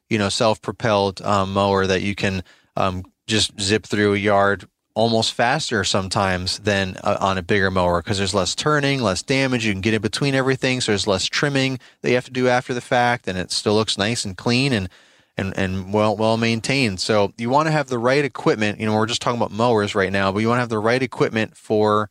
you 0.09 0.17
know, 0.17 0.29
self 0.29 0.63
propelled 0.63 1.21
um, 1.23 1.53
mower 1.53 1.85
that 1.87 2.03
you 2.03 2.15
can 2.15 2.45
um, 2.77 3.05
just 3.27 3.61
zip 3.61 3.85
through 3.85 4.15
a 4.15 4.19
yard 4.19 4.69
almost 4.95 5.33
faster 5.33 5.85
sometimes 5.85 6.59
than 6.61 6.97
uh, 7.03 7.17
on 7.21 7.39
a 7.39 7.43
bigger 7.43 7.71
mower 7.71 8.03
because 8.03 8.19
there's 8.19 8.35
less 8.35 8.55
turning, 8.55 9.01
less 9.03 9.23
damage. 9.23 9.65
You 9.65 9.73
can 9.73 9.81
get 9.81 9.95
in 9.95 10.03
between 10.03 10.35
everything, 10.35 10.81
so 10.81 10.93
there's 10.93 11.07
less 11.07 11.27
trimming 11.27 11.79
that 12.03 12.11
you 12.11 12.15
have 12.15 12.27
to 12.27 12.31
do 12.31 12.49
after 12.49 12.75
the 12.75 12.81
fact, 12.81 13.29
and 13.29 13.39
it 13.39 13.51
still 13.51 13.75
looks 13.75 13.97
nice 13.99 14.25
and 14.25 14.37
clean 14.37 14.73
and 14.73 14.89
and 15.37 15.57
and 15.57 15.93
well 15.93 16.17
well 16.17 16.37
maintained. 16.37 17.01
So 17.01 17.33
you 17.39 17.51
want 17.51 17.67
to 17.69 17.73
have 17.73 17.89
the 17.89 17.99
right 17.99 18.25
equipment. 18.25 18.81
You 18.81 18.87
know, 18.87 18.95
we're 18.95 19.07
just 19.07 19.23
talking 19.23 19.39
about 19.41 19.53
mowers 19.53 19.95
right 19.95 20.13
now, 20.13 20.31
but 20.33 20.41
you 20.41 20.49
want 20.49 20.59
to 20.59 20.63
have 20.63 20.69
the 20.69 20.79
right 20.79 21.03
equipment 21.03 21.57
for 21.57 22.11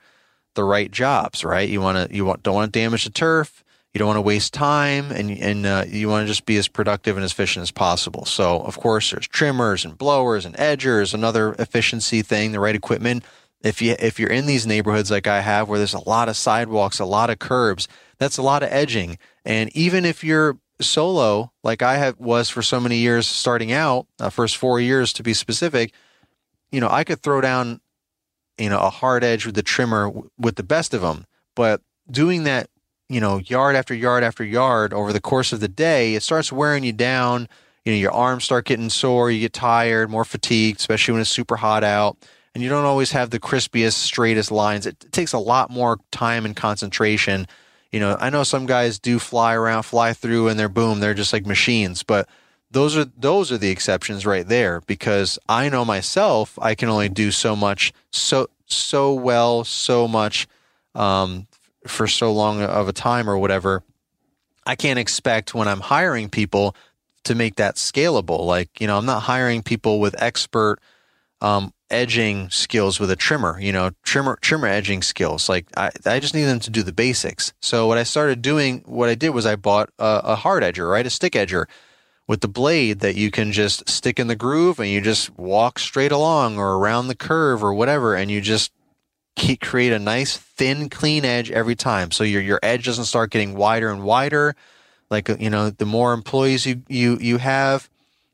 the 0.55 0.63
right 0.63 0.91
jobs, 0.91 1.43
right? 1.43 1.69
You 1.69 1.81
want 1.81 2.09
to 2.09 2.15
you 2.15 2.25
want 2.25 2.43
don't 2.43 2.55
want 2.55 2.73
to 2.73 2.79
damage 2.79 3.03
the 3.03 3.11
turf 3.11 3.63
you 3.93 3.99
don't 3.99 4.07
want 4.07 4.17
to 4.17 4.21
waste 4.21 4.53
time 4.53 5.11
and 5.11 5.31
and 5.31 5.65
uh, 5.65 5.83
you 5.87 6.07
want 6.07 6.23
to 6.25 6.27
just 6.27 6.45
be 6.45 6.57
as 6.57 6.67
productive 6.67 7.17
and 7.17 7.23
as 7.23 7.31
efficient 7.31 7.63
as 7.63 7.71
possible. 7.71 8.25
So 8.25 8.59
of 8.59 8.77
course 8.77 9.11
there's 9.11 9.27
trimmers 9.27 9.83
and 9.83 9.97
blowers 9.97 10.45
and 10.45 10.55
edgers, 10.55 11.13
another 11.13 11.53
efficiency 11.59 12.21
thing, 12.21 12.51
the 12.51 12.59
right 12.59 12.75
equipment. 12.75 13.23
If 13.61 13.81
you 13.81 13.95
if 13.99 14.19
you're 14.19 14.29
in 14.29 14.45
these 14.45 14.65
neighborhoods 14.65 15.11
like 15.11 15.27
I 15.27 15.41
have 15.41 15.67
where 15.67 15.77
there's 15.77 15.93
a 15.93 16.09
lot 16.09 16.29
of 16.29 16.37
sidewalks, 16.37 16.99
a 16.99 17.05
lot 17.05 17.29
of 17.29 17.39
curbs, 17.39 17.87
that's 18.17 18.37
a 18.37 18.41
lot 18.41 18.63
of 18.63 18.69
edging. 18.71 19.17
And 19.43 19.75
even 19.75 20.05
if 20.05 20.23
you're 20.23 20.57
solo 20.79 21.51
like 21.63 21.81
I 21.81 21.97
have 21.97 22.17
was 22.19 22.49
for 22.49 22.61
so 22.61 22.79
many 22.79 22.97
years 22.97 23.27
starting 23.27 23.71
out, 23.71 24.07
uh, 24.19 24.29
first 24.29 24.57
4 24.57 24.79
years 24.79 25.13
to 25.13 25.23
be 25.23 25.33
specific, 25.33 25.93
you 26.71 26.79
know, 26.79 26.89
I 26.89 27.03
could 27.03 27.21
throw 27.21 27.41
down 27.41 27.81
you 28.57 28.69
know 28.69 28.79
a 28.79 28.89
hard 28.89 29.23
edge 29.23 29.45
with 29.45 29.55
the 29.55 29.63
trimmer 29.63 30.05
w- 30.05 30.29
with 30.37 30.55
the 30.55 30.63
best 30.63 30.93
of 30.93 31.01
them, 31.01 31.25
but 31.55 31.81
doing 32.09 32.45
that 32.45 32.69
you 33.11 33.19
know, 33.19 33.39
yard 33.39 33.75
after 33.75 33.93
yard 33.93 34.23
after 34.23 34.43
yard 34.43 34.93
over 34.93 35.11
the 35.11 35.19
course 35.19 35.51
of 35.51 35.59
the 35.59 35.67
day, 35.67 36.15
it 36.15 36.23
starts 36.23 36.51
wearing 36.51 36.83
you 36.83 36.93
down. 36.93 37.49
You 37.83 37.91
know, 37.91 37.97
your 37.97 38.11
arms 38.11 38.45
start 38.45 38.65
getting 38.65 38.89
sore, 38.89 39.29
you 39.29 39.41
get 39.41 39.53
tired, 39.53 40.09
more 40.09 40.23
fatigued, 40.23 40.79
especially 40.79 41.11
when 41.13 41.21
it's 41.21 41.29
super 41.29 41.57
hot 41.57 41.83
out. 41.83 42.17
And 42.53 42.63
you 42.63 42.69
don't 42.69 42.85
always 42.85 43.11
have 43.11 43.29
the 43.29 43.39
crispiest, 43.39 43.93
straightest 43.93 44.49
lines. 44.49 44.85
It, 44.85 45.11
takes 45.11 45.33
a 45.33 45.39
lot 45.39 45.69
more 45.69 45.99
time 46.11 46.45
and 46.45 46.55
concentration. 46.55 47.47
You 47.91 47.99
know, 47.99 48.15
I 48.19 48.29
know 48.29 48.43
some 48.43 48.65
guys 48.65 48.97
do 48.97 49.19
fly 49.19 49.55
around, 49.55 49.83
fly 49.83 50.13
through, 50.13 50.47
and 50.47 50.57
they're 50.57 50.69
boom, 50.69 51.01
they're 51.01 51.13
just 51.13 51.33
like 51.33 51.45
machines. 51.45 52.03
But 52.03 52.29
those 52.71 52.95
are 52.95 53.05
those 53.17 53.51
are 53.51 53.57
the 53.57 53.69
exceptions 53.69 54.25
right 54.25 54.47
there 54.47 54.79
because 54.87 55.37
I 55.49 55.67
know 55.67 55.83
myself 55.83 56.57
I 56.61 56.75
can 56.75 56.87
only 56.87 57.09
do 57.09 57.31
so 57.31 57.55
much 57.57 57.91
so 58.11 58.47
so 58.67 59.13
well 59.13 59.65
so 59.65 60.07
much 60.07 60.47
um, 60.95 61.47
for 61.87 62.07
so 62.07 62.31
long 62.31 62.61
of 62.61 62.87
a 62.87 62.93
time 62.93 63.29
or 63.29 63.37
whatever, 63.37 63.83
I 64.65 64.75
can't 64.75 64.99
expect 64.99 65.53
when 65.53 65.67
I'm 65.67 65.79
hiring 65.79 66.29
people 66.29 66.75
to 67.23 67.35
make 67.35 67.55
that 67.55 67.75
scalable. 67.75 68.45
Like, 68.45 68.79
you 68.79 68.87
know, 68.87 68.97
I'm 68.97 69.05
not 69.05 69.23
hiring 69.23 69.63
people 69.63 69.99
with 69.99 70.21
expert 70.21 70.79
um, 71.41 71.73
edging 71.89 72.49
skills 72.49 72.99
with 72.99 73.11
a 73.11 73.15
trimmer, 73.15 73.59
you 73.59 73.71
know, 73.71 73.91
trimmer 74.03 74.37
trimmer 74.41 74.67
edging 74.67 75.01
skills. 75.01 75.49
Like 75.49 75.65
I, 75.75 75.91
I 76.05 76.19
just 76.19 76.33
need 76.33 76.45
them 76.45 76.59
to 76.61 76.69
do 76.69 76.83
the 76.83 76.93
basics. 76.93 77.53
So 77.61 77.87
what 77.87 77.97
I 77.97 78.03
started 78.03 78.41
doing, 78.41 78.83
what 78.85 79.09
I 79.09 79.15
did 79.15 79.29
was 79.31 79.45
I 79.45 79.55
bought 79.55 79.89
a, 79.99 80.21
a 80.23 80.35
hard 80.35 80.63
edger, 80.63 80.89
right? 80.89 81.05
A 81.05 81.09
stick 81.09 81.33
edger 81.33 81.65
with 82.27 82.41
the 82.41 82.47
blade 82.47 82.99
that 82.99 83.15
you 83.15 83.29
can 83.31 83.51
just 83.51 83.89
stick 83.89 84.19
in 84.19 84.27
the 84.27 84.35
groove 84.35 84.79
and 84.79 84.89
you 84.89 85.01
just 85.01 85.37
walk 85.37 85.79
straight 85.79 86.11
along 86.11 86.57
or 86.57 86.77
around 86.77 87.07
the 87.07 87.15
curve 87.15 87.63
or 87.63 87.73
whatever. 87.73 88.15
And 88.15 88.31
you 88.31 88.39
just 88.39 88.71
create 89.35 89.91
a 89.91 89.99
nice 89.99 90.37
thin, 90.37 90.89
clean 90.89 91.25
edge 91.25 91.51
every 91.51 91.75
time. 91.75 92.11
So 92.11 92.23
your 92.23 92.41
your 92.41 92.59
edge 92.63 92.85
doesn't 92.85 93.05
start 93.05 93.31
getting 93.31 93.55
wider 93.55 93.89
and 93.89 94.03
wider. 94.03 94.55
Like 95.09 95.29
uh, 95.29 95.37
you 95.39 95.49
know, 95.49 95.69
the 95.69 95.85
more 95.85 96.13
employees 96.13 96.65
you 96.65 96.83
you 96.87 97.17
you 97.19 97.37
have, 97.37 97.89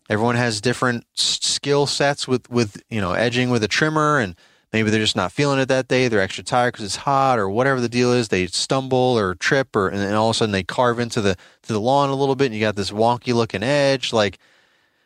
everyone 0.09 0.35
has 0.35 0.61
different 0.61 1.05
skill 1.13 1.85
sets 1.85 2.27
with 2.27 2.49
with 2.49 2.81
you 2.89 3.01
know 3.01 3.13
edging 3.13 3.49
with 3.49 3.63
a 3.63 3.67
trimmer, 3.67 4.19
and 4.19 4.35
maybe 4.73 4.89
they're 4.89 4.99
just 4.99 5.15
not 5.15 5.31
feeling 5.31 5.59
it 5.59 5.67
that 5.67 5.87
day. 5.87 6.07
They're 6.07 6.21
extra 6.21 6.43
tired 6.43 6.73
because 6.73 6.85
it's 6.85 6.95
hot 6.97 7.39
or 7.39 7.49
whatever 7.49 7.79
the 7.81 7.89
deal 7.89 8.11
is. 8.11 8.27
They 8.27 8.47
stumble 8.47 8.97
or 9.17 9.35
trip, 9.35 9.75
or 9.75 9.87
and 9.89 9.99
then 9.99 10.13
all 10.13 10.29
of 10.29 10.35
a 10.35 10.37
sudden 10.37 10.51
they 10.51 10.63
carve 10.63 10.99
into 10.99 11.21
the 11.21 11.35
to 11.63 11.73
the 11.73 11.81
lawn 11.81 12.09
a 12.09 12.15
little 12.15 12.35
bit, 12.35 12.45
and 12.47 12.55
you 12.55 12.61
got 12.61 12.75
this 12.75 12.91
wonky 12.91 13.33
looking 13.33 13.63
edge. 13.63 14.13
Like 14.13 14.39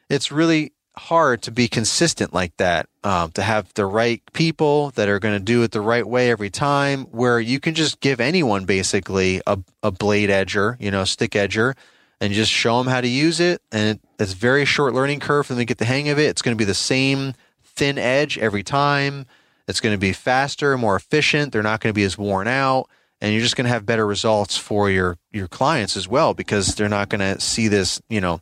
it's 0.09 0.31
really 0.31 0.73
hard 0.97 1.41
to 1.43 1.51
be 1.51 1.67
consistent 1.67 2.33
like 2.33 2.55
that. 2.57 2.87
Um, 3.03 3.31
to 3.31 3.41
have 3.41 3.73
the 3.73 3.85
right 3.85 4.21
people 4.33 4.91
that 4.91 5.09
are 5.09 5.19
going 5.19 5.37
to 5.37 5.43
do 5.43 5.63
it 5.63 5.71
the 5.71 5.81
right 5.81 6.05
way 6.05 6.29
every 6.29 6.49
time, 6.49 7.05
where 7.05 7.39
you 7.39 7.59
can 7.59 7.73
just 7.73 7.99
give 7.99 8.19
anyone 8.19 8.65
basically 8.65 9.41
a, 9.47 9.57
a 9.81 9.91
blade 9.91 10.29
edger, 10.29 10.75
you 10.79 10.91
know, 10.91 11.03
stick 11.03 11.31
edger, 11.31 11.75
and 12.19 12.33
just 12.33 12.51
show 12.51 12.77
them 12.77 12.87
how 12.87 13.01
to 13.01 13.07
use 13.07 13.39
it. 13.39 13.61
And 13.71 13.99
it's 14.19 14.33
very 14.33 14.65
short 14.65 14.93
learning 14.93 15.19
curve 15.19 15.47
for 15.47 15.53
them 15.53 15.61
to 15.61 15.65
get 15.65 15.79
the 15.79 15.85
hang 15.85 16.09
of 16.09 16.19
it. 16.19 16.29
It's 16.29 16.41
going 16.41 16.55
to 16.55 16.61
be 16.61 16.65
the 16.65 16.73
same 16.73 17.33
thin 17.63 17.97
edge 17.97 18.37
every 18.37 18.63
time. 18.63 19.25
It's 19.67 19.79
going 19.79 19.95
to 19.95 19.99
be 19.99 20.13
faster, 20.13 20.77
more 20.77 20.95
efficient. 20.95 21.53
They're 21.53 21.63
not 21.63 21.79
going 21.79 21.93
to 21.93 21.97
be 21.97 22.03
as 22.03 22.17
worn 22.17 22.47
out 22.47 22.87
and 23.21 23.31
you're 23.31 23.43
just 23.43 23.55
going 23.55 23.65
to 23.65 23.71
have 23.71 23.85
better 23.85 24.05
results 24.05 24.57
for 24.57 24.89
your 24.89 25.17
your 25.31 25.47
clients 25.47 25.95
as 25.95 26.07
well 26.07 26.33
because 26.33 26.75
they're 26.75 26.89
not 26.89 27.09
going 27.09 27.19
to 27.19 27.39
see 27.39 27.67
this 27.67 28.01
you 28.09 28.19
know 28.19 28.41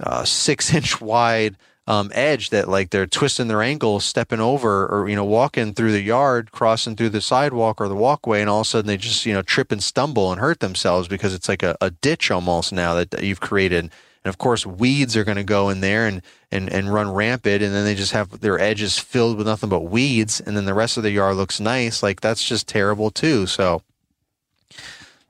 uh, 0.00 0.24
six 0.24 0.72
inch 0.78 1.00
wide 1.00 1.56
um, 1.88 2.10
edge 2.14 2.50
that 2.50 2.68
like 2.68 2.90
they're 2.90 3.06
twisting 3.06 3.48
their 3.48 3.62
ankles 3.62 4.04
stepping 4.04 4.40
over 4.40 4.86
or 4.86 5.08
you 5.08 5.16
know 5.16 5.24
walking 5.24 5.72
through 5.72 5.90
the 5.90 6.02
yard 6.02 6.52
crossing 6.52 6.94
through 6.94 7.08
the 7.08 7.22
sidewalk 7.22 7.80
or 7.80 7.88
the 7.88 7.96
walkway 7.96 8.42
and 8.42 8.50
all 8.50 8.60
of 8.60 8.66
a 8.66 8.68
sudden 8.68 8.86
they 8.86 8.98
just 8.98 9.24
you 9.24 9.32
know 9.32 9.40
trip 9.40 9.72
and 9.72 9.82
stumble 9.82 10.30
and 10.30 10.38
hurt 10.38 10.60
themselves 10.60 11.08
because 11.08 11.32
it's 11.32 11.48
like 11.48 11.62
a, 11.62 11.76
a 11.80 11.90
ditch 11.90 12.30
almost 12.30 12.74
now 12.74 12.94
that, 12.94 13.10
that 13.10 13.24
you've 13.24 13.40
created. 13.40 13.84
And 13.84 13.90
of 14.26 14.36
course 14.36 14.66
weeds 14.66 15.16
are 15.16 15.24
going 15.24 15.38
to 15.38 15.44
go 15.44 15.70
in 15.70 15.80
there 15.80 16.06
and, 16.06 16.20
and 16.52 16.70
and 16.70 16.92
run 16.92 17.10
rampant 17.10 17.62
and 17.62 17.72
then 17.72 17.86
they 17.86 17.94
just 17.94 18.12
have 18.12 18.40
their 18.40 18.60
edges 18.60 18.98
filled 18.98 19.38
with 19.38 19.46
nothing 19.46 19.70
but 19.70 19.84
weeds 19.84 20.42
and 20.42 20.54
then 20.54 20.66
the 20.66 20.74
rest 20.74 20.98
of 20.98 21.04
the 21.04 21.10
yard 21.10 21.36
looks 21.36 21.58
nice. 21.58 22.02
Like 22.02 22.20
that's 22.20 22.44
just 22.44 22.68
terrible 22.68 23.10
too. 23.10 23.46
So 23.46 23.80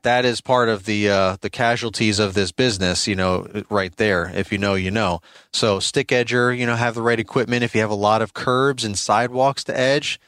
that 0.09 0.25
is 0.25 0.41
part 0.41 0.71
of 0.71 0.87
the 0.87 1.11
uh, 1.11 1.37
the 1.43 1.51
casualties 1.51 2.19
of 2.19 2.33
this 2.33 2.51
business, 2.51 3.07
you 3.07 3.15
know, 3.15 3.47
right 3.69 3.95
there. 3.97 4.33
If 4.35 4.51
you 4.51 4.57
know, 4.57 4.75
you 4.75 4.91
know. 4.91 5.21
So 5.53 5.81
stick 5.81 6.09
edger, 6.09 6.57
you 6.57 6.65
know, 6.65 6.77
have 6.77 6.95
the 6.95 7.03
right 7.03 7.21
equipment. 7.21 7.63
If 7.63 7.75
you 7.75 7.83
have 7.83 7.91
a 7.91 7.95
lot 7.95 8.23
of 8.23 8.33
curbs 8.33 8.85
and 8.85 8.99
sidewalks 8.99 9.65
to 9.65 9.79
edge, 9.79 10.19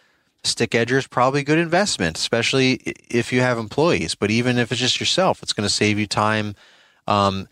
stick 0.44 0.72
edger 0.72 0.98
is 0.98 1.06
probably 1.06 1.40
a 1.40 1.44
good 1.44 1.58
investment, 1.58 2.18
especially 2.18 2.74
if 3.08 3.32
you 3.32 3.40
have 3.40 3.56
employees. 3.56 4.14
But 4.14 4.30
even 4.30 4.58
if 4.58 4.70
it's 4.70 4.80
just 4.80 5.00
yourself, 5.00 5.42
it's 5.42 5.54
going 5.54 5.66
to 5.66 5.74
save 5.74 5.98
you 5.98 6.06
time 6.06 6.54
um, 7.06 7.48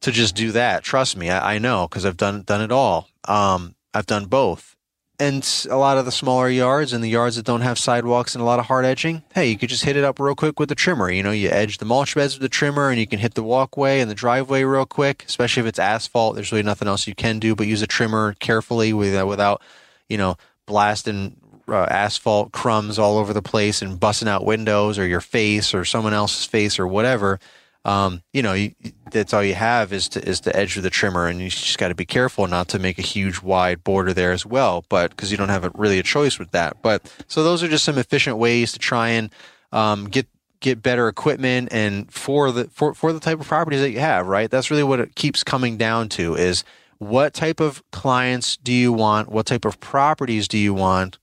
to 0.00 0.10
just 0.10 0.34
do 0.34 0.52
that. 0.52 0.82
Trust 0.82 1.18
me, 1.18 1.28
I, 1.28 1.56
I 1.56 1.58
know 1.58 1.86
because 1.86 2.06
I've 2.06 2.16
done 2.16 2.44
done 2.44 2.62
it 2.62 2.72
all. 2.72 3.08
Um, 3.26 3.74
I've 3.92 4.06
done 4.06 4.24
both 4.24 4.74
and 5.20 5.66
a 5.68 5.76
lot 5.76 5.98
of 5.98 6.04
the 6.04 6.12
smaller 6.12 6.48
yards 6.48 6.92
and 6.92 7.02
the 7.02 7.08
yards 7.08 7.36
that 7.36 7.44
don't 7.44 7.62
have 7.62 7.78
sidewalks 7.78 8.34
and 8.34 8.42
a 8.42 8.44
lot 8.44 8.60
of 8.60 8.66
hard 8.66 8.84
edging, 8.84 9.22
hey, 9.34 9.48
you 9.48 9.58
could 9.58 9.68
just 9.68 9.84
hit 9.84 9.96
it 9.96 10.04
up 10.04 10.20
real 10.20 10.36
quick 10.36 10.60
with 10.60 10.68
the 10.68 10.76
trimmer. 10.76 11.10
You 11.10 11.24
know, 11.24 11.32
you 11.32 11.48
edge 11.48 11.78
the 11.78 11.84
mulch 11.84 12.14
beds 12.14 12.34
with 12.34 12.42
the 12.42 12.48
trimmer 12.48 12.90
and 12.90 13.00
you 13.00 13.06
can 13.06 13.18
hit 13.18 13.34
the 13.34 13.42
walkway 13.42 13.98
and 13.98 14.08
the 14.08 14.14
driveway 14.14 14.62
real 14.62 14.86
quick, 14.86 15.24
especially 15.26 15.62
if 15.62 15.66
it's 15.66 15.78
asphalt. 15.80 16.36
There's 16.36 16.52
really 16.52 16.62
nothing 16.62 16.86
else 16.86 17.08
you 17.08 17.16
can 17.16 17.40
do 17.40 17.56
but 17.56 17.66
use 17.66 17.82
a 17.82 17.86
trimmer 17.86 18.34
carefully 18.34 18.92
without, 18.92 19.60
you 20.08 20.18
know, 20.18 20.36
blasting 20.66 21.36
uh, 21.66 21.86
asphalt 21.90 22.52
crumbs 22.52 22.98
all 22.98 23.18
over 23.18 23.32
the 23.32 23.42
place 23.42 23.82
and 23.82 23.98
busting 23.98 24.28
out 24.28 24.44
windows 24.44 24.98
or 24.98 25.06
your 25.06 25.20
face 25.20 25.74
or 25.74 25.84
someone 25.84 26.14
else's 26.14 26.46
face 26.46 26.78
or 26.78 26.86
whatever 26.86 27.40
um, 27.88 28.22
you 28.34 28.42
know, 28.42 28.52
you, 28.52 28.74
that's 29.10 29.32
all 29.32 29.42
you 29.42 29.54
have 29.54 29.94
is 29.94 30.10
to 30.10 30.28
is 30.28 30.40
to 30.40 30.54
edge 30.54 30.76
of 30.76 30.82
the 30.82 30.90
trimmer, 30.90 31.26
and 31.26 31.40
you 31.40 31.48
just 31.48 31.78
got 31.78 31.88
to 31.88 31.94
be 31.94 32.04
careful 32.04 32.46
not 32.46 32.68
to 32.68 32.78
make 32.78 32.98
a 32.98 33.02
huge 33.02 33.40
wide 33.40 33.82
border 33.82 34.12
there 34.12 34.32
as 34.32 34.44
well. 34.44 34.84
But 34.90 35.10
because 35.10 35.30
you 35.30 35.38
don't 35.38 35.48
have 35.48 35.64
a, 35.64 35.70
really 35.74 35.98
a 35.98 36.02
choice 36.02 36.38
with 36.38 36.50
that. 36.50 36.82
But 36.82 37.10
so 37.28 37.42
those 37.42 37.62
are 37.62 37.68
just 37.68 37.84
some 37.84 37.96
efficient 37.96 38.36
ways 38.36 38.72
to 38.72 38.78
try 38.78 39.08
and 39.08 39.30
um, 39.72 40.04
get 40.04 40.26
get 40.60 40.82
better 40.82 41.08
equipment 41.08 41.70
and 41.72 42.12
for 42.12 42.52
the 42.52 42.64
for 42.64 42.92
for 42.92 43.14
the 43.14 43.20
type 43.20 43.40
of 43.40 43.48
properties 43.48 43.80
that 43.80 43.90
you 43.90 44.00
have. 44.00 44.26
Right, 44.26 44.50
that's 44.50 44.70
really 44.70 44.84
what 44.84 45.00
it 45.00 45.14
keeps 45.14 45.42
coming 45.42 45.78
down 45.78 46.10
to 46.10 46.34
is 46.34 46.64
what 46.98 47.32
type 47.32 47.58
of 47.58 47.82
clients 47.90 48.58
do 48.58 48.72
you 48.72 48.92
want, 48.92 49.30
what 49.30 49.46
type 49.46 49.64
of 49.64 49.80
properties 49.80 50.46
do 50.46 50.58
you 50.58 50.74
want, 50.74 51.16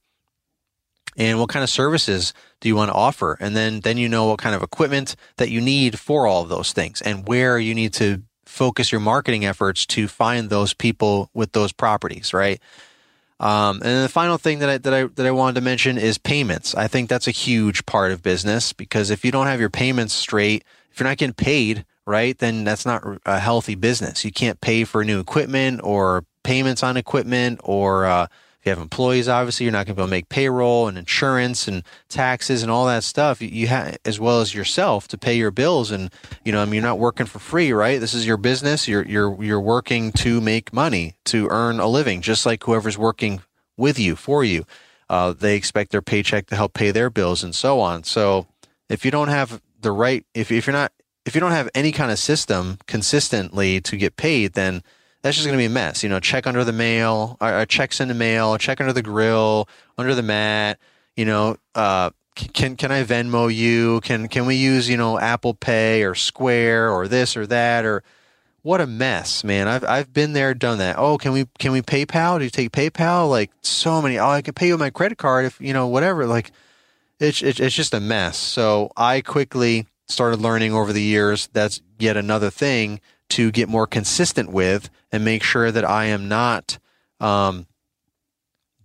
and 1.16 1.38
what 1.38 1.48
kind 1.48 1.62
of 1.62 1.70
services 1.70 2.34
do 2.60 2.68
you 2.68 2.76
want 2.76 2.90
to 2.90 2.94
offer? 2.94 3.36
And 3.40 3.56
then, 3.56 3.80
then 3.80 3.96
you 3.96 4.08
know 4.08 4.26
what 4.26 4.38
kind 4.38 4.54
of 4.54 4.62
equipment 4.62 5.16
that 5.36 5.50
you 5.50 5.60
need 5.60 5.98
for 5.98 6.26
all 6.26 6.42
of 6.42 6.48
those 6.48 6.72
things 6.72 7.00
and 7.02 7.26
where 7.26 7.58
you 7.58 7.74
need 7.74 7.92
to 7.94 8.22
focus 8.44 8.92
your 8.92 9.00
marketing 9.00 9.44
efforts 9.44 9.86
to 9.86 10.08
find 10.08 10.50
those 10.50 10.72
people 10.72 11.30
with 11.34 11.52
those 11.52 11.72
properties, 11.72 12.32
right? 12.32 12.60
Um, 13.38 13.82
and 13.82 14.04
the 14.04 14.08
final 14.08 14.38
thing 14.38 14.60
that 14.60 14.68
I, 14.70 14.78
that 14.78 14.94
I, 14.94 15.04
that 15.04 15.26
I 15.26 15.30
wanted 15.30 15.56
to 15.56 15.60
mention 15.60 15.98
is 15.98 16.16
payments. 16.16 16.74
I 16.74 16.88
think 16.88 17.08
that's 17.08 17.28
a 17.28 17.32
huge 17.32 17.84
part 17.84 18.12
of 18.12 18.22
business 18.22 18.72
because 18.72 19.10
if 19.10 19.24
you 19.24 19.30
don't 19.30 19.46
have 19.46 19.60
your 19.60 19.68
payments 19.68 20.14
straight, 20.14 20.64
if 20.90 21.00
you're 21.00 21.08
not 21.08 21.18
getting 21.18 21.34
paid, 21.34 21.84
right, 22.06 22.38
then 22.38 22.64
that's 22.64 22.86
not 22.86 23.04
a 23.26 23.38
healthy 23.38 23.74
business. 23.74 24.24
You 24.24 24.32
can't 24.32 24.60
pay 24.60 24.84
for 24.84 25.04
new 25.04 25.20
equipment 25.20 25.80
or 25.84 26.24
payments 26.44 26.82
on 26.82 26.96
equipment 26.96 27.60
or, 27.62 28.06
uh, 28.06 28.26
you 28.66 28.70
have 28.70 28.78
employees, 28.78 29.28
obviously, 29.28 29.64
you're 29.64 29.72
not 29.72 29.86
going 29.86 29.94
to 29.94 29.94
be 29.94 30.02
able 30.02 30.08
to 30.08 30.10
make 30.10 30.28
payroll 30.28 30.88
and 30.88 30.98
insurance 30.98 31.68
and 31.68 31.84
taxes 32.08 32.62
and 32.62 32.70
all 32.70 32.86
that 32.86 33.04
stuff. 33.04 33.40
You 33.40 33.68
have, 33.68 33.96
as 34.04 34.18
well 34.18 34.40
as 34.40 34.54
yourself, 34.54 35.06
to 35.08 35.18
pay 35.18 35.36
your 35.36 35.52
bills. 35.52 35.90
And 35.90 36.10
you 36.44 36.52
know, 36.52 36.60
I 36.60 36.64
mean, 36.64 36.74
you're 36.74 36.82
not 36.82 36.98
working 36.98 37.26
for 37.26 37.38
free, 37.38 37.72
right? 37.72 38.00
This 38.00 38.12
is 38.12 38.26
your 38.26 38.36
business. 38.36 38.88
You're 38.88 39.06
you're 39.06 39.42
you're 39.42 39.60
working 39.60 40.12
to 40.12 40.40
make 40.40 40.72
money, 40.72 41.14
to 41.26 41.48
earn 41.50 41.80
a 41.80 41.86
living, 41.86 42.20
just 42.20 42.44
like 42.44 42.64
whoever's 42.64 42.98
working 42.98 43.40
with 43.76 43.98
you 43.98 44.16
for 44.16 44.42
you. 44.44 44.66
Uh, 45.08 45.32
they 45.32 45.54
expect 45.56 45.92
their 45.92 46.02
paycheck 46.02 46.46
to 46.48 46.56
help 46.56 46.74
pay 46.74 46.90
their 46.90 47.10
bills 47.10 47.44
and 47.44 47.54
so 47.54 47.80
on. 47.80 48.02
So 48.02 48.46
if 48.88 49.04
you 49.04 49.10
don't 49.10 49.28
have 49.28 49.62
the 49.80 49.92
right, 49.92 50.26
if 50.34 50.50
if 50.50 50.66
you're 50.66 50.72
not, 50.72 50.92
if 51.24 51.34
you 51.34 51.40
don't 51.40 51.52
have 51.52 51.68
any 51.74 51.92
kind 51.92 52.10
of 52.10 52.18
system 52.18 52.78
consistently 52.86 53.80
to 53.82 53.96
get 53.96 54.16
paid, 54.16 54.54
then 54.54 54.82
that's 55.26 55.36
just 55.36 55.46
going 55.46 55.58
to 55.58 55.60
be 55.60 55.66
a 55.66 55.70
mess. 55.70 56.02
You 56.04 56.08
know, 56.08 56.20
check 56.20 56.46
under 56.46 56.62
the 56.62 56.72
mail, 56.72 57.36
or, 57.40 57.62
or 57.62 57.66
checks 57.66 58.00
in 58.00 58.08
the 58.08 58.14
mail, 58.14 58.56
check 58.58 58.80
under 58.80 58.92
the 58.92 59.02
grill, 59.02 59.68
under 59.98 60.14
the 60.14 60.22
mat. 60.22 60.78
You 61.16 61.24
know, 61.24 61.56
uh, 61.74 62.10
can 62.34 62.76
can 62.76 62.92
I 62.92 63.02
Venmo 63.02 63.52
you? 63.52 64.00
Can 64.02 64.28
can 64.28 64.46
we 64.46 64.54
use 64.54 64.88
you 64.88 64.96
know 64.96 65.18
Apple 65.18 65.54
Pay 65.54 66.04
or 66.04 66.14
Square 66.14 66.90
or 66.90 67.08
this 67.08 67.36
or 67.36 67.46
that 67.48 67.84
or 67.84 68.04
what 68.62 68.80
a 68.80 68.86
mess, 68.86 69.42
man. 69.42 69.68
I've 69.68 69.84
I've 69.84 70.12
been 70.12 70.32
there, 70.32 70.54
done 70.54 70.78
that. 70.78 70.96
Oh, 70.98 71.18
can 71.18 71.32
we 71.32 71.46
can 71.58 71.72
we 71.72 71.82
PayPal? 71.82 72.38
Do 72.38 72.44
you 72.44 72.50
take 72.50 72.72
PayPal? 72.72 73.28
Like 73.28 73.50
so 73.62 74.00
many. 74.00 74.18
Oh, 74.18 74.28
I 74.28 74.42
can 74.42 74.54
pay 74.54 74.68
you 74.68 74.74
with 74.74 74.80
my 74.80 74.90
credit 74.90 75.18
card 75.18 75.44
if 75.44 75.60
you 75.60 75.72
know 75.72 75.88
whatever. 75.88 76.26
Like 76.26 76.52
it's 77.18 77.42
it's, 77.42 77.58
it's 77.58 77.74
just 77.74 77.94
a 77.94 78.00
mess. 78.00 78.36
So 78.36 78.92
I 78.96 79.22
quickly 79.22 79.86
started 80.08 80.40
learning 80.40 80.72
over 80.72 80.92
the 80.92 81.02
years. 81.02 81.48
That's 81.52 81.80
yet 81.98 82.16
another 82.16 82.50
thing 82.50 83.00
to 83.30 83.50
get 83.50 83.68
more 83.68 83.86
consistent 83.86 84.50
with 84.50 84.90
and 85.12 85.24
make 85.24 85.42
sure 85.42 85.70
that 85.70 85.84
I 85.84 86.06
am 86.06 86.28
not 86.28 86.78
um, 87.20 87.66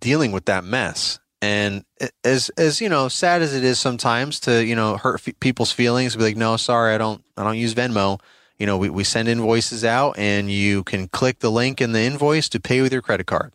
dealing 0.00 0.32
with 0.32 0.46
that 0.46 0.64
mess. 0.64 1.18
And 1.40 1.84
as 2.22 2.50
as 2.50 2.80
you 2.80 2.88
know, 2.88 3.08
sad 3.08 3.42
as 3.42 3.52
it 3.52 3.64
is 3.64 3.80
sometimes 3.80 4.38
to 4.40 4.64
you 4.64 4.76
know 4.76 4.96
hurt 4.96 5.26
f- 5.26 5.34
people's 5.40 5.72
feelings, 5.72 6.14
be 6.14 6.22
like, 6.22 6.36
no, 6.36 6.56
sorry, 6.56 6.94
I 6.94 6.98
don't 6.98 7.22
I 7.36 7.42
don't 7.42 7.58
use 7.58 7.74
Venmo. 7.74 8.20
You 8.58 8.66
know, 8.66 8.78
we, 8.78 8.90
we 8.90 9.02
send 9.02 9.28
invoices 9.28 9.84
out, 9.84 10.16
and 10.18 10.48
you 10.48 10.84
can 10.84 11.08
click 11.08 11.40
the 11.40 11.50
link 11.50 11.80
in 11.80 11.90
the 11.90 12.02
invoice 12.02 12.48
to 12.50 12.60
pay 12.60 12.80
with 12.80 12.92
your 12.92 13.02
credit 13.02 13.26
card. 13.26 13.52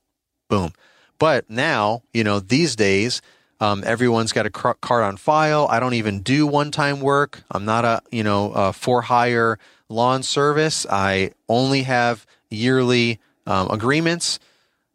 Boom. 0.49 0.73
But 1.17 1.49
now, 1.49 2.03
you 2.13 2.25
know, 2.25 2.41
these 2.41 2.75
days, 2.75 3.21
um, 3.61 3.83
everyone's 3.85 4.33
got 4.33 4.45
a 4.45 4.49
card 4.49 5.03
on 5.03 5.15
file. 5.15 5.67
I 5.69 5.79
don't 5.79 5.93
even 5.93 6.21
do 6.21 6.45
one 6.45 6.71
time 6.71 6.99
work. 6.99 7.41
I'm 7.49 7.63
not 7.63 7.85
a 7.85 8.01
you 8.11 8.23
know 8.23 8.51
a 8.51 8.73
for 8.73 9.01
hire 9.01 9.59
lawn 9.89 10.23
service. 10.23 10.85
I 10.89 11.31
only 11.47 11.83
have 11.83 12.25
yearly 12.49 13.19
um, 13.45 13.69
agreements 13.69 14.39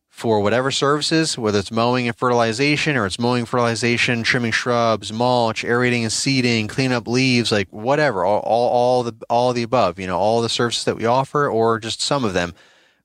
for 0.08 0.40
whatever 0.40 0.70
services, 0.70 1.38
whether 1.38 1.58
it's 1.58 1.72
mowing 1.72 2.06
and 2.06 2.16
fertilization 2.16 2.96
or 2.96 3.06
it's 3.06 3.18
mowing, 3.18 3.46
fertilization, 3.46 4.22
trimming 4.22 4.52
shrubs, 4.52 5.12
mulch, 5.12 5.64
aerating 5.64 6.04
and 6.04 6.12
seeding, 6.12 6.68
clean 6.68 6.92
up 6.92 7.08
leaves, 7.08 7.50
like 7.50 7.68
whatever, 7.70 8.24
all, 8.24 8.40
all, 8.40 8.68
all 8.68 9.02
the 9.02 9.14
all 9.28 9.52
the 9.52 9.62
above, 9.62 9.98
you 9.98 10.06
know, 10.06 10.18
all 10.18 10.42
the 10.42 10.48
services 10.48 10.84
that 10.84 10.96
we 10.96 11.06
offer 11.06 11.48
or 11.48 11.78
just 11.78 12.00
some 12.00 12.24
of 12.24 12.34
them. 12.34 12.54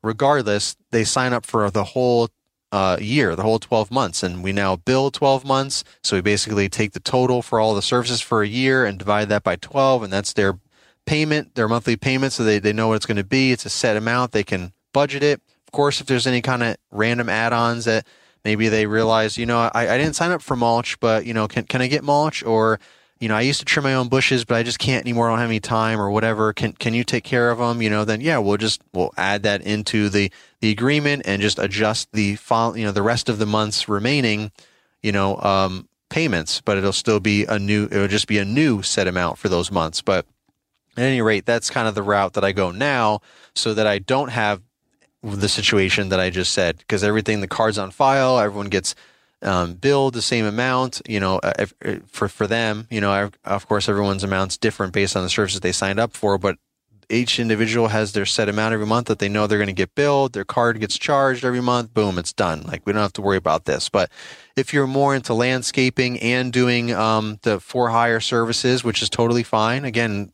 Regardless, 0.03 0.75
they 0.91 1.03
sign 1.03 1.33
up 1.33 1.45
for 1.45 1.71
the 1.71 1.85
whole 1.85 2.29
uh, 2.71 2.97
year, 2.99 3.35
the 3.35 3.43
whole 3.43 3.59
12 3.59 3.89
months. 3.89 4.23
And 4.23 4.43
we 4.43 4.51
now 4.51 4.75
bill 4.75 5.09
12 5.09 5.45
months. 5.45 5.83
So 6.03 6.17
we 6.17 6.21
basically 6.21 6.69
take 6.69 6.91
the 6.91 6.99
total 6.99 7.41
for 7.41 7.59
all 7.59 7.73
the 7.73 7.81
services 7.81 8.21
for 8.21 8.43
a 8.43 8.47
year 8.47 8.85
and 8.85 8.99
divide 8.99 9.29
that 9.29 9.43
by 9.43 9.55
12. 9.55 10.03
And 10.03 10.13
that's 10.13 10.33
their 10.33 10.59
payment, 11.07 11.55
their 11.55 11.67
monthly 11.67 11.95
payment, 11.95 12.33
so 12.33 12.43
they, 12.43 12.59
they 12.59 12.73
know 12.73 12.89
what 12.89 12.95
it's 12.95 13.07
going 13.07 13.17
to 13.17 13.23
be. 13.23 13.51
It's 13.51 13.65
a 13.65 13.69
set 13.69 13.97
amount. 13.97 14.33
They 14.33 14.43
can 14.43 14.73
budget 14.93 15.23
it. 15.23 15.41
Of 15.65 15.71
course, 15.71 15.99
if 15.99 16.07
there's 16.07 16.27
any 16.27 16.41
kind 16.41 16.61
of 16.61 16.77
random 16.91 17.29
add-ons 17.29 17.85
that 17.85 18.05
maybe 18.45 18.69
they 18.69 18.85
realize, 18.85 19.37
you 19.37 19.45
know, 19.45 19.57
I, 19.73 19.93
I 19.93 19.97
didn't 19.97 20.15
sign 20.15 20.31
up 20.31 20.41
for 20.41 20.55
mulch, 20.55 20.99
but 20.99 21.25
you 21.25 21.33
know, 21.33 21.47
can 21.47 21.65
can 21.65 21.81
I 21.81 21.87
get 21.87 22.03
mulch? 22.03 22.43
Or, 22.43 22.79
you 23.19 23.27
know, 23.27 23.35
I 23.35 23.41
used 23.41 23.59
to 23.59 23.65
trim 23.65 23.83
my 23.83 23.93
own 23.93 24.07
bushes, 24.07 24.45
but 24.45 24.55
I 24.55 24.63
just 24.63 24.79
can't 24.79 25.03
anymore. 25.03 25.27
I 25.27 25.31
don't 25.31 25.39
have 25.39 25.49
any 25.49 25.59
time 25.59 25.99
or 25.99 26.09
whatever. 26.09 26.53
Can 26.53 26.73
can 26.73 26.93
you 26.93 27.03
take 27.03 27.23
care 27.23 27.51
of 27.51 27.57
them? 27.57 27.81
You 27.81 27.89
know, 27.89 28.05
then 28.05 28.21
yeah, 28.21 28.37
we'll 28.37 28.57
just 28.57 28.81
we'll 28.93 29.13
add 29.17 29.43
that 29.43 29.61
into 29.61 30.07
the 30.09 30.31
the 30.61 30.71
agreement 30.71 31.23
and 31.25 31.41
just 31.41 31.59
adjust 31.59 32.09
the 32.13 32.35
file, 32.35 32.77
you 32.77 32.85
know, 32.85 32.93
the 32.93 33.01
rest 33.01 33.27
of 33.27 33.39
the 33.39 33.45
months 33.45 33.89
remaining, 33.89 34.51
you 35.01 35.11
know, 35.11 35.37
um, 35.41 35.89
payments. 36.09 36.61
But 36.61 36.77
it'll 36.77 36.93
still 36.93 37.19
be 37.19 37.43
a 37.45 37.59
new. 37.59 37.85
It'll 37.91 38.07
just 38.07 38.27
be 38.27 38.37
a 38.37 38.45
new 38.45 38.81
set 38.83 39.07
amount 39.07 39.37
for 39.37 39.49
those 39.49 39.71
months. 39.71 40.01
But 40.01 40.25
at 40.97 41.03
any 41.03 41.21
rate, 41.21 41.45
that's 41.45 41.69
kind 41.69 41.87
of 41.87 41.95
the 41.95 42.03
route 42.03 42.33
that 42.33 42.43
I 42.43 42.51
go 42.51 42.71
now 42.71 43.21
so 43.55 43.73
that 43.73 43.87
I 43.87 43.99
don't 43.99 44.29
have 44.29 44.61
the 45.23 45.49
situation 45.49 46.09
that 46.09 46.19
I 46.19 46.29
just 46.29 46.53
said 46.53 46.77
because 46.77 47.03
everything 47.03 47.41
the 47.41 47.47
cards 47.47 47.77
on 47.77 47.91
file, 47.91 48.39
everyone 48.39 48.69
gets 48.69 48.95
um, 49.41 49.75
billed 49.75 50.13
the 50.13 50.21
same 50.21 50.45
amount. 50.45 51.01
You 51.07 51.19
know, 51.19 51.39
uh, 51.39 51.53
if, 51.59 51.73
uh, 51.85 51.97
for 52.07 52.27
for 52.27 52.47
them, 52.47 52.87
you 52.89 53.01
know, 53.01 53.29
of 53.45 53.67
course, 53.67 53.89
everyone's 53.89 54.23
amount's 54.23 54.57
different 54.57 54.93
based 54.93 55.15
on 55.15 55.23
the 55.23 55.29
services 55.29 55.61
they 55.61 55.71
signed 55.71 55.99
up 55.99 56.13
for, 56.13 56.37
but 56.37 56.57
each 57.09 57.39
individual 57.39 57.87
has 57.87 58.11
their 58.11 58.25
set 58.25 58.49
amount 58.49 58.73
every 58.73 58.85
month 58.85 59.07
that 59.07 59.19
they 59.19 59.29
know 59.29 59.47
they're 59.47 59.57
going 59.57 59.67
to 59.67 59.73
get 59.73 59.95
billed. 59.95 60.33
Their 60.33 60.43
card 60.43 60.79
gets 60.79 60.97
charged 60.97 61.45
every 61.45 61.61
month. 61.61 61.93
Boom, 61.93 62.19
it's 62.19 62.33
done. 62.33 62.63
Like 62.63 62.85
we 62.85 62.91
don't 62.91 63.01
have 63.01 63.13
to 63.13 63.21
worry 63.21 63.37
about 63.37 63.65
this. 63.65 63.87
But 63.87 64.11
if 64.57 64.73
you're 64.73 64.87
more 64.87 65.15
into 65.15 65.33
landscaping 65.33 66.19
and 66.19 66.51
doing 66.51 66.93
um, 66.93 67.39
the 67.43 67.59
for 67.59 67.89
hire 67.89 68.19
services, 68.19 68.83
which 68.83 69.01
is 69.01 69.09
totally 69.09 69.43
fine. 69.43 69.85
Again, 69.85 70.31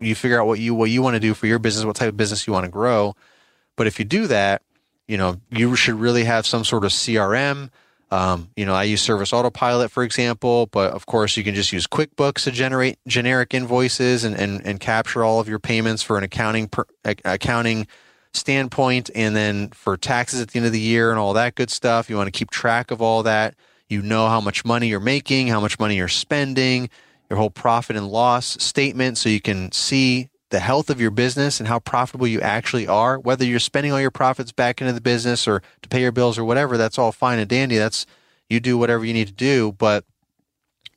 you 0.00 0.14
figure 0.14 0.40
out 0.40 0.46
what 0.46 0.58
you 0.58 0.74
what 0.74 0.90
you 0.90 1.02
want 1.02 1.14
to 1.14 1.20
do 1.20 1.34
for 1.34 1.46
your 1.46 1.58
business, 1.58 1.84
what 1.84 1.96
type 1.96 2.08
of 2.08 2.16
business 2.16 2.46
you 2.46 2.52
want 2.52 2.64
to 2.64 2.70
grow. 2.70 3.14
But 3.76 3.86
if 3.86 3.98
you 3.98 4.04
do 4.04 4.26
that, 4.26 4.62
you 5.08 5.16
know 5.16 5.40
you 5.50 5.76
should 5.76 5.94
really 5.94 6.24
have 6.24 6.46
some 6.46 6.64
sort 6.64 6.84
of 6.84 6.92
CRM 6.92 7.70
um, 8.12 8.50
you 8.56 8.66
know, 8.66 8.74
I 8.74 8.82
use 8.82 9.00
Service 9.00 9.32
Autopilot, 9.32 9.90
for 9.90 10.02
example, 10.02 10.66
but 10.66 10.92
of 10.92 11.06
course 11.06 11.34
you 11.38 11.42
can 11.42 11.54
just 11.54 11.72
use 11.72 11.86
QuickBooks 11.86 12.44
to 12.44 12.50
generate 12.50 12.98
generic 13.06 13.54
invoices 13.54 14.22
and, 14.22 14.36
and, 14.36 14.60
and 14.66 14.78
capture 14.78 15.24
all 15.24 15.40
of 15.40 15.48
your 15.48 15.58
payments 15.58 16.02
for 16.02 16.18
an 16.18 16.24
accounting 16.24 16.68
per, 16.68 16.84
accounting 17.06 17.86
standpoint. 18.34 19.08
And 19.14 19.34
then 19.34 19.70
for 19.70 19.96
taxes 19.96 20.42
at 20.42 20.48
the 20.48 20.58
end 20.58 20.66
of 20.66 20.72
the 20.72 20.80
year 20.80 21.08
and 21.08 21.18
all 21.18 21.32
that 21.32 21.54
good 21.54 21.70
stuff, 21.70 22.10
you 22.10 22.16
want 22.16 22.26
to 22.26 22.38
keep 22.38 22.50
track 22.50 22.90
of 22.90 23.00
all 23.00 23.22
that. 23.22 23.54
You 23.88 24.02
know 24.02 24.28
how 24.28 24.42
much 24.42 24.62
money 24.62 24.88
you're 24.88 25.00
making, 25.00 25.48
how 25.48 25.60
much 25.60 25.78
money 25.78 25.96
you're 25.96 26.08
spending, 26.08 26.90
your 27.32 27.38
whole 27.38 27.48
profit 27.48 27.96
and 27.96 28.08
loss 28.08 28.62
statement, 28.62 29.16
so 29.16 29.30
you 29.30 29.40
can 29.40 29.72
see 29.72 30.28
the 30.50 30.60
health 30.60 30.90
of 30.90 31.00
your 31.00 31.10
business 31.10 31.60
and 31.60 31.66
how 31.66 31.78
profitable 31.78 32.26
you 32.26 32.42
actually 32.42 32.86
are, 32.86 33.18
whether 33.18 33.42
you're 33.42 33.58
spending 33.58 33.90
all 33.90 33.98
your 33.98 34.10
profits 34.10 34.52
back 34.52 34.82
into 34.82 34.92
the 34.92 35.00
business 35.00 35.48
or 35.48 35.62
to 35.80 35.88
pay 35.88 36.02
your 36.02 36.12
bills 36.12 36.36
or 36.36 36.44
whatever, 36.44 36.76
that's 36.76 36.98
all 36.98 37.10
fine 37.10 37.38
and 37.38 37.48
dandy. 37.48 37.78
That's 37.78 38.04
you 38.50 38.60
do 38.60 38.76
whatever 38.76 39.02
you 39.02 39.14
need 39.14 39.28
to 39.28 39.32
do, 39.32 39.72
but 39.72 40.04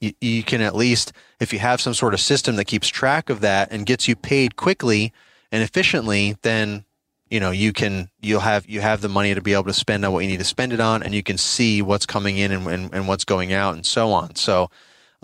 you, 0.01 0.11
you 0.19 0.43
can 0.43 0.59
at 0.59 0.75
least, 0.75 1.13
if 1.39 1.53
you 1.53 1.59
have 1.59 1.79
some 1.79 1.93
sort 1.93 2.13
of 2.13 2.19
system 2.19 2.57
that 2.57 2.65
keeps 2.65 2.89
track 2.89 3.29
of 3.29 3.39
that 3.39 3.71
and 3.71 3.85
gets 3.85 4.09
you 4.09 4.17
paid 4.17 4.57
quickly 4.57 5.13
and 5.53 5.63
efficiently, 5.63 6.35
then 6.41 6.83
you 7.29 7.39
know 7.39 7.51
you 7.51 7.71
can 7.71 8.09
you'll 8.21 8.41
have 8.41 8.67
you 8.67 8.81
have 8.81 8.99
the 8.99 9.07
money 9.07 9.33
to 9.33 9.41
be 9.41 9.53
able 9.53 9.63
to 9.63 9.73
spend 9.73 10.03
on 10.03 10.11
what 10.11 10.19
you 10.19 10.29
need 10.29 10.39
to 10.39 10.43
spend 10.43 10.73
it 10.73 10.81
on, 10.81 11.01
and 11.01 11.15
you 11.15 11.23
can 11.23 11.37
see 11.37 11.81
what's 11.81 12.05
coming 12.05 12.37
in 12.37 12.51
and, 12.51 12.67
and, 12.67 12.93
and 12.93 13.07
what's 13.07 13.23
going 13.23 13.53
out 13.53 13.73
and 13.73 13.85
so 13.85 14.11
on. 14.11 14.35
So 14.35 14.69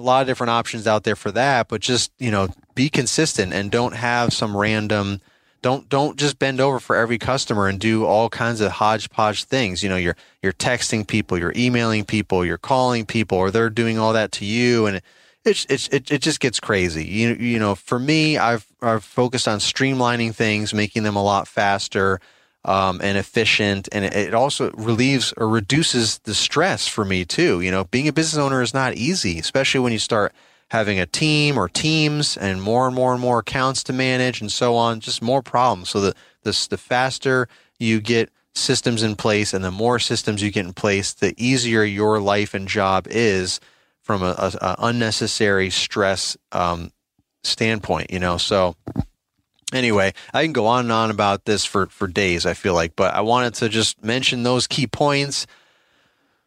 a 0.01 0.05
lot 0.05 0.21
of 0.21 0.27
different 0.27 0.51
options 0.51 0.87
out 0.87 1.03
there 1.03 1.15
for 1.15 1.31
that, 1.31 1.67
but 1.67 1.81
just, 1.81 2.11
you 2.19 2.31
know, 2.31 2.49
be 2.75 2.89
consistent 2.89 3.53
and 3.53 3.71
don't 3.71 3.95
have 3.95 4.33
some 4.33 4.55
random 4.55 5.21
don't 5.61 5.87
don't 5.89 6.17
just 6.17 6.39
bend 6.39 6.59
over 6.59 6.79
for 6.79 6.95
every 6.95 7.17
customer 7.17 7.67
and 7.67 7.79
do 7.79 8.05
all 8.05 8.29
kinds 8.29 8.61
of 8.61 8.71
hodgepodge 8.71 9.43
things. 9.43 9.83
You 9.83 9.89
know, 9.89 9.95
you're 9.95 10.15
you're 10.41 10.53
texting 10.53 11.05
people, 11.05 11.37
you're 11.37 11.53
emailing 11.55 12.03
people, 12.03 12.43
you're 12.43 12.57
calling 12.57 13.05
people, 13.05 13.37
or 13.37 13.51
they're 13.51 13.69
doing 13.69 13.99
all 13.99 14.13
that 14.13 14.31
to 14.33 14.45
you, 14.45 14.87
and 14.87 14.97
it 14.97 15.65
it 15.69 15.93
it, 15.93 16.11
it 16.11 16.21
just 16.21 16.39
gets 16.39 16.59
crazy. 16.59 17.05
You 17.05 17.33
you 17.35 17.59
know, 17.59 17.75
for 17.75 17.99
me, 17.99 18.37
I've 18.37 18.65
I've 18.81 19.03
focused 19.03 19.47
on 19.47 19.59
streamlining 19.59 20.33
things, 20.33 20.73
making 20.73 21.03
them 21.03 21.15
a 21.15 21.23
lot 21.23 21.47
faster 21.47 22.19
um, 22.65 22.99
and 23.03 23.17
efficient. 23.17 23.89
And 23.91 24.05
it 24.05 24.33
also 24.33 24.71
relieves 24.71 25.33
or 25.37 25.47
reduces 25.47 26.19
the 26.19 26.35
stress 26.35 26.87
for 26.87 27.05
me 27.05 27.25
too. 27.25 27.61
You 27.61 27.71
know, 27.71 27.85
being 27.85 28.07
a 28.07 28.13
business 28.13 28.39
owner 28.39 28.61
is 28.61 28.73
not 28.73 28.95
easy, 28.95 29.39
especially 29.39 29.79
when 29.79 29.93
you 29.93 29.99
start 29.99 30.33
having 30.69 30.99
a 30.99 31.05
team 31.05 31.57
or 31.57 31.67
teams 31.67 32.37
and 32.37 32.61
more 32.61 32.87
and 32.87 32.95
more 32.95 33.11
and 33.11 33.21
more 33.21 33.39
accounts 33.39 33.83
to 33.83 33.93
manage 33.93 34.39
and 34.39 34.51
so 34.51 34.75
on, 34.75 34.99
just 34.99 35.21
more 35.21 35.41
problems. 35.41 35.89
So 35.89 35.99
the, 35.99 36.15
the, 36.43 36.67
the 36.69 36.77
faster 36.77 37.47
you 37.77 37.99
get 37.99 38.29
systems 38.53 39.03
in 39.03 39.15
place 39.15 39.53
and 39.53 39.65
the 39.65 39.71
more 39.71 39.99
systems 39.99 40.41
you 40.41 40.51
get 40.51 40.65
in 40.65 40.73
place, 40.73 41.13
the 41.13 41.33
easier 41.37 41.83
your 41.83 42.21
life 42.21 42.53
and 42.53 42.67
job 42.67 43.07
is 43.09 43.59
from 44.01 44.23
a, 44.23 44.33
a, 44.37 44.51
a 44.61 44.75
unnecessary 44.79 45.69
stress 45.69 46.37
um, 46.51 46.91
standpoint, 47.43 48.11
you 48.11 48.19
know? 48.19 48.37
So 48.37 48.75
anyway, 49.71 50.13
I 50.33 50.43
can 50.43 50.53
go 50.53 50.67
on 50.67 50.85
and 50.85 50.91
on 50.91 51.11
about 51.11 51.45
this 51.45 51.65
for, 51.65 51.87
for 51.87 52.07
days, 52.07 52.45
I 52.45 52.53
feel 52.53 52.73
like, 52.73 52.95
but 52.95 53.13
I 53.13 53.21
wanted 53.21 53.53
to 53.55 53.69
just 53.69 54.03
mention 54.03 54.43
those 54.43 54.67
key 54.67 54.87
points. 54.87 55.47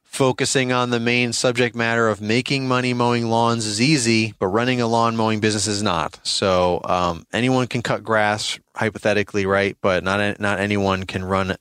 Focusing 0.03 0.71
on 0.71 0.91
the 0.91 1.01
main 1.01 1.33
subject 1.33 1.75
matter 1.75 2.09
of 2.09 2.21
making 2.21 2.69
money 2.69 2.95
mowing 2.95 3.29
lawns 3.29 3.67
is 3.67 3.81
easy, 3.81 4.33
but 4.39 4.47
running 4.47 4.81
a 4.81 4.87
lawn 4.87 5.17
mowing 5.17 5.41
business 5.41 5.67
is 5.67 5.83
not. 5.83 6.21
So 6.23 6.81
um, 6.85 7.27
anyone 7.33 7.67
can 7.67 7.83
cut 7.83 8.05
grass, 8.05 8.61
hypothetically, 8.77 9.45
right? 9.45 9.77
But 9.81 10.05
not 10.05 10.39
not 10.39 10.61
anyone 10.61 11.03
can 11.03 11.25
run 11.25 11.57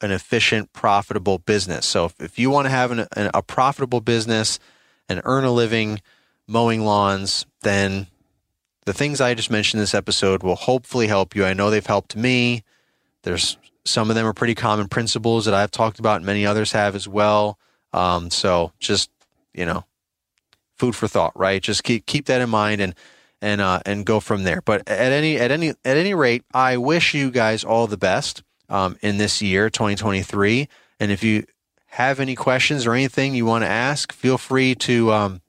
an 0.00 0.10
efficient, 0.12 0.72
profitable 0.72 1.38
business. 1.38 1.84
So 1.84 2.04
if, 2.04 2.20
if 2.20 2.38
you 2.38 2.48
want 2.48 2.66
to 2.66 2.70
have 2.70 2.92
an, 2.92 3.08
a 3.16 3.42
profitable 3.42 4.00
business 4.00 4.60
and 5.08 5.20
earn 5.24 5.42
a 5.42 5.50
living 5.50 6.00
mowing 6.46 6.84
lawns, 6.84 7.44
then 7.62 8.06
the 8.86 8.94
things 8.94 9.20
I 9.20 9.34
just 9.34 9.50
mentioned 9.50 9.78
in 9.78 9.82
this 9.82 9.94
episode 9.94 10.42
will 10.42 10.56
hopefully 10.56 11.06
help 11.06 11.36
you. 11.36 11.44
I 11.44 11.52
know 11.52 11.70
they've 11.70 11.84
helped 11.84 12.16
me. 12.16 12.64
There's 13.22 13.58
some 13.84 14.08
of 14.10 14.16
them 14.16 14.26
are 14.26 14.32
pretty 14.32 14.54
common 14.54 14.88
principles 14.88 15.44
that 15.44 15.54
I've 15.54 15.70
talked 15.70 15.98
about, 15.98 16.16
and 16.16 16.26
many 16.26 16.46
others 16.46 16.72
have 16.72 16.94
as 16.94 17.06
well. 17.06 17.58
Um, 17.92 18.30
so 18.30 18.72
just 18.78 19.10
you 19.56 19.64
know, 19.64 19.84
food 20.76 20.94
for 20.94 21.08
thought, 21.08 21.36
right? 21.36 21.62
Just 21.62 21.82
keep 21.82 22.06
keep 22.06 22.26
that 22.26 22.40
in 22.40 22.50
mind 22.50 22.80
and 22.80 22.94
and 23.42 23.60
uh, 23.60 23.80
and 23.84 24.06
go 24.06 24.20
from 24.20 24.44
there. 24.44 24.62
But 24.62 24.88
at 24.88 25.12
any 25.12 25.36
at 25.36 25.50
any 25.50 25.70
at 25.70 25.96
any 25.96 26.14
rate, 26.14 26.44
I 26.54 26.76
wish 26.76 27.14
you 27.14 27.30
guys 27.30 27.64
all 27.64 27.86
the 27.86 27.96
best 27.96 28.42
um, 28.68 28.96
in 29.02 29.18
this 29.18 29.42
year, 29.42 29.70
2023. 29.70 30.68
And 31.00 31.10
if 31.10 31.24
you 31.24 31.44
have 31.86 32.20
any 32.20 32.34
questions 32.34 32.86
or 32.86 32.92
anything 32.92 33.34
you 33.34 33.46
want 33.46 33.64
to 33.64 33.68
ask, 33.68 34.12
feel 34.12 34.38
free 34.38 34.74
to 34.76 35.12
um, 35.12 35.40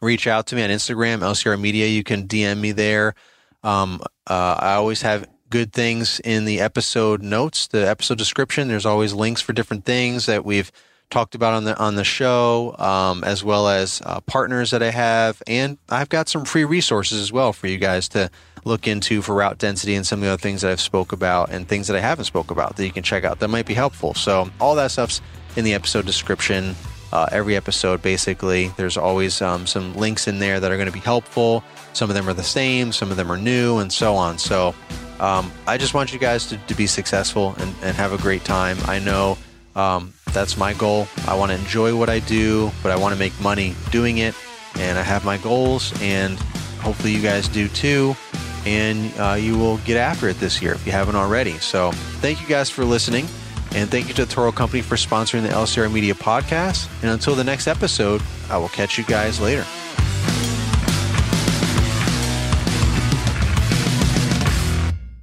reach 0.00 0.26
out 0.26 0.46
to 0.48 0.56
me 0.56 0.62
on 0.62 0.70
Instagram, 0.70 1.18
LCR 1.18 1.60
Media. 1.60 1.86
You 1.86 2.04
can 2.04 2.26
DM 2.26 2.58
me 2.58 2.72
there. 2.72 3.14
Um, 3.62 4.00
uh, 4.26 4.56
I 4.58 4.74
always 4.74 5.02
have 5.02 5.28
good 5.50 5.72
things 5.72 6.20
in 6.20 6.44
the 6.44 6.60
episode 6.60 7.22
notes, 7.22 7.66
the 7.66 7.88
episode 7.88 8.18
description. 8.18 8.68
There's 8.68 8.86
always 8.86 9.12
links 9.12 9.40
for 9.40 9.52
different 9.52 9.84
things 9.84 10.26
that 10.26 10.44
we've 10.44 10.70
talked 11.10 11.34
about 11.34 11.54
on 11.54 11.64
the 11.64 11.76
on 11.76 11.96
the 11.96 12.04
show, 12.04 12.74
um, 12.78 13.24
as 13.24 13.42
well 13.44 13.68
as 13.68 14.00
uh, 14.06 14.20
partners 14.20 14.70
that 14.70 14.82
I 14.82 14.90
have, 14.90 15.42
and 15.46 15.76
I've 15.88 16.08
got 16.08 16.28
some 16.28 16.44
free 16.44 16.64
resources 16.64 17.20
as 17.20 17.32
well 17.32 17.52
for 17.52 17.66
you 17.66 17.78
guys 17.78 18.08
to 18.10 18.30
look 18.64 18.86
into 18.86 19.22
for 19.22 19.34
route 19.34 19.58
density 19.58 19.94
and 19.94 20.06
some 20.06 20.20
of 20.20 20.24
the 20.24 20.30
other 20.30 20.40
things 20.40 20.62
that 20.62 20.70
I've 20.70 20.80
spoke 20.80 21.12
about 21.12 21.50
and 21.50 21.66
things 21.66 21.88
that 21.88 21.96
I 21.96 22.00
haven't 22.00 22.26
spoke 22.26 22.50
about 22.50 22.76
that 22.76 22.84
you 22.84 22.92
can 22.92 23.02
check 23.02 23.24
out 23.24 23.40
that 23.40 23.48
might 23.48 23.66
be 23.66 23.74
helpful. 23.74 24.14
So 24.14 24.50
all 24.60 24.74
that 24.76 24.90
stuff's 24.90 25.20
in 25.56 25.64
the 25.64 25.74
episode 25.74 26.06
description 26.06 26.76
uh, 27.12 27.28
every 27.32 27.56
episode, 27.56 28.02
basically. 28.02 28.68
There's 28.76 28.96
always 28.96 29.42
um, 29.42 29.66
some 29.66 29.94
links 29.94 30.28
in 30.28 30.38
there 30.38 30.60
that 30.60 30.70
are 30.70 30.76
going 30.76 30.86
to 30.86 30.92
be 30.92 31.00
helpful. 31.00 31.64
Some 31.92 32.10
of 32.10 32.14
them 32.14 32.28
are 32.28 32.34
the 32.34 32.42
same, 32.42 32.92
some 32.92 33.10
of 33.10 33.16
them 33.16 33.30
are 33.30 33.36
new, 33.36 33.78
and 33.78 33.92
so 33.92 34.14
on. 34.14 34.38
So 34.38 34.74
um, 35.18 35.50
I 35.66 35.76
just 35.76 35.92
want 35.92 36.12
you 36.12 36.18
guys 36.18 36.46
to, 36.46 36.56
to 36.56 36.74
be 36.74 36.86
successful 36.86 37.54
and, 37.58 37.74
and, 37.82 37.96
have 37.96 38.12
a 38.12 38.18
great 38.18 38.44
time. 38.44 38.78
I 38.86 38.98
know 39.00 39.36
um, 39.76 40.14
that's 40.32 40.56
my 40.56 40.72
goal. 40.72 41.08
I 41.26 41.36
want 41.36 41.50
to 41.52 41.58
enjoy 41.58 41.94
what 41.96 42.08
I 42.08 42.20
do, 42.20 42.70
but 42.82 42.90
I 42.90 42.96
want 42.96 43.12
to 43.12 43.18
make 43.18 43.38
money 43.40 43.74
doing 43.90 44.18
it. 44.18 44.34
And 44.76 44.98
I 44.98 45.02
have 45.02 45.24
my 45.24 45.36
goals, 45.38 45.92
and 46.00 46.38
hopefully 46.80 47.12
you 47.12 47.20
guys 47.20 47.48
do 47.48 47.68
too. 47.68 48.16
And 48.64 49.12
uh, 49.18 49.36
you 49.38 49.58
will 49.58 49.78
get 49.78 49.96
after 49.96 50.28
it 50.28 50.38
this 50.38 50.62
year 50.62 50.74
if 50.74 50.86
you 50.86 50.92
haven't 50.92 51.16
already. 51.16 51.58
So 51.58 51.92
thank 52.20 52.40
you 52.40 52.46
guys 52.46 52.70
for 52.70 52.84
listening. 52.84 53.26
And 53.74 53.90
thank 53.90 54.08
you 54.08 54.14
to 54.14 54.24
the 54.24 54.32
Toro 54.32 54.50
Company 54.50 54.82
for 54.82 54.96
sponsoring 54.96 55.42
the 55.42 55.48
LCR 55.48 55.92
Media 55.92 56.14
podcast. 56.14 56.88
And 57.02 57.10
until 57.10 57.34
the 57.34 57.44
next 57.44 57.66
episode, 57.66 58.20
I 58.48 58.58
will 58.58 58.68
catch 58.68 58.98
you 58.98 59.04
guys 59.04 59.40
later. 59.40 59.64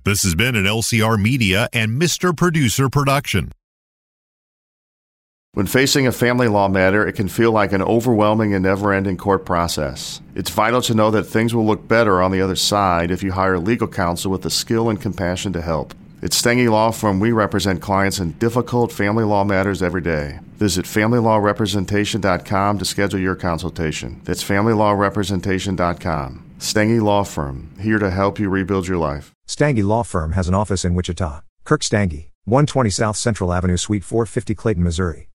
This 0.06 0.24
has 0.24 0.36
been 0.36 0.56
an 0.56 0.64
LCR 0.64 1.22
Media 1.22 1.68
and 1.74 2.02
Mr. 2.02 2.36
Producer 2.36 2.88
production. 2.88 3.52
When 5.52 5.66
facing 5.66 6.08
a 6.08 6.12
family 6.14 6.48
law 6.48 6.70
matter, 6.70 7.06
it 7.06 7.14
can 7.14 7.28
feel 7.28 7.52
like 7.52 7.74
an 7.74 7.82
overwhelming 7.82 8.54
and 8.54 8.64
never 8.64 8.94
ending 8.94 9.18
court 9.18 9.44
process. 9.44 10.22
It's 10.34 10.52
vital 10.52 10.82
to 10.84 10.94
know 10.94 11.12
that 11.12 11.24
things 11.24 11.54
will 11.54 11.66
look 11.66 11.88
better 11.88 12.22
on 12.22 12.32
the 12.32 12.42
other 12.42 12.56
side 12.56 13.12
if 13.12 13.24
you 13.24 13.32
hire 13.32 13.60
legal 13.60 13.88
counsel 13.88 14.32
with 14.32 14.44
the 14.44 14.50
skill 14.50 14.88
and 14.88 15.02
compassion 15.02 15.52
to 15.54 15.62
help. 15.62 15.94
At 16.20 16.32
Stange 16.32 16.68
Law 16.70 16.90
Firm, 16.92 17.20
we 17.20 17.32
represent 17.32 17.80
clients 17.80 18.18
in 18.20 18.32
difficult 18.34 18.92
family 18.92 19.24
law 19.24 19.44
matters 19.44 19.84
every 19.84 20.02
day. 20.02 20.40
Visit 20.56 20.86
FamilyLawRepresentation.com 20.86 22.80
to 22.80 22.86
schedule 22.86 23.20
your 23.20 23.36
consultation. 23.36 24.22
That's 24.24 24.44
FamilyLawRepresentation.com. 24.44 26.44
Stange 26.58 27.02
Law 27.04 27.24
Firm, 27.24 27.70
here 27.80 28.00
to 28.00 28.10
help 28.10 28.40
you 28.40 28.50
rebuild 28.50 28.88
your 28.88 28.98
life. 28.98 29.32
Stange 29.48 29.84
Law 29.84 30.02
Firm 30.02 30.32
has 30.32 30.48
an 30.48 30.56
office 30.56 30.84
in 30.84 30.96
Wichita. 30.96 31.42
Kirk 31.64 31.82
Stange, 31.82 32.30
120 32.46 32.90
South 32.90 33.18
Central 33.18 33.54
Avenue, 33.54 33.78
Suite 33.78 34.04
450, 34.04 34.56
Clayton, 34.56 34.84
Missouri. 34.84 35.26